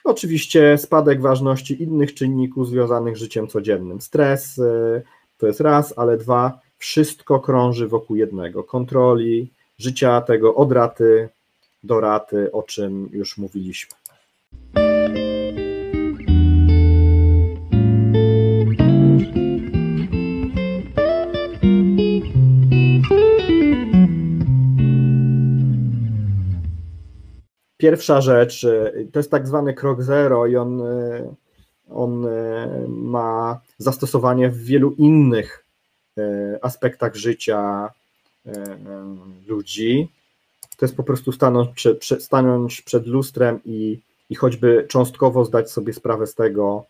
Oczywiście 0.05 0.79
spadek 0.79 1.21
ważności 1.21 1.83
innych 1.83 2.15
czynników 2.15 2.69
związanych 2.69 3.17
z 3.17 3.21
życiem 3.21 3.49
codziennym. 3.49 4.01
Stres 4.01 4.59
e, 4.59 5.03
to 5.39 5.47
jest 5.47 5.61
raz, 5.61 5.95
ale 5.97 6.17
dwa, 6.19 6.61
wszystko 6.79 7.41
krąży 7.41 7.89
wokół 7.89 8.17
jednego. 8.17 8.65
Kontroli, 8.65 9.51
życia 9.79 10.21
tego 10.21 10.55
od 10.55 10.73
raty 10.73 11.29
do 11.85 12.01
raty, 12.01 12.53
o 12.53 12.63
czym 12.63 13.09
już 13.13 13.39
mówiliśmy. 13.39 14.02
Pierwsza 27.83 28.21
rzecz 28.21 28.65
y, 28.65 29.09
to 29.13 29.19
jest 29.19 29.31
tak 29.31 29.47
zwany 29.47 29.75
krok 29.75 30.03
zero 30.03 30.47
i 30.47 30.57
on, 30.57 30.81
y, 30.81 31.35
on 31.91 32.27
y, 32.27 32.29
ma 32.89 33.61
zastosowanie 33.79 34.51
w 34.51 34.65
wielu 34.65 34.93
innych 34.93 35.65
aspektach 36.63 37.15
życia 37.15 37.91
ludzi. 39.47 40.09
To 40.77 40.87
jest 40.87 40.97
po 40.97 41.03
prostu 41.03 41.33
stanąć, 41.33 41.89
stanąć 42.19 42.83
przed 42.83 43.07
lustrem 43.07 43.61
i, 43.65 43.99
i 44.31 44.35
choćby 44.35 44.87
cząstkowo 44.89 45.45
zdać 45.45 45.71
sobie 45.71 45.93
sprawę 45.93 46.27
z 46.27 46.35
tego, 46.35 46.85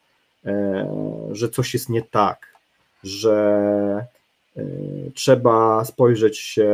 że 1.32 1.48
coś 1.48 1.74
jest 1.74 1.88
nie 1.88 2.02
tak, 2.02 2.46
że 3.04 4.06
trzeba 5.14 5.84
spojrzeć 5.84 6.38
się 6.38 6.68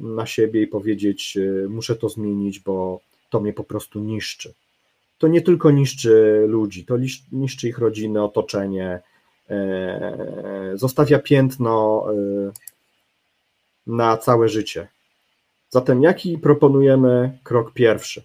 na 0.00 0.26
siebie 0.26 0.62
i 0.62 0.66
powiedzieć: 0.66 1.38
Muszę 1.68 1.96
to 1.96 2.08
zmienić, 2.08 2.60
bo 2.60 3.00
to 3.34 3.40
mnie 3.40 3.52
po 3.52 3.64
prostu 3.64 4.00
niszczy. 4.00 4.54
To 5.18 5.28
nie 5.28 5.42
tylko 5.42 5.70
niszczy 5.70 6.44
ludzi, 6.48 6.84
to 6.84 6.94
niszczy 7.32 7.68
ich 7.68 7.78
rodziny, 7.78 8.22
otoczenie, 8.22 9.00
e, 9.50 10.72
zostawia 10.74 11.18
piętno 11.18 12.06
e, 12.10 12.14
na 13.86 14.16
całe 14.16 14.48
życie. 14.48 14.88
Zatem 15.68 16.02
jaki 16.02 16.38
proponujemy 16.38 17.38
krok 17.42 17.72
pierwszy? 17.72 18.22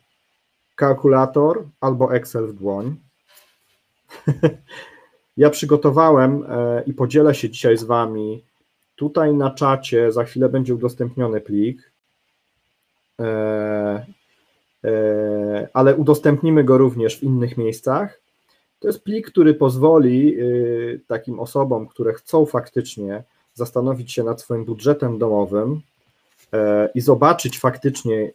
Kalkulator 0.76 1.64
albo 1.82 2.16
Excel 2.16 2.48
w 2.48 2.54
dłoń. 2.54 2.96
ja 5.38 5.50
przygotowałem 5.50 6.46
e, 6.50 6.84
i 6.86 6.94
podzielę 6.94 7.36
się 7.36 7.50
dzisiaj 7.50 7.78
z 7.78 7.84
Wami. 7.84 8.44
Tutaj 8.96 9.34
na 9.34 9.52
czacie 9.52 10.12
za 10.12 10.24
chwilę 10.24 10.50
będzie 10.50 10.76
udostępniony 10.76 11.42
plik. 11.42 11.92
E, 14.84 15.68
ale 15.74 15.96
udostępnimy 15.96 16.64
go 16.64 16.78
również 16.78 17.20
w 17.20 17.24
innych 17.24 17.58
miejscach. 17.58 18.20
To 18.80 18.88
jest 18.88 19.04
plik, 19.04 19.32
który 19.32 19.54
pozwoli 19.54 20.36
e, 20.36 20.44
takim 21.08 21.40
osobom, 21.40 21.88
które 21.88 22.14
chcą 22.14 22.46
faktycznie 22.46 23.24
zastanowić 23.54 24.14
się 24.14 24.24
nad 24.24 24.42
swoim 24.42 24.66
budżetem 24.66 25.18
domowym 25.18 25.82
e, 26.54 26.90
i 26.96 27.02
zobaczyć 27.02 27.60
faktycznie, 27.60 28.32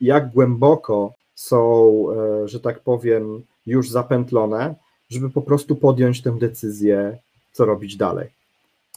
jak 0.00 0.30
głęboko 0.30 1.12
są, 1.34 2.06
że 2.44 2.60
tak 2.60 2.80
powiem, 2.80 3.42
już 3.66 3.90
zapętlone, 3.90 4.74
żeby 5.08 5.30
po 5.30 5.42
prostu 5.42 5.76
podjąć 5.76 6.22
tę 6.22 6.38
decyzję, 6.38 7.18
co 7.52 7.64
robić 7.64 7.96
dalej. 7.96 8.37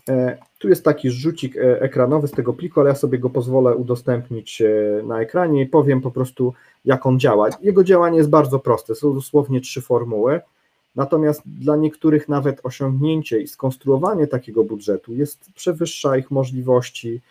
E, 0.09 0.37
tu 0.59 0.69
jest 0.69 0.85
taki 0.85 1.11
rzucik 1.11 1.57
e, 1.57 1.81
ekranowy 1.81 2.27
z 2.27 2.31
tego 2.31 2.53
pliku, 2.53 2.79
ale 2.79 2.89
ja 2.89 2.95
sobie 2.95 3.19
go 3.19 3.29
pozwolę 3.29 3.75
udostępnić 3.75 4.61
e, 4.61 4.67
na 5.03 5.21
ekranie 5.21 5.61
i 5.61 5.65
powiem 5.65 6.01
po 6.01 6.11
prostu, 6.11 6.53
jak 6.85 7.05
on 7.05 7.19
działa. 7.19 7.49
Jego 7.61 7.83
działanie 7.83 8.17
jest 8.17 8.29
bardzo 8.29 8.59
proste, 8.59 8.95
są 8.95 9.13
dosłownie 9.13 9.61
trzy 9.61 9.81
formuły, 9.81 10.41
natomiast 10.95 11.41
dla 11.45 11.75
niektórych 11.75 12.29
nawet 12.29 12.59
osiągnięcie 12.63 13.39
i 13.39 13.47
skonstruowanie 13.47 14.27
takiego 14.27 14.63
budżetu 14.63 15.13
jest 15.13 15.45
przewyższa 15.55 16.17
ich 16.17 16.31
możliwości, 16.31 17.21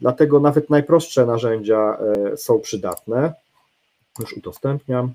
dlatego 0.00 0.40
nawet 0.40 0.70
najprostsze 0.70 1.26
narzędzia 1.26 1.98
są 2.36 2.60
przydatne. 2.60 3.34
Już 4.20 4.36
udostępniam. 4.36 5.12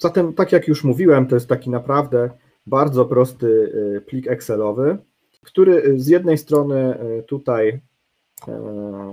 Zatem, 0.00 0.32
tak 0.32 0.52
jak 0.52 0.68
już 0.68 0.84
mówiłem, 0.84 1.26
to 1.26 1.36
jest 1.36 1.48
taki 1.48 1.70
naprawdę 1.70 2.30
bardzo 2.66 3.04
prosty 3.04 3.72
plik 4.06 4.28
Excelowy 4.28 4.98
który 5.44 6.00
z 6.00 6.06
jednej 6.06 6.38
strony 6.38 6.98
y, 7.18 7.22
tutaj 7.22 7.68
y, 7.68 7.80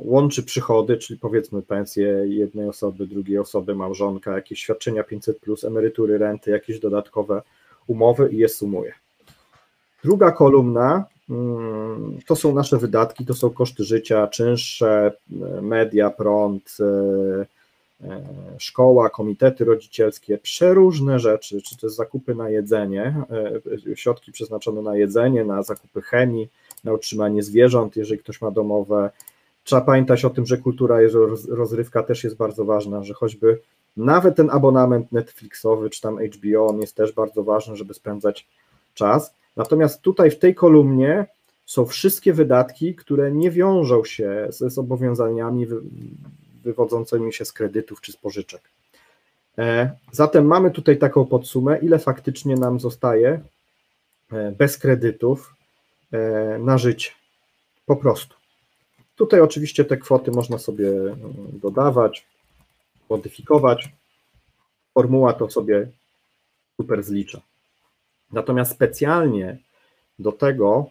łączy 0.02 0.44
przychody, 0.44 0.98
czyli 0.98 1.20
powiedzmy 1.20 1.62
pensje 1.62 2.08
jednej 2.26 2.70
osoby, 2.70 3.08
drugiej 3.08 3.38
osoby, 3.38 3.76
małżonka, 3.76 4.36
jakieś 4.36 4.60
świadczenia 4.60 5.04
500, 5.04 5.40
plus, 5.40 5.64
emerytury, 5.64 6.18
renty, 6.18 6.52
jakieś 6.52 6.80
dodatkowe 6.80 7.42
umowy 7.88 8.30
i 8.32 8.38
je 8.38 8.50
sumuje. 8.50 8.94
Druga 10.04 10.32
kolumna 10.32 11.06
mm, 11.30 12.20
to 12.28 12.36
są 12.36 12.54
nasze 12.54 12.78
wydatki, 12.78 13.26
to 13.26 13.34
są 13.34 13.50
koszty 13.50 13.84
życia, 13.84 14.28
czynsze, 14.28 15.12
media, 15.62 16.10
prąd, 16.10 16.78
E, 16.80 17.57
szkoła, 18.58 19.10
komitety 19.10 19.66
rodzicielskie, 19.66 20.38
przeróżne 20.38 21.20
rzeczy, 21.20 21.62
czy 21.62 21.76
jest 21.84 21.96
zakupy 21.96 22.36
na 22.36 22.50
jedzenie, 22.50 23.16
e, 23.92 23.96
środki 23.96 24.32
przeznaczone 24.32 24.82
na 24.82 24.98
jedzenie, 24.98 25.46
na 25.46 25.64
zakupy 25.64 26.02
chemii, 26.02 26.50
na 26.84 26.94
utrzymanie 26.94 27.44
zwierząt, 27.44 27.96
jeżeli 27.96 28.20
ktoś 28.20 28.42
ma 28.42 28.52
domowe. 28.52 29.10
Trzeba 29.64 29.82
pamiętać 29.82 30.26
o 30.26 30.30
tym, 30.30 30.46
że 30.46 30.58
kultura 30.58 31.04
i 31.04 31.06
rozrywka 31.50 32.04
też 32.04 32.24
jest 32.24 32.36
bardzo 32.36 32.66
ważna, 32.66 33.04
że 33.04 33.14
choćby 33.14 33.60
nawet 33.98 34.36
ten 34.36 34.50
abonament 34.50 35.12
Netflixowy 35.12 35.90
czy 35.90 36.02
tam 36.02 36.18
HBO, 36.18 36.68
on 36.68 36.82
jest 36.82 36.96
też 36.96 37.12
bardzo 37.12 37.44
ważny, 37.44 37.76
żeby 37.76 37.94
spędzać 37.94 38.48
czas. 38.94 39.34
Natomiast 39.56 40.02
tutaj 40.02 40.32
w 40.32 40.40
tej 40.40 40.56
kolumnie 40.56 41.26
są 41.66 41.86
wszystkie 41.86 42.34
wydatki, 42.34 42.96
które 42.96 43.32
nie 43.32 43.52
wiążą 43.52 44.04
się 44.04 44.48
ze 44.50 44.70
zobowiązaniami 44.70 45.68
wywodzącymi 46.68 47.34
się 47.34 47.46
z 47.46 47.54
kredytów 47.54 48.02
czy 48.02 48.12
z 48.12 48.18
pożyczek. 48.18 48.62
E, 49.58 49.92
zatem 50.12 50.46
mamy 50.46 50.72
tutaj 50.72 50.98
taką 50.98 51.26
podsumę, 51.26 51.80
ile 51.80 52.00
faktycznie 52.00 52.56
nam 52.56 52.80
zostaje 52.80 53.42
e, 54.32 54.52
bez 54.52 54.78
kredytów 54.78 55.56
e, 56.12 56.60
na 56.60 56.78
życie. 56.78 57.12
Po 57.86 57.96
prostu. 57.96 58.36
Tutaj 59.16 59.40
oczywiście 59.42 59.86
te 59.86 59.98
kwoty 59.98 60.32
można 60.32 60.58
sobie 60.58 60.92
dodawać, 61.54 62.26
modyfikować. 63.10 63.90
Formuła 64.94 65.34
to 65.34 65.50
sobie 65.50 65.88
super 66.78 67.04
zlicza. 67.04 67.42
Natomiast 68.32 68.72
specjalnie 68.72 69.58
do 70.20 70.32
tego 70.32 70.90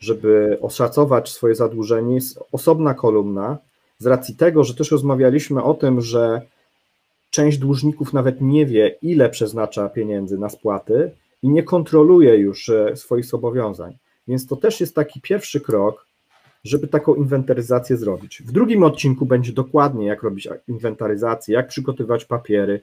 żeby 0.00 0.58
oszacować 0.62 1.32
swoje 1.32 1.54
zadłużenie, 1.54 2.14
jest 2.14 2.38
osobna 2.52 2.94
kolumna, 2.94 3.58
z 3.98 4.06
racji 4.06 4.36
tego, 4.36 4.64
że 4.64 4.74
też 4.74 4.90
rozmawialiśmy 4.90 5.62
o 5.62 5.74
tym, 5.74 6.00
że 6.00 6.42
część 7.30 7.58
dłużników 7.58 8.12
nawet 8.12 8.40
nie 8.40 8.66
wie, 8.66 8.96
ile 9.02 9.28
przeznacza 9.28 9.88
pieniędzy 9.88 10.38
na 10.38 10.48
spłaty 10.48 11.10
i 11.42 11.48
nie 11.48 11.62
kontroluje 11.62 12.36
już 12.36 12.68
e, 12.68 12.96
swoich 12.96 13.24
zobowiązań. 13.24 13.96
Więc 14.28 14.46
to 14.46 14.56
też 14.56 14.80
jest 14.80 14.94
taki 14.94 15.20
pierwszy 15.20 15.60
krok, 15.60 16.06
żeby 16.64 16.88
taką 16.88 17.14
inwentaryzację 17.14 17.96
zrobić. 17.96 18.42
W 18.42 18.52
drugim 18.52 18.82
odcinku 18.82 19.26
będzie 19.26 19.52
dokładnie, 19.52 20.06
jak 20.06 20.22
robić 20.22 20.48
inwentaryzację, 20.68 21.54
jak 21.54 21.68
przygotowywać 21.68 22.24
papiery, 22.24 22.80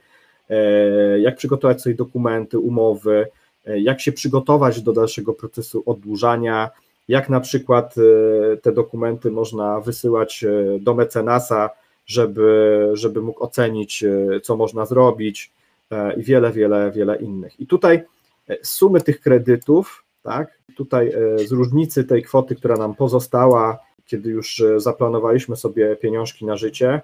e, 0.50 1.20
jak 1.20 1.36
przygotować 1.36 1.82
sobie 1.82 1.96
dokumenty, 1.96 2.60
umowy, 2.60 3.28
e, 3.66 3.80
jak 3.80 4.02
się 4.02 4.12
przygotować 4.12 4.82
do 4.82 4.94
dalszego 4.94 5.34
procesu 5.34 5.84
oddłużania, 5.86 6.70
jak 7.08 7.30
na 7.30 7.40
przykład 7.40 7.96
e, 7.98 8.58
te 8.58 8.72
dokumenty 8.72 9.32
można 9.32 9.80
wysyłać 9.80 10.46
do 10.80 10.94
mecenasa, 10.94 11.70
żeby, 12.06 12.90
żeby 12.94 13.22
mógł 13.22 13.44
ocenić, 13.44 14.04
co 14.44 14.58
można 14.58 14.86
zrobić 14.86 15.52
i 16.18 16.24
wiele, 16.24 16.52
wiele, 16.52 16.92
wiele 16.92 17.16
innych. 17.16 17.60
I 17.60 17.68
tutaj 17.68 18.04
sumy 18.64 19.02
tych 19.02 19.20
kredytów 19.22 20.06
tak? 20.26 20.60
Tutaj 20.76 21.14
e, 21.14 21.48
z 21.48 21.52
różnicy 21.52 22.04
tej 22.04 22.24
kwoty, 22.24 22.56
która 22.56 22.76
nam 22.76 22.96
pozostała, 22.96 23.80
kiedy 24.06 24.30
już 24.30 24.60
e, 24.60 24.80
zaplanowaliśmy 24.80 25.56
sobie 25.56 25.96
pieniążki 25.96 26.46
na 26.46 26.58
życie 26.58 27.02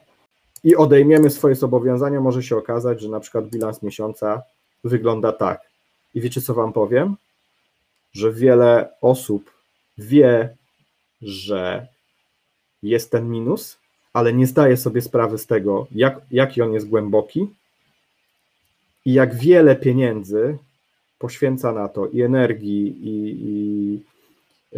i 0.64 0.76
odejmiemy 0.76 1.30
swoje 1.30 1.56
zobowiązania, 1.56 2.22
może 2.22 2.44
się 2.44 2.58
okazać, 2.58 3.02
że 3.02 3.10
na 3.10 3.20
przykład 3.20 3.48
bilans 3.48 3.84
miesiąca 3.84 4.42
wygląda 4.84 5.32
tak. 5.32 5.62
I 6.16 6.22
wiecie, 6.22 6.42
co 6.42 6.54
Wam 6.54 6.74
powiem? 6.74 7.16
Że 8.14 8.32
wiele 8.32 8.90
osób 9.02 9.52
wie, 9.98 10.58
że 11.22 11.88
jest 12.84 13.12
ten 13.12 13.30
minus, 13.30 13.78
ale 14.14 14.34
nie 14.34 14.48
zdaje 14.48 14.78
sobie 14.78 15.02
sprawy 15.02 15.38
z 15.38 15.48
tego, 15.48 15.88
jak, 15.92 16.22
jaki 16.32 16.62
on 16.62 16.74
jest 16.74 16.90
głęboki 16.90 17.48
i 19.06 19.14
jak 19.14 19.36
wiele 19.36 19.76
pieniędzy 19.76 20.58
poświęca 21.20 21.72
na 21.72 21.88
to 21.88 22.08
i 22.08 22.22
energii, 22.22 22.88
i, 23.02 23.38
i 23.44 24.00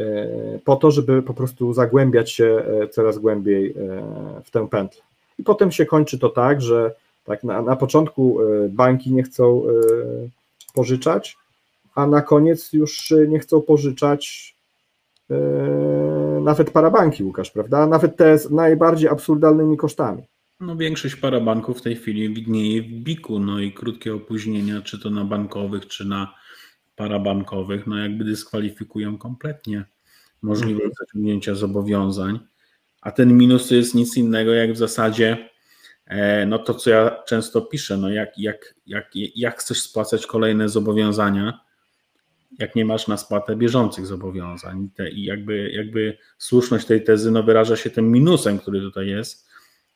e, 0.01 0.59
po 0.66 0.76
to, 0.76 0.91
żeby 0.91 1.24
po 1.24 1.34
prostu 1.34 1.74
zagłębiać 1.74 2.32
się 2.32 2.45
e, 2.45 2.88
coraz 2.88 3.18
głębiej 3.18 3.72
e, 3.72 3.74
w 4.43 4.51
tę 4.51 4.68
pętlę. 4.68 5.01
I 5.39 5.43
potem 5.43 5.72
się 5.72 5.86
kończy 5.86 6.20
to 6.20 6.30
tak, 6.30 6.61
że 6.61 6.95
tak 7.24 7.43
na, 7.43 7.61
na 7.61 7.76
początku 7.76 8.38
banki 8.70 9.14
nie 9.14 9.24
chcą 9.24 9.64
pożyczać, 10.74 11.38
a 11.95 12.07
na 12.07 12.22
koniec 12.22 12.74
już 12.74 13.14
nie 13.28 13.39
chcą 13.39 13.61
pożyczać 13.61 14.55
nawet 16.41 16.71
parabanki, 16.71 17.24
Łukasz, 17.24 17.51
prawda? 17.51 17.88
Nawet 17.88 18.17
te 18.17 18.38
z 18.38 18.51
najbardziej 18.51 19.09
absurdalnymi 19.09 19.78
kosztami. 19.78 20.24
No 20.59 20.76
większość 20.76 21.15
parabanków 21.15 21.80
w 21.80 21.82
tej 21.82 21.95
chwili 21.95 22.34
widnieje 22.34 22.82
w 22.82 22.86
biku, 22.86 23.39
no 23.39 23.59
i 23.59 23.71
krótkie 23.71 24.15
opóźnienia, 24.15 24.82
czy 24.82 24.99
to 24.99 25.09
na 25.09 25.26
bankowych, 25.26 25.88
czy 25.88 26.05
na 26.05 26.34
parabankowych, 26.95 27.88
no 27.88 27.97
jakby 27.97 28.24
dyskwalifikują 28.24 29.17
kompletnie 29.17 29.86
możliwość 30.41 30.86
mhm. 30.86 30.93
zaciągnięcia 30.99 31.55
zobowiązań, 31.55 32.39
a 33.01 33.11
ten 33.11 33.38
minus 33.38 33.67
to 33.67 33.76
jest 33.76 33.95
nic 33.95 34.17
innego 34.17 34.53
jak 34.53 34.74
w 34.74 34.78
zasadzie 34.78 35.49
e, 36.05 36.45
no 36.45 36.59
to, 36.59 36.74
co 36.74 36.89
ja 36.89 37.24
często 37.28 37.61
piszę, 37.61 37.97
no 37.97 38.09
jak, 38.09 38.38
jak, 38.38 38.76
jak, 38.86 39.09
jak 39.36 39.59
chcesz 39.59 39.82
spłacać 39.82 40.28
kolejne 40.28 40.69
zobowiązania, 40.69 41.59
jak 42.60 42.76
nie 42.76 42.86
masz 42.86 43.08
na 43.08 43.18
spłatę 43.18 43.56
bieżących 43.56 44.06
zobowiązań. 44.06 44.89
I 45.12 45.24
jakby, 45.24 45.72
jakby 45.72 46.18
słuszność 46.38 46.86
tej 46.86 47.04
tezy 47.04 47.32
no 47.32 47.43
wyraża 47.43 47.76
się 47.76 47.89
tym 47.89 48.12
minusem, 48.12 48.60
który 48.60 48.82
tutaj 48.82 49.08
jest, 49.08 49.47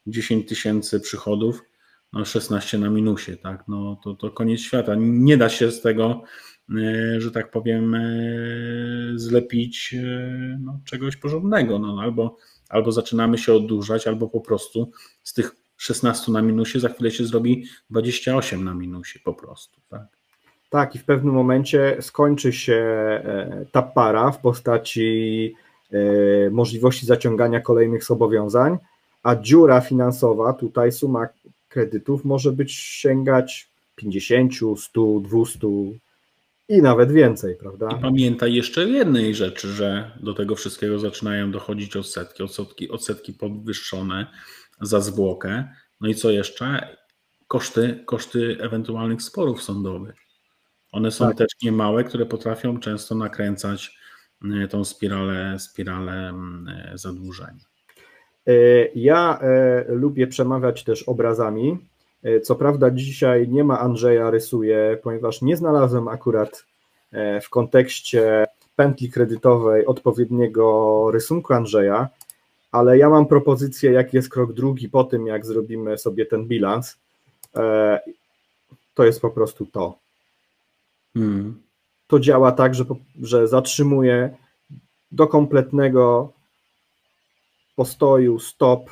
10 0.08 0.48
tysięcy 0.50 1.00
przychodów, 1.00 1.62
no 2.14 2.26
16 2.26 2.78
na 2.78 2.90
minusie, 2.90 3.38
tak, 3.38 3.64
no 3.68 4.00
to, 4.04 4.14
to 4.16 4.32
koniec 4.32 4.60
świata. 4.60 4.96
Nie 4.98 5.38
da 5.38 5.50
się 5.50 5.72
z 5.72 5.82
tego, 5.82 6.24
e, 6.76 7.22
że 7.22 7.32
tak 7.32 7.52
powiem, 7.52 7.96
e, 7.96 8.02
zlepić 9.16 9.94
e, 9.94 10.58
no, 10.62 10.80
czegoś 10.86 11.18
porządnego, 11.18 11.80
no, 11.80 12.02
albo, 12.02 12.38
albo 12.70 12.92
zaczynamy 12.92 13.38
się 13.38 13.54
oddłużać, 13.54 14.08
albo 14.08 14.28
po 14.28 14.42
prostu 14.42 14.92
z 15.24 15.34
tych 15.34 15.56
16 15.78 16.32
na 16.32 16.42
minusie 16.42 16.80
za 16.80 16.90
chwilę 16.90 17.12
się 17.12 17.26
zrobi 17.26 17.66
28 17.90 18.64
na 18.64 18.74
minusie 18.74 19.20
po 19.24 19.34
prostu, 19.34 19.82
tak. 19.90 20.17
Tak, 20.70 20.96
i 20.96 21.00
w 21.00 21.06
pewnym 21.06 21.34
momencie 21.34 21.98
skończy 22.02 22.54
się 22.54 22.86
ta 23.72 23.82
para 23.82 24.32
w 24.32 24.40
postaci 24.40 25.56
możliwości 26.52 27.06
zaciągania 27.06 27.60
kolejnych 27.62 28.04
zobowiązań, 28.04 28.78
a 29.24 29.36
dziura 29.36 29.82
finansowa, 29.82 30.54
tutaj 30.54 30.92
suma 30.92 31.28
kredytów 31.70 32.26
może 32.26 32.52
być 32.52 32.74
sięgać 32.74 33.70
50, 33.96 34.54
100, 34.78 35.20
200 35.20 35.68
i 36.70 36.82
nawet 36.82 37.12
więcej, 37.12 37.56
prawda? 37.56 37.90
I 38.00 38.02
pamiętaj 38.02 38.54
jeszcze 38.54 38.90
jednej 38.90 39.36
rzeczy, 39.36 39.68
że 39.68 40.12
do 40.20 40.34
tego 40.34 40.56
wszystkiego 40.56 41.00
zaczynają 41.00 41.52
dochodzić 41.52 41.96
odsetki, 41.96 42.44
odsetki, 42.44 42.90
odsetki 42.90 43.34
podwyższone 43.34 44.28
za 44.82 45.02
zwłokę. 45.02 45.68
No 46.02 46.08
i 46.08 46.16
co 46.16 46.32
jeszcze? 46.32 46.98
Koszty, 47.48 48.04
koszty 48.06 48.58
ewentualnych 48.60 49.22
sporów 49.22 49.64
sądowych. 49.64 50.16
One 50.98 51.12
są 51.12 51.28
tak. 51.28 51.38
też 51.38 51.48
niemałe, 51.64 52.04
które 52.04 52.26
potrafią 52.26 52.80
często 52.80 53.16
nakręcać 53.16 53.98
e, 54.64 54.68
tą 54.68 54.86
spiralę, 54.86 55.60
spiralę 55.60 56.30
mm, 56.30 56.68
e, 56.68 56.98
zadłużenia. 56.98 57.64
E, 58.48 58.52
ja 58.96 59.40
lubię 59.88 60.28
przemawiać 60.28 60.84
też 60.84 61.04
obrazami. 61.04 61.78
Co 62.44 62.56
prawda 62.56 62.92
dzisiaj 62.92 63.48
nie 63.50 63.64
ma 63.64 63.80
Andrzeja 63.80 64.30
rysuje, 64.30 64.98
ponieważ 65.04 65.42
nie 65.42 65.58
znalazłem 65.58 66.08
akurat 66.08 66.66
w 67.42 67.50
kontekście 67.50 68.46
pętli 68.76 69.10
kredytowej 69.10 69.86
odpowiedniego 69.86 71.12
rysunku 71.12 71.54
Andrzeja, 71.54 72.10
ale 72.72 72.98
ja 72.98 73.10
mam 73.10 73.26
propozycję, 73.26 73.92
jaki 73.92 74.18
jest 74.18 74.30
krok 74.30 74.54
drugi 74.54 74.90
po 74.90 75.04
tym, 75.04 75.28
jak 75.28 75.46
zrobimy 75.46 75.98
sobie 75.98 76.26
ten 76.26 76.48
bilans. 76.48 76.98
To 78.94 79.06
jest 79.06 79.22
po 79.22 79.30
prostu 79.30 79.66
to. 79.66 80.07
Hmm. 81.18 81.62
To 82.08 82.20
działa 82.20 82.52
tak, 82.52 82.76
że, 82.76 82.86
że 83.22 83.48
zatrzymuje 83.48 84.38
do 85.12 85.28
kompletnego 85.28 86.34
postoju, 87.76 88.40
stop 88.40 88.90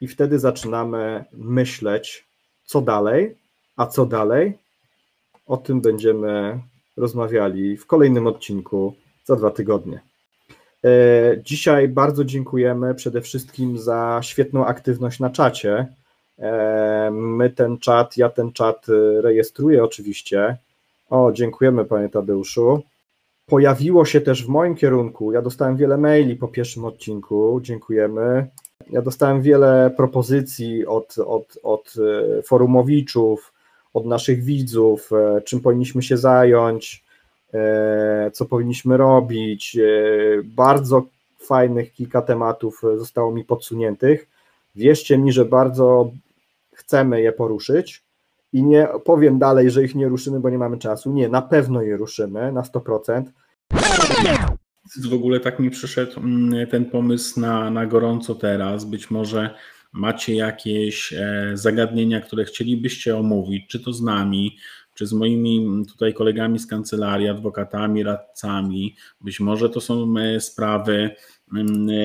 i 0.00 0.08
wtedy 0.08 0.38
zaczynamy 0.38 1.24
myśleć, 1.32 2.24
co 2.64 2.80
dalej, 2.80 3.36
a 3.76 3.86
co 3.86 4.06
dalej. 4.06 4.58
O 5.46 5.56
tym 5.56 5.80
będziemy 5.80 6.60
rozmawiali 6.96 7.76
w 7.76 7.86
kolejnym 7.86 8.26
odcinku 8.26 8.94
za 9.24 9.36
dwa 9.36 9.50
tygodnie. 9.50 10.00
E, 10.84 10.90
dzisiaj 11.44 11.88
bardzo 11.88 12.24
dziękujemy 12.24 12.94
przede 12.94 13.20
wszystkim 13.20 13.78
za 13.78 14.20
świetną 14.22 14.66
aktywność 14.66 15.20
na 15.20 15.30
czacie. 15.30 15.86
E, 16.38 17.10
my 17.12 17.50
ten 17.50 17.78
czat, 17.78 18.16
ja 18.16 18.28
ten 18.28 18.52
czat 18.52 18.86
rejestruję 19.20 19.84
oczywiście. 19.84 20.56
O, 21.10 21.32
dziękujemy 21.32 21.84
panie 21.84 22.08
Tadeuszu. 22.08 22.82
Pojawiło 23.46 24.04
się 24.04 24.20
też 24.20 24.46
w 24.46 24.48
moim 24.48 24.74
kierunku, 24.74 25.32
ja 25.32 25.42
dostałem 25.42 25.76
wiele 25.76 25.98
maili 25.98 26.36
po 26.36 26.48
pierwszym 26.48 26.84
odcinku, 26.84 27.60
dziękujemy. 27.62 28.46
Ja 28.90 29.02
dostałem 29.02 29.42
wiele 29.42 29.94
propozycji 29.96 30.86
od, 30.86 31.18
od, 31.18 31.58
od 31.62 31.94
e, 32.38 32.42
forumowiczów, 32.42 33.52
od 33.94 34.06
naszych 34.06 34.44
widzów, 34.44 35.10
e, 35.12 35.40
czym 35.40 35.60
powinniśmy 35.60 36.02
się 36.02 36.16
zająć, 36.16 37.04
e, 37.54 38.30
co 38.32 38.44
powinniśmy 38.44 38.96
robić. 38.96 39.78
Bardzo 40.44 41.02
fajnych 41.38 41.92
kilka 41.92 42.22
tematów 42.22 42.82
zostało 42.96 43.32
mi 43.32 43.44
podsuniętych. 43.44 44.28
Wierzcie 44.74 45.18
mi, 45.18 45.32
że 45.32 45.44
bardzo 45.44 46.10
chcemy 46.72 47.20
je 47.20 47.32
poruszyć 47.32 48.03
i 48.54 48.62
nie 48.62 48.88
powiem 49.04 49.38
dalej, 49.38 49.70
że 49.70 49.84
ich 49.84 49.94
nie 49.94 50.08
ruszymy, 50.08 50.40
bo 50.40 50.50
nie 50.50 50.58
mamy 50.58 50.78
czasu. 50.78 51.12
Nie, 51.12 51.28
na 51.28 51.42
pewno 51.42 51.82
je 51.82 51.96
ruszymy 51.96 52.52
na 52.52 52.62
100%. 52.62 53.22
W 55.10 55.14
ogóle 55.14 55.40
tak 55.40 55.58
mi 55.58 55.70
przyszedł 55.70 56.20
mm, 56.20 56.66
ten 56.66 56.84
pomysł 56.84 57.40
na, 57.40 57.70
na 57.70 57.86
gorąco 57.86 58.34
teraz. 58.34 58.84
Być 58.84 59.10
może 59.10 59.54
macie 59.92 60.34
jakieś 60.34 61.12
e, 61.12 61.50
zagadnienia, 61.54 62.20
które 62.20 62.44
chcielibyście 62.44 63.16
omówić, 63.16 63.66
czy 63.68 63.80
to 63.80 63.92
z 63.92 64.02
nami, 64.02 64.56
czy 64.94 65.06
z 65.06 65.12
moimi 65.12 65.82
tutaj 65.88 66.14
kolegami 66.14 66.58
z 66.58 66.66
kancelarii, 66.66 67.28
adwokatami, 67.28 68.02
radcami. 68.02 68.96
Być 69.20 69.40
może 69.40 69.70
to 69.70 69.80
są 69.80 70.14
e, 70.18 70.40
sprawy 70.40 71.10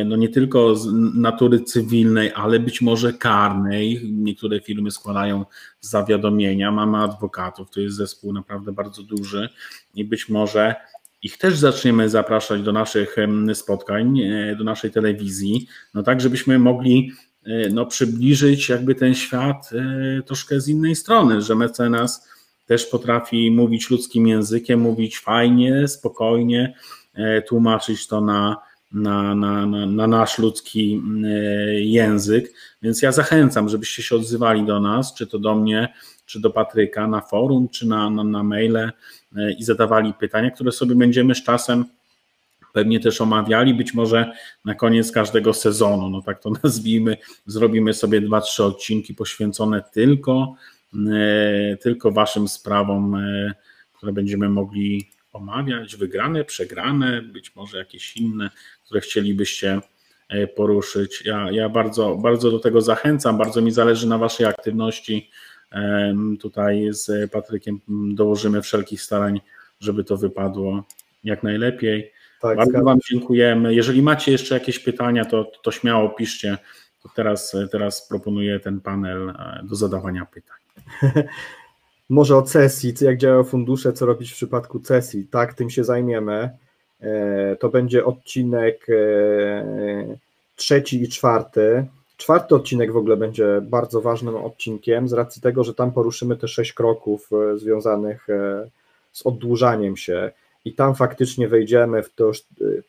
no 0.05 0.15
nie 0.15 0.29
tylko 0.29 0.75
z 0.75 0.93
natury 1.15 1.59
cywilnej, 1.59 2.31
ale 2.35 2.59
być 2.59 2.81
może 2.81 3.13
karnej. 3.13 4.11
Niektóre 4.11 4.59
firmy 4.61 4.91
składają 4.91 5.45
zawiadomienia, 5.81 6.71
mamy 6.71 6.97
adwokatów, 6.97 7.71
to 7.71 7.79
jest 7.79 7.95
zespół 7.95 8.33
naprawdę 8.33 8.71
bardzo 8.71 9.03
duży. 9.03 9.49
I 9.95 10.05
być 10.05 10.29
może 10.29 10.75
ich 11.21 11.37
też 11.37 11.57
zaczniemy 11.57 12.09
zapraszać 12.09 12.61
do 12.61 12.71
naszych 12.71 13.15
spotkań, 13.53 14.21
do 14.57 14.63
naszej 14.63 14.91
telewizji, 14.91 15.67
no 15.93 16.03
tak, 16.03 16.21
żebyśmy 16.21 16.59
mogli 16.59 17.11
no, 17.71 17.85
przybliżyć 17.85 18.69
jakby 18.69 18.95
ten 18.95 19.15
świat 19.15 19.69
troszkę 20.25 20.61
z 20.61 20.67
innej 20.67 20.95
strony, 20.95 21.41
że 21.41 21.55
mecenas 21.55 22.29
też 22.65 22.85
potrafi 22.85 23.51
mówić 23.51 23.89
ludzkim 23.89 24.27
językiem, 24.27 24.79
mówić 24.79 25.19
fajnie, 25.19 25.87
spokojnie, 25.87 26.73
tłumaczyć 27.47 28.07
to 28.07 28.21
na, 28.21 28.57
na, 28.91 29.35
na, 29.35 29.65
na, 29.65 29.85
na 29.85 30.07
nasz 30.07 30.39
ludzki 30.39 31.01
język. 31.79 32.53
Więc 32.81 33.01
ja 33.01 33.11
zachęcam, 33.11 33.69
żebyście 33.69 34.03
się 34.03 34.15
odzywali 34.15 34.65
do 34.65 34.79
nas, 34.79 35.13
czy 35.13 35.27
to 35.27 35.39
do 35.39 35.55
mnie, 35.55 35.93
czy 36.25 36.39
do 36.39 36.49
Patryka 36.49 37.07
na 37.07 37.21
forum, 37.21 37.69
czy 37.69 37.87
na, 37.87 38.09
na, 38.09 38.23
na 38.23 38.43
maile 38.43 38.77
e, 38.77 38.91
i 39.59 39.63
zadawali 39.63 40.13
pytania, 40.13 40.51
które 40.51 40.71
sobie 40.71 40.95
będziemy 40.95 41.35
z 41.35 41.43
czasem 41.43 41.85
pewnie 42.73 42.99
też 42.99 43.21
omawiali, 43.21 43.73
być 43.73 43.93
może 43.93 44.31
na 44.65 44.75
koniec 44.75 45.11
każdego 45.11 45.53
sezonu, 45.53 46.09
no 46.09 46.21
tak 46.21 46.39
to 46.41 46.51
nazwijmy, 46.63 47.17
zrobimy 47.45 47.93
sobie 47.93 48.21
dwa, 48.21 48.41
trzy 48.41 48.63
odcinki 48.63 49.13
poświęcone 49.13 49.83
tylko, 49.93 50.55
e, 51.11 51.77
tylko 51.77 52.11
waszym 52.11 52.47
sprawom, 52.47 53.15
e, 53.15 53.53
które 53.93 54.11
będziemy 54.13 54.49
mogli 54.49 55.09
omawiać, 55.33 55.95
wygrane, 55.95 56.45
przegrane, 56.45 57.21
być 57.21 57.55
może 57.55 57.77
jakieś 57.77 58.17
inne, 58.17 58.49
które 58.89 59.01
chcielibyście 59.01 59.81
poruszyć. 60.55 61.25
Ja, 61.25 61.51
ja 61.51 61.69
bardzo, 61.69 62.15
bardzo 62.15 62.51
do 62.51 62.59
tego 62.59 62.81
zachęcam, 62.81 63.37
bardzo 63.37 63.61
mi 63.61 63.71
zależy 63.71 64.07
na 64.07 64.17
waszej 64.17 64.45
aktywności 64.45 65.29
Tutaj 66.39 66.87
z 66.91 67.31
Patrykiem 67.31 67.79
dołożymy 68.13 68.61
wszelkich 68.61 69.01
starań, 69.01 69.41
żeby 69.79 70.03
to 70.03 70.17
wypadło 70.17 70.83
jak 71.23 71.43
najlepiej. 71.43 72.11
Tak, 72.41 72.57
Bardzo 72.57 72.83
Wam 72.83 72.99
dziękujemy. 73.09 73.75
Jeżeli 73.75 74.01
macie 74.01 74.31
jeszcze 74.31 74.53
jakieś 74.53 74.79
pytania, 74.79 75.25
to, 75.25 75.51
to 75.63 75.71
śmiało 75.71 76.09
piszcie. 76.09 76.57
To 77.03 77.09
teraz, 77.15 77.55
teraz 77.71 78.07
proponuję 78.07 78.59
ten 78.59 78.81
panel 78.81 79.29
e, 79.29 79.61
do 79.63 79.75
zadawania 79.75 80.25
pytań. 80.25 80.57
Może 82.09 82.37
o 82.37 82.41
cesji, 82.41 82.93
jak 83.01 83.17
działają 83.17 83.43
fundusze, 83.43 83.93
co 83.93 84.05
robić 84.05 84.31
w 84.31 84.35
przypadku 84.35 84.79
cesji. 84.79 85.27
Tak, 85.27 85.53
tym 85.53 85.69
się 85.69 85.83
zajmiemy. 85.83 86.49
E, 87.01 87.55
to 87.55 87.69
będzie 87.69 88.05
odcinek 88.05 88.87
e, 88.89 90.15
trzeci 90.55 91.03
i 91.03 91.09
czwarty. 91.09 91.85
Czwarty 92.17 92.55
odcinek 92.55 92.91
w 92.91 92.97
ogóle 92.97 93.17
będzie 93.17 93.61
bardzo 93.61 94.01
ważnym 94.01 94.35
odcinkiem 94.35 95.07
z 95.07 95.13
racji 95.13 95.41
tego, 95.41 95.63
że 95.63 95.73
tam 95.73 95.91
poruszymy 95.91 96.37
te 96.37 96.47
sześć 96.47 96.73
kroków 96.73 97.29
e, 97.33 97.57
związanych 97.57 98.27
z 99.11 99.25
oddłużaniem 99.25 99.97
się 99.97 100.31
i 100.65 100.73
tam 100.73 100.95
faktycznie 100.95 101.47
wejdziemy 101.47 102.03
w 102.03 102.13
to, 102.13 102.31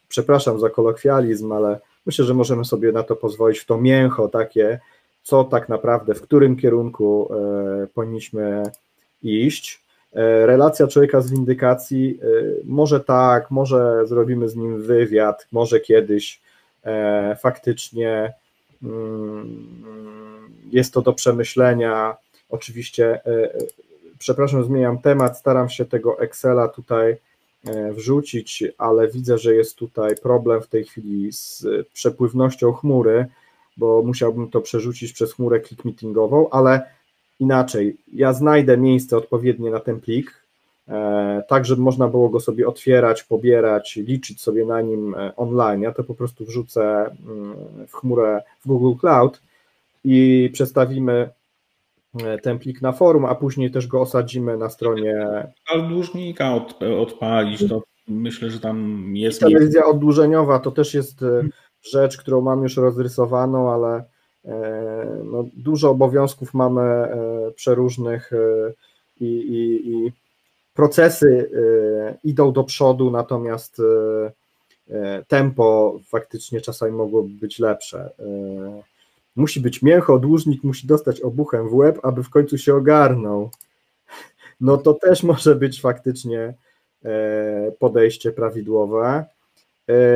przepraszam 0.09 0.61
za 0.61 0.71
kolokwializm, 0.71 1.53
ale 1.53 1.81
myślę, 2.07 2.25
że 2.25 2.35
możemy 2.35 2.65
sobie 2.65 2.93
na 2.93 3.03
to 3.03 3.17
pozwolić, 3.17 3.59
w 3.59 3.67
to 3.67 3.79
mięcho 3.79 4.29
takie, 4.29 4.81
co 5.23 5.45
tak 5.45 5.69
naprawdę, 5.69 6.15
w 6.15 6.23
którym 6.23 6.57
kierunku 6.57 7.31
powinniśmy 7.95 8.63
iść. 9.23 9.80
Relacja 10.45 10.87
człowieka 10.87 11.21
z 11.21 11.31
windykacji, 11.31 12.21
może 12.65 13.01
tak, 13.01 13.51
może 13.51 14.07
zrobimy 14.07 14.49
z 14.49 14.57
nim 14.57 14.83
wywiad, 14.83 15.47
może 15.53 15.81
kiedyś 15.81 16.41
faktycznie 17.41 18.35
Mm, 18.83 20.51
jest 20.73 20.95
to 20.95 21.03
do 21.03 21.13
przemyślenia. 21.13 22.17
Oczywiście, 22.51 23.21
e, 23.27 23.55
e, 23.55 23.59
przepraszam, 24.19 24.65
zmieniam 24.65 24.99
temat, 24.99 25.39
staram 25.39 25.69
się 25.69 25.85
tego 25.85 26.21
Excela 26.21 26.69
tutaj 26.69 27.17
e, 27.67 27.93
wrzucić, 27.93 28.65
ale 28.79 29.09
widzę, 29.09 29.39
że 29.39 29.55
jest 29.55 29.77
tutaj 29.77 30.17
problem 30.17 30.63
w 30.63 30.67
tej 30.67 30.85
chwili 30.85 31.33
z 31.33 31.67
przepływnością 31.93 32.73
chmury, 32.73 33.27
bo 33.77 34.03
musiałbym 34.03 34.51
to 34.51 34.61
przerzucić 34.61 35.13
przez 35.13 35.33
chmurę 35.33 35.61
click 35.61 35.85
meetingową, 35.85 36.51
ale 36.51 36.83
inaczej, 37.41 37.97
ja 38.13 38.33
znajdę 38.33 38.77
miejsce 38.77 39.17
odpowiednie 39.17 39.71
na 39.71 39.81
ten 39.81 40.01
plik, 40.01 40.41
E, 40.91 41.43
tak, 41.49 41.65
żeby 41.65 41.83
można 41.83 42.09
było 42.09 42.29
go 42.29 42.41
sobie 42.41 42.69
otwierać, 42.69 43.23
pobierać, 43.23 43.97
liczyć 43.97 44.41
sobie 44.41 44.67
na 44.67 44.81
nim 44.81 45.15
e, 45.15 45.37
online. 45.37 45.83
Ja 45.83 45.93
to 45.93 46.05
po 46.05 46.15
prostu 46.15 46.45
wrzucę 46.45 47.11
mm, 47.27 47.55
w 47.89 47.93
chmurę 47.93 48.43
w 48.65 48.69
Google 48.69 49.01
Cloud 49.01 49.43
i 50.05 50.51
przestawimy 50.53 51.31
e, 52.25 52.39
ten 52.39 52.59
plik 52.59 52.83
na 52.83 52.93
forum, 52.93 53.25
a 53.25 53.35
później 53.35 53.71
też 53.71 53.87
go 53.87 54.01
osadzimy 54.01 54.57
na 54.57 54.71
stronie. 54.71 55.27
Ale 55.67 55.89
dłużnika 55.89 56.55
od, 56.55 56.83
odpalić, 56.83 57.69
to 57.69 57.83
myślę, 58.09 58.51
że 58.51 58.61
tam 58.61 59.05
jest. 59.17 59.41
Telewizja 59.41 59.87
oddłużeniowa 59.87 60.59
to 60.59 60.71
też 60.71 60.95
jest 60.95 61.25
rzecz, 61.83 62.17
którą 62.17 62.41
mam 62.41 62.63
już 62.63 62.77
rozrysowaną, 62.77 63.73
ale 63.73 64.05
no, 65.25 65.45
dużo 65.53 65.91
obowiązków 65.91 66.55
mamy 66.55 67.09
przeróżnych 67.55 68.31
i, 69.21 69.27
i, 69.27 69.91
i 69.91 70.13
procesy 70.75 71.51
idą 72.25 72.53
do 72.53 72.65
przodu, 72.65 73.11
natomiast 73.11 73.83
tempo 75.29 75.99
faktycznie 76.09 76.61
czasami 76.61 76.93
mogłoby 76.93 77.29
być 77.29 77.59
lepsze. 77.59 78.11
Musi 79.37 79.61
być 79.61 79.83
mięcho, 79.83 80.19
dłużnik 80.19 80.65
musi 80.65 80.87
dostać 80.87 81.21
obuchem 81.21 81.69
w 81.69 81.75
łeb, 81.75 81.99
aby 82.03 82.23
w 82.23 82.31
końcu 82.31 82.59
się 82.59 82.75
ogarnął. 82.75 83.51
No 84.61 84.77
to 84.77 84.95
też 84.95 85.23
może 85.23 85.55
być 85.55 85.81
faktycznie 85.81 86.55
podejście 87.79 88.33
prawidłowe. 88.33 89.25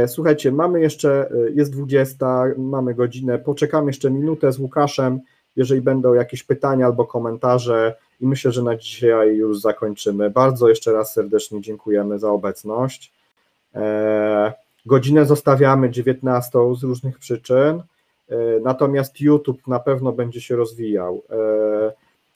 Słuchajcie, 0.06 0.52
mamy 0.52 0.80
jeszcze, 0.80 1.30
jest 1.54 1.72
20, 1.72 2.44
mamy 2.56 2.94
godzinę, 2.94 3.38
poczekam 3.38 3.86
jeszcze 3.86 4.10
minutę 4.10 4.52
z 4.52 4.58
Łukaszem, 4.58 5.20
jeżeli 5.56 5.80
będą 5.80 6.14
jakieś 6.14 6.42
pytania 6.42 6.86
albo 6.86 7.04
komentarze, 7.04 7.94
i 8.20 8.26
myślę, 8.26 8.52
że 8.52 8.62
na 8.62 8.76
dzisiaj 8.76 9.36
już 9.36 9.60
zakończymy. 9.60 10.30
Bardzo 10.30 10.68
jeszcze 10.68 10.92
raz 10.92 11.12
serdecznie 11.12 11.60
dziękujemy 11.60 12.18
za 12.18 12.30
obecność. 12.30 13.12
E, 13.74 14.52
godzinę 14.86 15.26
zostawiamy 15.26 15.90
19 15.90 16.58
z 16.74 16.82
różnych 16.82 17.18
przyczyn, 17.18 17.82
e, 18.28 18.36
natomiast 18.62 19.20
YouTube 19.20 19.66
na 19.66 19.80
pewno 19.80 20.12
będzie 20.12 20.40
się 20.40 20.56
rozwijał. 20.56 21.22
E, 21.30 21.36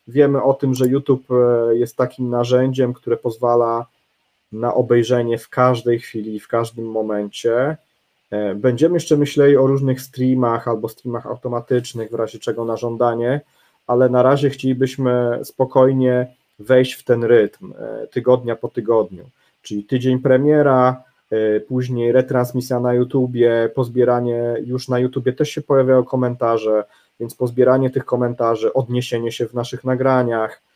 wiemy 0.08 0.42
o 0.42 0.54
tym, 0.54 0.74
że 0.74 0.86
YouTube 0.86 1.26
jest 1.70 1.96
takim 1.96 2.30
narzędziem, 2.30 2.92
które 2.92 3.16
pozwala 3.16 3.86
na 4.52 4.74
obejrzenie 4.74 5.38
w 5.38 5.48
każdej 5.48 5.98
chwili, 5.98 6.40
w 6.40 6.48
każdym 6.48 6.90
momencie. 6.90 7.76
Będziemy 8.54 8.94
jeszcze 8.94 9.16
myśleli 9.16 9.56
o 9.56 9.66
różnych 9.66 10.00
streamach 10.00 10.68
albo 10.68 10.88
streamach 10.88 11.26
automatycznych, 11.26 12.10
w 12.10 12.14
razie 12.14 12.38
czego 12.38 12.64
na 12.64 12.76
żądanie 12.76 13.40
ale 13.88 14.08
na 14.08 14.22
razie 14.22 14.50
chcielibyśmy 14.50 15.40
spokojnie 15.44 16.26
wejść 16.58 16.92
w 16.92 17.04
ten 17.04 17.24
rytm 17.24 17.72
e, 17.78 18.06
tygodnia 18.06 18.56
po 18.56 18.68
tygodniu, 18.68 19.24
czyli 19.62 19.84
tydzień 19.84 20.18
premiera, 20.18 21.02
e, 21.30 21.60
później 21.60 22.12
retransmisja 22.12 22.80
na 22.80 22.94
YouTubie, 22.94 23.70
pozbieranie, 23.74 24.54
już 24.64 24.88
na 24.88 24.98
YouTubie 24.98 25.32
też 25.32 25.50
się 25.50 25.62
pojawiają 25.62 26.04
komentarze, 26.04 26.84
więc 27.20 27.34
pozbieranie 27.34 27.90
tych 27.90 28.04
komentarzy, 28.04 28.72
odniesienie 28.72 29.32
się 29.32 29.46
w 29.46 29.54
naszych 29.54 29.84
nagraniach, 29.84 30.52
e, 30.52 30.67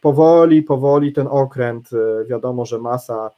powoli, 0.00 0.62
powoli 0.62 1.12
ten 1.12 1.26
okręt, 1.30 1.90
wiadomo, 2.28 2.64
że 2.66 2.78
masa 2.78 3.30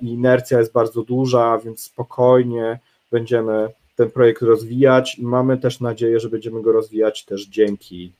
i 0.00 0.08
inercja 0.12 0.58
jest 0.58 0.72
bardzo 0.72 1.02
duża, 1.02 1.58
więc 1.58 1.82
spokojnie 1.82 2.78
będziemy 3.10 3.68
ten 3.96 4.10
projekt 4.10 4.42
rozwijać 4.42 5.18
i 5.18 5.22
mamy 5.22 5.58
też 5.58 5.80
nadzieję, 5.80 6.20
że 6.20 6.28
będziemy 6.28 6.62
go 6.62 6.72
rozwijać 6.72 7.24
też 7.24 7.46
dzięki 7.46 8.12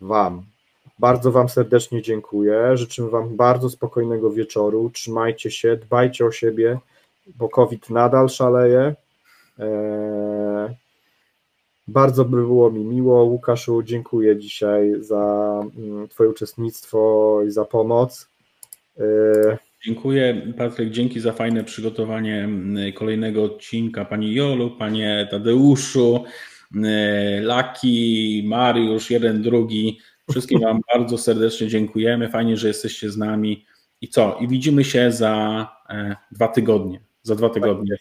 Wam. 0.00 0.42
Bardzo 0.98 1.32
Wam 1.32 1.48
serdecznie 1.48 2.02
dziękuję. 2.02 2.76
Życzę 2.76 3.08
Wam 3.08 3.36
bardzo 3.36 3.70
spokojnego 3.70 4.30
wieczoru. 4.30 4.90
Trzymajcie 4.90 5.50
się, 5.50 5.76
dbajcie 5.76 6.26
o 6.26 6.32
siebie, 6.32 6.78
bo 7.26 7.48
COVID 7.48 7.90
nadal 7.90 8.28
szaleje. 8.28 8.94
Eee, 9.58 10.68
bardzo 11.88 12.24
by 12.24 12.36
było 12.36 12.70
mi 12.70 12.84
miło. 12.84 13.24
Łukaszu, 13.24 13.82
dziękuję 13.82 14.36
dzisiaj 14.36 14.94
za 15.00 15.52
mm, 15.76 16.08
Twoje 16.08 16.30
uczestnictwo 16.30 17.40
i 17.46 17.50
za 17.50 17.64
pomoc. 17.64 18.28
Eee, 18.98 19.56
Dziękuję 19.84 20.52
Patryk, 20.56 20.90
dzięki 20.90 21.20
za 21.20 21.32
fajne 21.32 21.64
przygotowanie 21.64 22.44
mm, 22.44 22.92
kolejnego 22.92 23.44
odcinka. 23.44 24.04
Pani 24.04 24.34
Jolu, 24.34 24.70
Panie 24.70 25.28
Tadeuszu, 25.30 26.24
mm, 26.74 27.44
Laki, 27.44 28.42
Mariusz, 28.46 29.10
jeden, 29.10 29.42
drugi. 29.42 29.98
Wszystkim 30.30 30.60
Wam 30.60 30.80
bardzo 30.94 31.18
serdecznie 31.18 31.68
dziękujemy. 31.68 32.28
Fajnie, 32.28 32.56
że 32.56 32.68
jesteście 32.68 33.10
z 33.10 33.16
nami. 33.16 33.64
I 34.00 34.08
co? 34.08 34.38
I 34.40 34.48
widzimy 34.48 34.84
się 34.84 35.12
za 35.12 35.66
e, 35.90 36.16
dwa 36.32 36.48
tygodnie. 36.48 37.00
Za 37.22 37.34
dwa 37.34 37.50
tygodnie. 37.50 37.96